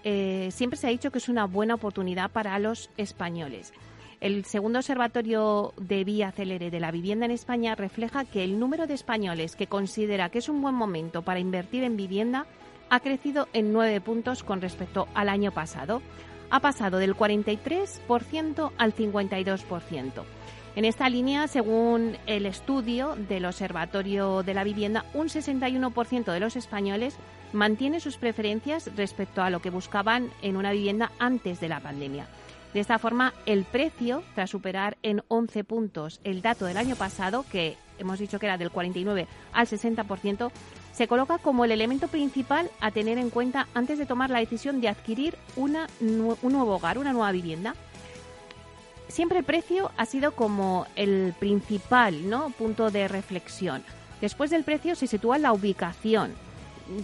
eh, 0.09 0.53
siempre 0.53 0.79
se 0.79 0.87
ha 0.87 0.91
dicho 0.91 1.11
que 1.11 1.19
es 1.19 1.29
una 1.29 1.47
buena 1.47 1.75
oportunidad 1.75 2.31
para 2.31 2.57
los 2.61 2.91
españoles. 2.97 3.73
El 4.21 4.45
segundo 4.45 4.79
observatorio 4.79 5.75
de 5.79 6.05
Vía 6.05 6.31
Celere 6.31 6.71
de 6.71 6.79
la 6.79 6.93
vivienda 6.93 7.25
en 7.25 7.33
España 7.33 7.75
refleja 7.75 8.25
que 8.25 8.45
el 8.45 8.61
número 8.61 8.87
de 8.87 8.95
españoles 8.95 9.57
que 9.57 9.67
considera 9.67 10.29
que 10.29 10.39
es 10.39 10.49
un 10.49 10.63
buen 10.63 10.77
momento 10.77 11.23
para 11.23 11.41
invertir 11.41 11.83
en 11.83 11.97
vivienda 11.97 12.47
ha 12.89 13.01
crecido 13.01 13.49
en 13.53 13.73
nueve 13.73 14.01
puntos 14.01 14.45
con 14.45 14.61
respecto 14.61 15.09
al 15.13 15.29
año 15.29 15.51
pasado. 15.51 16.01
Ha 16.51 16.61
pasado 16.61 16.99
del 16.99 17.17
43% 17.17 18.71
al 18.79 18.95
52%. 18.95 20.23
En 20.77 20.85
esta 20.85 21.09
línea, 21.09 21.49
según 21.49 22.19
el 22.27 22.45
estudio 22.45 23.17
del 23.17 23.47
Observatorio 23.47 24.43
de 24.43 24.53
la 24.53 24.63
Vivienda, 24.63 25.07
un 25.15 25.29
61% 25.29 26.31
de 26.31 26.39
los 26.39 26.55
españoles 26.55 27.17
mantiene 27.55 27.99
sus 27.99 28.19
preferencias 28.19 28.91
respecto 28.95 29.43
a 29.43 29.49
lo 29.49 29.61
que 29.61 29.71
buscaban 29.71 30.29
en 30.43 30.55
una 30.55 30.73
vivienda 30.73 31.13
antes 31.19 31.61
de 31.61 31.71
la 31.71 31.81
pandemia. 31.81 32.27
De 32.75 32.81
esta 32.81 32.99
forma, 32.99 33.33
el 33.47 33.65
precio, 33.65 34.23
tras 34.35 34.51
superar 34.51 34.99
en 35.03 35.23
11 35.29 35.65
puntos 35.65 36.21
el 36.25 36.43
dato 36.43 36.67
del 36.67 36.77
año 36.77 36.95
pasado, 36.95 37.47
que 37.51 37.79
hemos 37.99 38.19
dicho 38.19 38.39
que 38.39 38.45
era 38.45 38.59
del 38.59 38.71
49 38.71 39.27
al 39.55 39.67
60%, 39.67 40.51
se 40.93 41.09
coloca 41.09 41.39
como 41.39 41.65
el 41.65 41.73
elemento 41.73 42.09
principal 42.09 42.71
a 42.81 42.91
tener 42.91 43.17
en 43.17 43.31
cuenta 43.31 43.67
antes 43.73 43.99
de 43.99 44.05
tomar 44.05 44.29
la 44.29 44.41
decisión 44.41 44.83
de 44.83 44.91
adquirir 44.91 45.39
un 45.57 45.79
nuevo 46.03 46.75
hogar, 46.75 46.99
una 46.99 47.15
nueva 47.15 47.33
vivienda. 47.33 47.75
Siempre 49.09 49.39
el 49.39 49.45
precio 49.45 49.91
ha 49.97 50.07
sido 50.07 50.33
como 50.33 50.87
el 50.97 51.35
principal 51.39 52.29
¿no? 52.29 52.51
punto 52.51 52.91
de 52.91 53.09
reflexión. 53.09 53.83
Después 54.21 54.51
del 54.51 54.65
precio 54.65 54.95
se 54.95 55.07
sitúa 55.07 55.39
la 55.39 55.53
ubicación, 55.53 56.35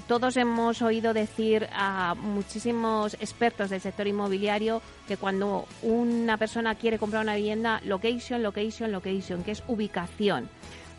todos 0.07 0.37
hemos 0.37 0.81
oído 0.81 1.13
decir 1.13 1.69
a 1.73 2.15
muchísimos 2.15 3.15
expertos 3.15 3.71
del 3.71 3.81
sector 3.81 4.07
inmobiliario 4.07 4.81
que 5.09 5.17
cuando 5.17 5.67
una 5.83 6.37
persona 6.37 6.77
quiere 6.77 6.99
comprar 6.99 7.23
una 7.23 7.35
vivienda, 7.35 7.81
location, 7.85 8.43
location, 8.43 8.93
location, 8.93 9.43
que 9.43 9.51
es 9.51 9.65
ubicación. 9.67 10.49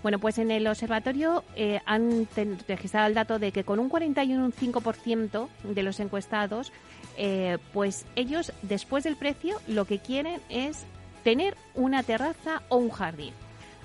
Bueno, 0.01 0.19
pues 0.19 0.37
en 0.37 0.51
el 0.51 0.67
observatorio 0.67 1.45
eh, 1.55 1.79
han 1.85 2.27
registrado 2.67 3.07
el 3.07 3.13
dato 3.13 3.39
de 3.39 3.53
que 3.53 3.63
con 3.63 3.79
un 3.79 3.89
41,5% 3.89 5.47
de 5.63 5.83
los 5.83 6.01
encuestados, 6.01 6.73
eh, 7.15 7.57
pues 7.71 8.05
ellos 8.17 8.51
después 8.63 9.05
del 9.05 9.15
precio 9.15 9.61
lo 9.65 9.85
que 9.85 9.99
quieren 9.99 10.41
es 10.49 10.85
tener 11.23 11.55
una 11.75 12.03
terraza 12.03 12.61
o 12.69 12.77
un 12.77 12.89
jardín 12.89 13.33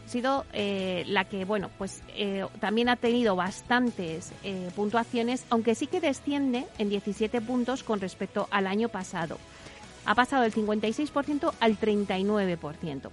sido 0.09 0.47
eh, 0.53 1.05
la 1.07 1.24
que, 1.24 1.45
bueno, 1.45 1.70
pues 1.78 2.03
eh, 2.16 2.45
también 2.61 2.89
ha 2.89 2.97
tenido 2.97 3.36
bastantes 3.36 4.32
eh, 4.43 4.70
puntuaciones, 4.74 5.45
aunque 5.51 5.74
sí 5.74 5.86
que 5.86 6.01
desciende 6.01 6.66
en 6.78 6.89
17 6.89 7.41
puntos 7.43 7.82
con 7.82 8.01
respecto 8.01 8.49
al 8.51 8.66
año 8.66 8.89
pasado. 8.89 9.39
Ha 10.05 10.14
pasado 10.14 10.43
del 10.43 10.55
56% 10.55 11.53
al 11.61 11.78
39%. 11.78 13.11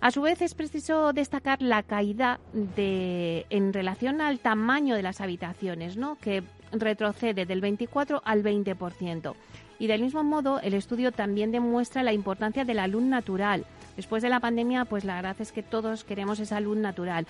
A 0.00 0.10
su 0.10 0.22
vez, 0.22 0.42
es 0.42 0.54
preciso 0.54 1.12
destacar 1.12 1.60
la 1.60 1.82
caída 1.82 2.38
de, 2.52 3.46
en 3.50 3.72
relación 3.72 4.20
al 4.20 4.38
tamaño 4.38 4.94
de 4.94 5.02
las 5.02 5.20
habitaciones, 5.20 5.96
¿no? 5.96 6.16
que 6.20 6.44
retrocede 6.70 7.46
del 7.46 7.60
24 7.60 8.22
al 8.24 8.42
20%. 8.44 9.34
Y 9.78 9.86
del 9.86 10.02
mismo 10.02 10.24
modo, 10.24 10.60
el 10.60 10.74
estudio 10.74 11.12
también 11.12 11.52
demuestra 11.52 12.02
la 12.02 12.12
importancia 12.12 12.64
de 12.64 12.74
la 12.74 12.88
luz 12.88 13.02
natural, 13.02 13.64
Después 13.98 14.22
de 14.22 14.28
la 14.28 14.38
pandemia, 14.38 14.84
pues 14.84 15.04
la 15.04 15.16
verdad 15.16 15.34
es 15.40 15.50
que 15.50 15.64
todos 15.64 16.04
queremos 16.04 16.38
esa 16.38 16.60
luz 16.60 16.76
natural. 16.76 17.26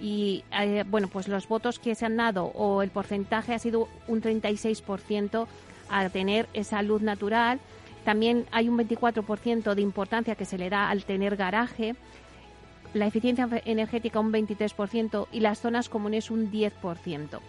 Y 0.00 0.44
eh, 0.56 0.84
bueno, 0.88 1.08
pues 1.08 1.26
los 1.26 1.48
votos 1.48 1.80
que 1.80 1.96
se 1.96 2.06
han 2.06 2.16
dado 2.16 2.44
o 2.44 2.80
el 2.82 2.90
porcentaje 2.90 3.54
ha 3.54 3.58
sido 3.58 3.88
un 4.06 4.22
36% 4.22 5.48
a 5.90 6.08
tener 6.10 6.46
esa 6.54 6.80
luz 6.82 7.02
natural. 7.02 7.58
También 8.04 8.46
hay 8.52 8.68
un 8.68 8.78
24% 8.78 9.74
de 9.74 9.82
importancia 9.82 10.36
que 10.36 10.44
se 10.44 10.58
le 10.58 10.70
da 10.70 10.90
al 10.90 11.02
tener 11.02 11.34
garaje, 11.34 11.96
la 12.94 13.08
eficiencia 13.08 13.48
energética 13.64 14.20
un 14.20 14.32
23% 14.32 15.26
y 15.32 15.40
las 15.40 15.58
zonas 15.58 15.88
comunes 15.88 16.30
un 16.30 16.52
10%. 16.52 17.40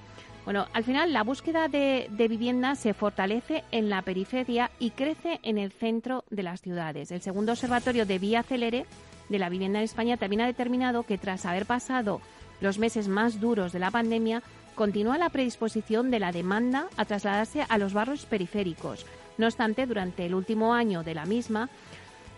Bueno, 0.45 0.67
al 0.73 0.83
final 0.83 1.13
la 1.13 1.23
búsqueda 1.23 1.69
de, 1.69 2.09
vivienda 2.29 2.75
se 2.75 2.93
fortalece 2.93 3.63
en 3.71 3.89
la 3.89 4.01
periferia 4.01 4.71
y 4.77 4.91
crece 4.91 5.39
en 5.43 5.57
el 5.57 5.71
centro 5.71 6.25
de 6.29 6.43
las 6.43 6.61
ciudades. 6.61 7.11
El 7.11 7.21
segundo 7.21 7.53
observatorio 7.53 8.05
de 8.05 8.19
Vía 8.19 8.43
Celere 8.43 8.85
de 9.29 9.39
la 9.39 9.47
vivienda 9.47 9.79
en 9.79 9.85
España 9.85 10.17
también 10.17 10.41
ha 10.41 10.45
determinado 10.45 11.03
que 11.03 11.17
tras 11.17 11.45
haber 11.45 11.65
pasado 11.65 12.19
los 12.59 12.77
meses 12.77 13.07
más 13.07 13.39
duros 13.39 13.71
de 13.71 13.79
la 13.79 13.91
pandemia, 13.91 14.43
continúa 14.75 15.17
la 15.17 15.29
predisposición 15.29 16.11
de 16.11 16.19
la 16.19 16.31
demanda 16.31 16.87
a 16.97 17.05
trasladarse 17.05 17.65
a 17.67 17.77
los 17.77 17.93
barrios 17.93 18.25
periféricos. 18.25 19.05
No 19.37 19.47
obstante, 19.47 19.85
durante 19.85 20.25
el 20.25 20.35
último 20.35 20.73
año 20.73 21.03
de 21.03 21.13
la 21.13 21.25
misma, 21.25 21.69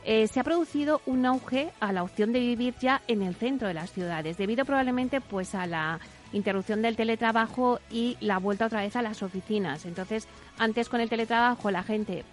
eh, 0.03 0.27
se 0.27 0.39
ha 0.39 0.43
producido 0.43 1.01
un 1.07 1.25
auge 1.25 1.71
a 1.79 1.91
la 1.91 2.03
opción 2.03 2.31
de 2.31 2.39
vivir 2.39 2.75
ya 2.79 3.01
en 3.07 3.23
el 3.23 3.35
centro 3.35 3.67
de 3.67 3.73
las 3.73 3.91
ciudades, 3.91 4.37
debido 4.37 4.63
probablemente 4.63 5.21
pues 5.21 5.55
a 5.55 5.65
la 5.65 5.99
interrupción 6.35 6.81
del 6.81 6.95
teletrabajo 6.95 7.79
y 7.89 8.17
la 8.19 8.37
vuelta 8.37 8.65
otra 8.65 8.81
vez 8.81 8.95
a 8.95 9.01
las 9.01 9.23
oficinas. 9.23 9.85
Entonces, 9.85 10.27
antes 10.57 10.89
con 10.89 11.01
el 11.01 11.09
teletrabajo 11.09 11.71
la 11.71 11.83
gente 11.83 12.23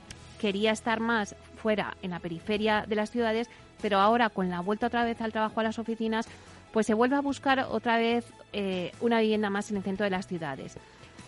quería 0.41 0.73
estar 0.73 1.01
más 1.01 1.37
fuera, 1.57 1.97
en 2.03 2.11
la 2.11 2.19
periferia 2.19 2.85
de 2.87 2.97
las 2.97 3.11
ciudades, 3.11 3.49
pero 3.81 3.99
ahora 3.99 4.29
con 4.29 4.51
la 4.51 4.61
vuelta 4.61 4.89
otra 4.89 5.05
vez 5.05 5.21
al 5.21 5.33
trabajo 5.33 5.61
a 5.61 5.63
las 5.63 5.79
oficinas, 5.79 6.27
pues 6.73 6.87
se 6.87 6.95
vuelve 6.95 7.17
a 7.17 7.21
buscar 7.21 7.67
otra 7.71 7.97
vez 7.97 8.25
eh, 8.53 8.93
una 9.01 9.21
vivienda 9.21 9.51
más 9.51 9.71
en 9.71 9.77
el 9.77 9.83
centro 9.83 10.05
de 10.05 10.11
las 10.11 10.27
ciudades. 10.27 10.77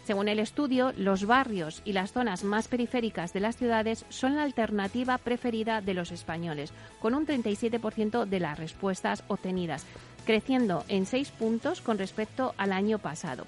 Según 0.05 0.29
el 0.29 0.39
estudio, 0.39 0.93
los 0.99 1.25
barrios 1.27 1.81
y 1.85 1.93
las 1.93 2.12
zonas 2.12 2.45
más 2.45 2.68
periféricas 2.68 3.33
de 3.33 3.41
las 3.41 3.57
ciudades 3.57 4.05
son 4.11 4.37
la 4.37 4.43
alternativa 4.43 5.16
preferida 5.16 5.81
de 5.81 5.95
los 5.95 6.12
españoles, 6.12 6.72
con 7.01 7.14
un 7.14 7.27
37% 7.27 8.27
de 8.27 8.41
las 8.41 8.59
respuestas 8.59 9.25
obtenidas, 9.29 9.87
creciendo 10.25 10.85
en 10.89 11.07
seis 11.07 11.31
puntos 11.31 11.81
con 11.81 11.99
respecto 11.99 12.55
al 12.57 12.72
año 12.72 12.99
pasado. 12.99 13.45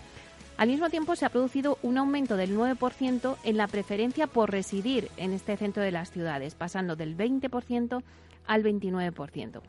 Al 0.56 0.68
mismo 0.68 0.88
tiempo, 0.88 1.16
se 1.16 1.26
ha 1.26 1.30
producido 1.30 1.78
un 1.82 1.98
aumento 1.98 2.36
del 2.36 2.56
9% 2.56 3.36
en 3.44 3.56
la 3.56 3.66
preferencia 3.66 4.26
por 4.26 4.50
residir 4.50 5.10
en 5.18 5.32
este 5.32 5.56
centro 5.56 5.82
de 5.82 5.90
las 5.90 6.10
ciudades, 6.10 6.54
pasando 6.54 6.96
del 6.96 7.16
20% 7.16 8.02
al 8.46 8.62
29%. 8.62 9.60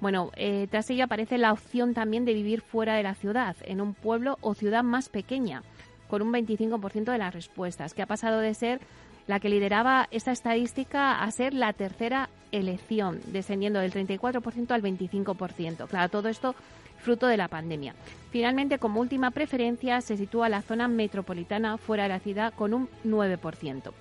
Bueno, 0.00 0.30
eh, 0.36 0.66
tras 0.70 0.90
ello 0.90 1.04
aparece 1.04 1.38
la 1.38 1.52
opción 1.52 1.94
también 1.94 2.26
de 2.26 2.34
vivir 2.34 2.60
fuera 2.60 2.94
de 2.96 3.02
la 3.02 3.14
ciudad, 3.14 3.56
en 3.62 3.80
un 3.80 3.94
pueblo 3.94 4.36
o 4.42 4.52
ciudad 4.52 4.82
más 4.82 5.08
pequeña, 5.08 5.62
con 6.08 6.20
un 6.20 6.32
25% 6.32 7.12
de 7.12 7.18
las 7.18 7.32
respuestas, 7.32 7.94
que 7.94 8.02
ha 8.02 8.06
pasado 8.06 8.40
de 8.40 8.52
ser 8.52 8.80
la 9.26 9.40
que 9.40 9.48
lideraba 9.48 10.08
esta 10.10 10.32
estadística 10.32 11.22
a 11.22 11.30
ser 11.30 11.54
la 11.54 11.72
tercera 11.72 12.28
elección, 12.52 13.20
descendiendo 13.26 13.80
del 13.80 13.92
34% 13.92 14.70
al 14.70 14.82
25%. 14.82 15.88
Claro, 15.88 16.08
todo 16.08 16.28
esto 16.28 16.54
fruto 16.98 17.26
de 17.26 17.36
la 17.36 17.48
pandemia. 17.48 17.94
Finalmente, 18.30 18.78
como 18.78 19.00
última 19.00 19.30
preferencia, 19.30 20.00
se 20.00 20.16
sitúa 20.16 20.48
la 20.48 20.62
zona 20.62 20.88
metropolitana 20.88 21.78
fuera 21.78 22.04
de 22.04 22.08
la 22.10 22.20
ciudad 22.20 22.54
con 22.54 22.74
un 22.74 22.88
9%. 23.04 23.92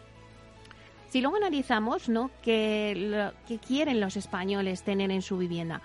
Si 1.09 1.21
luego 1.21 1.38
analizamos 1.38 2.09
¿no? 2.09 2.30
qué, 2.41 3.32
qué 3.47 3.57
quieren 3.57 4.01
los 4.01 4.17
españoles 4.17 4.84
tener 4.84 5.11
en 5.11 5.21
su 5.21 5.38
vivienda, 5.38 5.82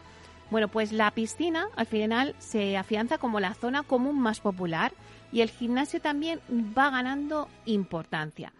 bueno, 0.50 0.66
pues 0.66 0.92
la 0.92 1.10
piscina 1.12 1.68
al 1.76 1.86
final 1.86 2.34
se 2.38 2.76
afianza 2.76 3.18
como 3.18 3.38
la 3.38 3.54
zona 3.54 3.84
común 3.84 4.18
más 4.18 4.40
popular 4.40 4.92
y 5.30 5.42
el 5.42 5.50
gimnasio 5.50 6.00
también 6.00 6.40
va 6.76 6.90
ganando 6.90 7.48
importancia. 7.66 8.52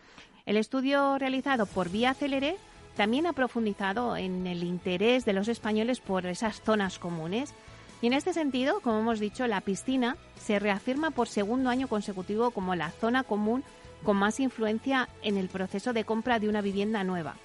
El 0.47 0.57
estudio 0.57 1.18
realizado 1.18 1.66
por 1.66 1.91
Vía 1.91 2.14
Celere 2.14 2.57
también 2.97 3.26
ha 3.26 3.32
profundizado 3.32 4.16
en 4.16 4.47
el 4.47 4.62
interés 4.62 5.24
de 5.24 5.32
los 5.32 5.49
españoles 5.49 6.01
por 6.01 6.26
esas 6.26 6.61
zonas 6.62 6.99
comunes. 6.99 7.55
Y 8.03 8.07
en 8.07 8.14
este 8.14 8.32
sentido, 8.32 8.80
como 8.80 9.01
hemos 9.01 9.20
dicho, 9.20 9.47
la 9.47 9.61
piscina 9.61 10.16
se 10.38 10.59
reafirma 10.59 11.11
por 11.11 11.28
segundo 11.28 11.70
año 11.70 11.88
consecutivo 11.88 12.51
como 12.51 12.74
la 12.74 12.91
zona 12.91 13.22
común 13.22 13.62
con 14.03 14.16
más 14.16 14.41
influencia 14.41 15.09
en 15.22 15.36
el 15.36 15.49
proceso 15.49 15.93
de 15.93 16.05
compra 16.05 16.38
de 16.38 16.49
una 16.49 16.62
vivienda 16.62 17.05
nueva. 17.05 17.36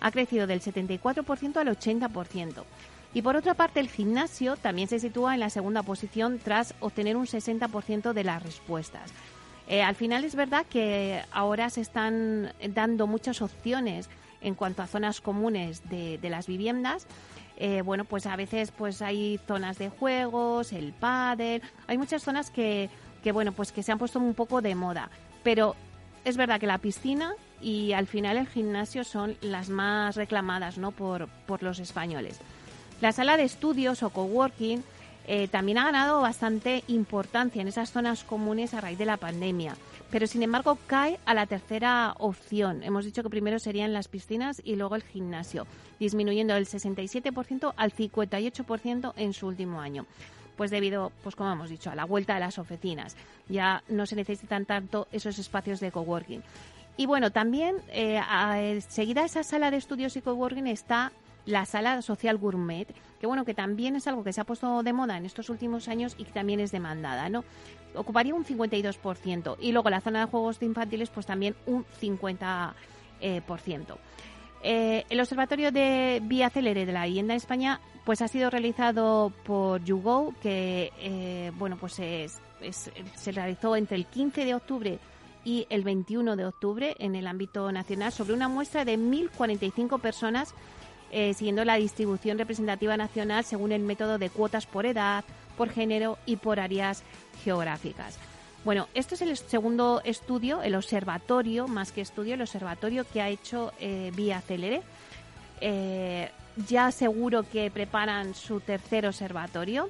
Ha 0.00 0.10
crecido 0.10 0.46
del 0.46 0.62
74% 0.62 1.56
al 1.56 1.68
80%. 1.68 2.64
Y 3.14 3.22
por 3.22 3.36
otra 3.36 3.54
parte, 3.54 3.80
el 3.80 3.88
gimnasio 3.88 4.56
también 4.56 4.88
se 4.88 5.00
sitúa 5.00 5.34
en 5.34 5.40
la 5.40 5.50
segunda 5.50 5.82
posición 5.82 6.38
tras 6.38 6.74
obtener 6.80 7.16
un 7.16 7.26
60% 7.26 8.12
de 8.12 8.24
las 8.24 8.42
respuestas. 8.42 9.10
Eh, 9.68 9.82
al 9.82 9.94
final 9.94 10.24
es 10.24 10.34
verdad 10.34 10.64
que 10.68 11.22
ahora 11.30 11.68
se 11.68 11.82
están 11.82 12.52
dando 12.70 13.06
muchas 13.06 13.42
opciones 13.42 14.08
en 14.40 14.54
cuanto 14.54 14.82
a 14.82 14.86
zonas 14.86 15.20
comunes 15.20 15.82
de, 15.90 16.18
las 16.22 16.46
viviendas. 16.46 17.06
Eh, 17.58 17.82
bueno, 17.82 18.04
pues 18.04 18.24
a 18.26 18.36
veces 18.36 18.70
pues 18.70 19.02
hay 19.02 19.38
zonas 19.46 19.78
de 19.78 19.90
juegos, 19.90 20.72
el 20.72 20.92
pádel, 20.92 21.60
hay 21.86 21.98
muchas 21.98 22.22
zonas 22.22 22.50
que, 22.50 22.88
que, 23.22 23.32
bueno, 23.32 23.52
pues 23.52 23.72
que 23.72 23.82
se 23.82 23.92
han 23.92 23.98
puesto 23.98 24.18
un 24.18 24.34
poco 24.34 24.62
de 24.62 24.74
moda. 24.74 25.10
Pero 25.42 25.76
es 26.24 26.38
verdad 26.38 26.60
que 26.60 26.66
la 26.66 26.78
piscina 26.78 27.34
y 27.60 27.92
al 27.92 28.06
final 28.06 28.38
el 28.38 28.46
gimnasio 28.46 29.04
son 29.04 29.36
las 29.42 29.68
más 29.68 30.16
reclamadas 30.16 30.78
¿no? 30.78 30.92
por, 30.92 31.28
por 31.46 31.62
los 31.62 31.78
españoles. 31.78 32.40
La 33.00 33.12
sala 33.12 33.36
de 33.36 33.44
estudios 33.44 34.02
o 34.02 34.10
coworking 34.10 34.82
eh, 35.30 35.46
también 35.46 35.76
ha 35.76 35.84
ganado 35.84 36.22
bastante 36.22 36.82
importancia 36.88 37.60
en 37.60 37.68
esas 37.68 37.92
zonas 37.92 38.24
comunes 38.24 38.72
a 38.72 38.80
raíz 38.80 38.96
de 38.96 39.04
la 39.04 39.18
pandemia, 39.18 39.76
pero 40.10 40.26
sin 40.26 40.42
embargo 40.42 40.78
cae 40.86 41.20
a 41.26 41.34
la 41.34 41.44
tercera 41.44 42.14
opción. 42.18 42.82
Hemos 42.82 43.04
dicho 43.04 43.22
que 43.22 43.28
primero 43.28 43.58
serían 43.58 43.92
las 43.92 44.08
piscinas 44.08 44.62
y 44.64 44.76
luego 44.76 44.96
el 44.96 45.02
gimnasio, 45.02 45.66
disminuyendo 46.00 46.54
del 46.54 46.66
67% 46.66 47.74
al 47.76 47.92
58% 47.92 49.12
en 49.16 49.32
su 49.34 49.46
último 49.46 49.80
año 49.80 50.06
pues 50.56 50.72
debido, 50.72 51.12
pues 51.22 51.36
como 51.36 51.52
hemos 51.52 51.70
dicho, 51.70 51.88
a 51.88 51.94
la 51.94 52.04
vuelta 52.04 52.34
de 52.34 52.40
las 52.40 52.58
oficinas. 52.58 53.16
Ya 53.48 53.84
no 53.86 54.06
se 54.06 54.16
necesitan 54.16 54.66
tanto 54.66 55.06
esos 55.12 55.38
espacios 55.38 55.78
de 55.78 55.92
coworking. 55.92 56.42
Y 56.96 57.06
bueno, 57.06 57.30
también 57.30 57.76
eh, 57.90 58.20
seguida 58.88 59.24
esa 59.24 59.44
sala 59.44 59.70
de 59.70 59.76
estudios 59.76 60.16
y 60.16 60.20
coworking 60.20 60.66
está 60.66 61.12
la 61.48 61.64
sala 61.64 62.02
social 62.02 62.36
gourmet, 62.36 62.86
que 63.18 63.26
bueno, 63.26 63.46
que 63.46 63.54
también 63.54 63.96
es 63.96 64.06
algo 64.06 64.22
que 64.22 64.34
se 64.34 64.40
ha 64.42 64.44
puesto 64.44 64.82
de 64.82 64.92
moda 64.92 65.16
en 65.16 65.24
estos 65.24 65.48
últimos 65.48 65.88
años 65.88 66.14
y 66.18 66.24
que 66.24 66.32
también 66.32 66.60
es 66.60 66.70
demandada, 66.70 67.30
¿no? 67.30 67.42
Ocuparía 67.94 68.34
un 68.34 68.44
52%. 68.44 69.56
Y 69.58 69.72
luego 69.72 69.88
la 69.88 70.02
zona 70.02 70.20
de 70.20 70.26
juegos 70.26 70.60
de 70.60 70.66
infantiles, 70.66 71.08
pues 71.08 71.24
también 71.24 71.56
un 71.64 71.86
50%. 72.00 72.74
Eh, 73.22 73.42
eh, 74.62 75.04
el 75.08 75.20
Observatorio 75.20 75.72
de 75.72 76.20
Vía 76.22 76.50
Célere 76.50 76.84
de 76.84 76.92
la 76.92 77.06
Vivienda 77.06 77.32
en 77.32 77.38
España 77.38 77.80
pues 78.04 78.20
ha 78.22 78.28
sido 78.28 78.50
realizado 78.50 79.32
por 79.44 79.82
YouGo, 79.84 80.34
que 80.42 80.92
eh, 80.98 81.52
bueno 81.56 81.76
pues 81.78 81.94
se 81.94 83.32
realizó 83.32 83.76
entre 83.76 83.96
el 83.96 84.06
15 84.06 84.44
de 84.44 84.54
octubre 84.54 84.98
y 85.44 85.66
el 85.70 85.84
21 85.84 86.36
de 86.36 86.44
octubre 86.44 86.96
en 86.98 87.14
el 87.14 87.26
ámbito 87.26 87.70
nacional 87.70 88.12
sobre 88.12 88.34
una 88.34 88.48
muestra 88.48 88.84
de 88.84 88.98
1.045 88.98 90.00
personas 90.00 90.54
eh, 91.10 91.34
siguiendo 91.34 91.64
la 91.64 91.76
distribución 91.76 92.38
representativa 92.38 92.96
nacional 92.96 93.44
según 93.44 93.72
el 93.72 93.82
método 93.82 94.18
de 94.18 94.30
cuotas 94.30 94.66
por 94.66 94.86
edad, 94.86 95.24
por 95.56 95.70
género 95.70 96.18
y 96.26 96.36
por 96.36 96.60
áreas 96.60 97.02
geográficas. 97.44 98.18
Bueno, 98.64 98.88
esto 98.94 99.14
es 99.14 99.22
el 99.22 99.36
segundo 99.36 100.02
estudio, 100.04 100.62
el 100.62 100.74
observatorio, 100.74 101.68
más 101.68 101.92
que 101.92 102.00
estudio, 102.00 102.34
el 102.34 102.42
observatorio 102.42 103.06
que 103.10 103.22
ha 103.22 103.28
hecho 103.28 103.72
eh, 103.80 104.12
Vía 104.14 104.40
Celere. 104.40 104.82
Eh, 105.60 106.30
ya 106.68 106.90
seguro 106.90 107.44
que 107.44 107.70
preparan 107.70 108.34
su 108.34 108.60
tercer 108.60 109.06
observatorio 109.06 109.88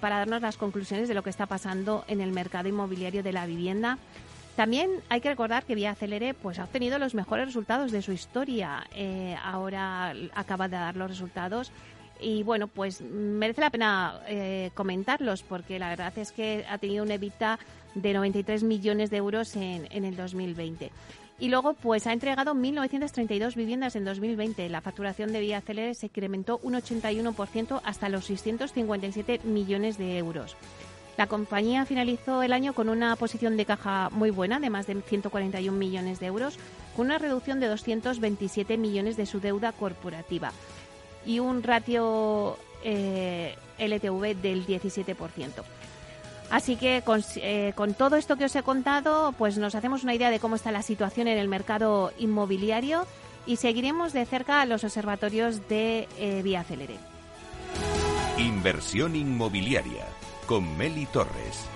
para 0.00 0.18
darnos 0.18 0.40
las 0.40 0.56
conclusiones 0.56 1.08
de 1.08 1.14
lo 1.14 1.22
que 1.22 1.28
está 1.28 1.44
pasando 1.44 2.04
en 2.08 2.22
el 2.22 2.32
mercado 2.32 2.68
inmobiliario 2.68 3.22
de 3.22 3.32
la 3.32 3.44
vivienda 3.44 3.98
también 4.56 4.90
hay 5.08 5.20
que 5.20 5.28
recordar 5.28 5.64
que 5.64 5.74
Vía 5.74 5.94
Celere 5.94 6.34
pues, 6.34 6.58
ha 6.58 6.64
obtenido 6.64 6.98
los 6.98 7.14
mejores 7.14 7.46
resultados 7.46 7.90
de 7.90 8.02
su 8.02 8.12
historia. 8.12 8.86
Eh, 8.94 9.36
ahora 9.42 10.14
acaba 10.34 10.68
de 10.68 10.76
dar 10.76 10.96
los 10.96 11.10
resultados 11.10 11.72
y 12.20 12.42
bueno, 12.42 12.68
pues 12.68 13.00
merece 13.00 13.60
la 13.60 13.70
pena 13.70 14.20
eh, 14.28 14.70
comentarlos 14.74 15.42
porque 15.42 15.78
la 15.78 15.88
verdad 15.88 16.16
es 16.16 16.32
que 16.32 16.64
ha 16.68 16.78
tenido 16.78 17.04
un 17.04 17.10
EBITDA 17.10 17.58
de 17.94 18.12
93 18.12 18.62
millones 18.62 19.10
de 19.10 19.16
euros 19.16 19.56
en, 19.56 19.88
en 19.90 20.04
el 20.04 20.16
2020. 20.16 20.90
Y 21.40 21.48
luego, 21.48 21.74
pues 21.74 22.06
ha 22.06 22.12
entregado 22.12 22.54
1.932 22.54 23.56
viviendas 23.56 23.96
en 23.96 24.04
2020. 24.04 24.68
La 24.68 24.80
facturación 24.80 25.32
de 25.32 25.40
Vía 25.40 25.60
Celere 25.60 25.94
se 25.94 26.06
incrementó 26.06 26.60
un 26.62 26.74
81% 26.74 27.80
hasta 27.84 28.08
los 28.08 28.26
657 28.26 29.40
millones 29.44 29.98
de 29.98 30.16
euros. 30.18 30.56
La 31.16 31.26
compañía 31.26 31.86
finalizó 31.86 32.42
el 32.42 32.52
año 32.52 32.72
con 32.72 32.88
una 32.88 33.14
posición 33.16 33.56
de 33.56 33.66
caja 33.66 34.10
muy 34.10 34.30
buena, 34.30 34.58
de 34.58 34.70
más 34.70 34.86
de 34.86 35.00
141 35.00 35.76
millones 35.76 36.18
de 36.18 36.26
euros, 36.26 36.58
con 36.96 37.06
una 37.06 37.18
reducción 37.18 37.60
de 37.60 37.68
227 37.68 38.76
millones 38.76 39.16
de 39.16 39.26
su 39.26 39.40
deuda 39.40 39.72
corporativa 39.72 40.52
y 41.24 41.38
un 41.38 41.62
ratio 41.62 42.58
eh, 42.82 43.56
LTV 43.78 44.34
del 44.40 44.66
17%. 44.66 45.62
Así 46.50 46.76
que 46.76 47.02
eh, 47.36 47.72
con, 47.74 47.94
todo 47.94 48.16
esto 48.16 48.36
que 48.36 48.44
os 48.44 48.56
he 48.56 48.62
contado, 48.62 49.32
pues 49.32 49.56
nos 49.56 49.74
hacemos 49.74 50.04
una 50.04 50.14
idea 50.14 50.30
de 50.30 50.40
cómo 50.40 50.56
está 50.56 50.72
la 50.72 50.82
situación 50.82 51.28
en 51.28 51.38
el 51.38 51.48
mercado 51.48 52.12
inmobiliario 52.18 53.06
y 53.46 53.56
seguiremos 53.56 54.12
de 54.12 54.26
cerca 54.26 54.64
los 54.66 54.84
observatorios 54.84 55.68
de 55.68 56.08
eh, 56.18 56.42
Vía 56.42 56.64
Celere. 56.64 56.96
Inversión 58.38 59.16
inmobiliaria 59.16 60.04
con 60.46 60.76
Meli 60.76 61.06
Torres. 61.06 61.66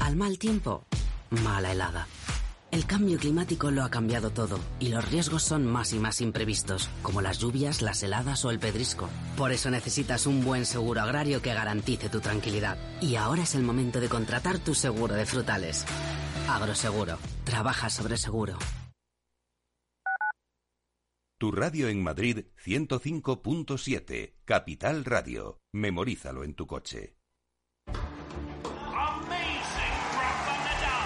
Al 0.00 0.16
mal 0.16 0.38
tiempo, 0.38 0.84
mala 1.30 1.72
helada. 1.72 2.06
El 2.70 2.86
cambio 2.86 3.18
climático 3.18 3.70
lo 3.70 3.84
ha 3.84 3.90
cambiado 3.90 4.30
todo 4.30 4.58
y 4.80 4.88
los 4.88 5.08
riesgos 5.08 5.44
son 5.44 5.64
más 5.64 5.92
y 5.92 6.00
más 6.00 6.20
imprevistos, 6.20 6.90
como 7.02 7.22
las 7.22 7.38
lluvias, 7.38 7.82
las 7.82 8.02
heladas 8.02 8.44
o 8.44 8.50
el 8.50 8.58
pedrisco. 8.58 9.08
Por 9.36 9.52
eso 9.52 9.70
necesitas 9.70 10.26
un 10.26 10.44
buen 10.44 10.66
seguro 10.66 11.00
agrario 11.00 11.40
que 11.40 11.54
garantice 11.54 12.08
tu 12.08 12.20
tranquilidad. 12.20 12.76
Y 13.00 13.14
ahora 13.14 13.44
es 13.44 13.54
el 13.54 13.62
momento 13.62 14.00
de 14.00 14.08
contratar 14.08 14.58
tu 14.58 14.74
seguro 14.74 15.14
de 15.14 15.24
frutales. 15.24 15.84
Agroseguro. 16.48 17.18
Trabaja 17.44 17.90
sobre 17.90 18.16
seguro. 18.16 18.58
Tu 21.38 21.50
radio 21.50 21.88
en 21.88 22.02
Madrid 22.02 22.46
105.7. 22.64 24.34
Capital 24.44 25.04
Radio. 25.04 25.60
Memorízalo 25.72 26.44
en 26.44 26.54
tu 26.54 26.66
coche. 26.66 27.16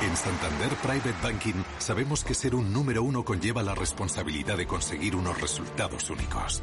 En 0.01 0.17
Santander 0.17 0.77
Private 0.77 1.15
Banking 1.23 1.65
sabemos 1.79 2.23
que 2.23 2.35
ser 2.35 2.55
un 2.55 2.73
número 2.73 3.03
uno 3.03 3.25
conlleva 3.25 3.65
la 3.65 3.75
responsabilidad 3.75 4.57
de 4.57 4.67
conseguir 4.67 5.17
unos 5.17 5.41
resultados 5.41 6.09
únicos. 6.11 6.63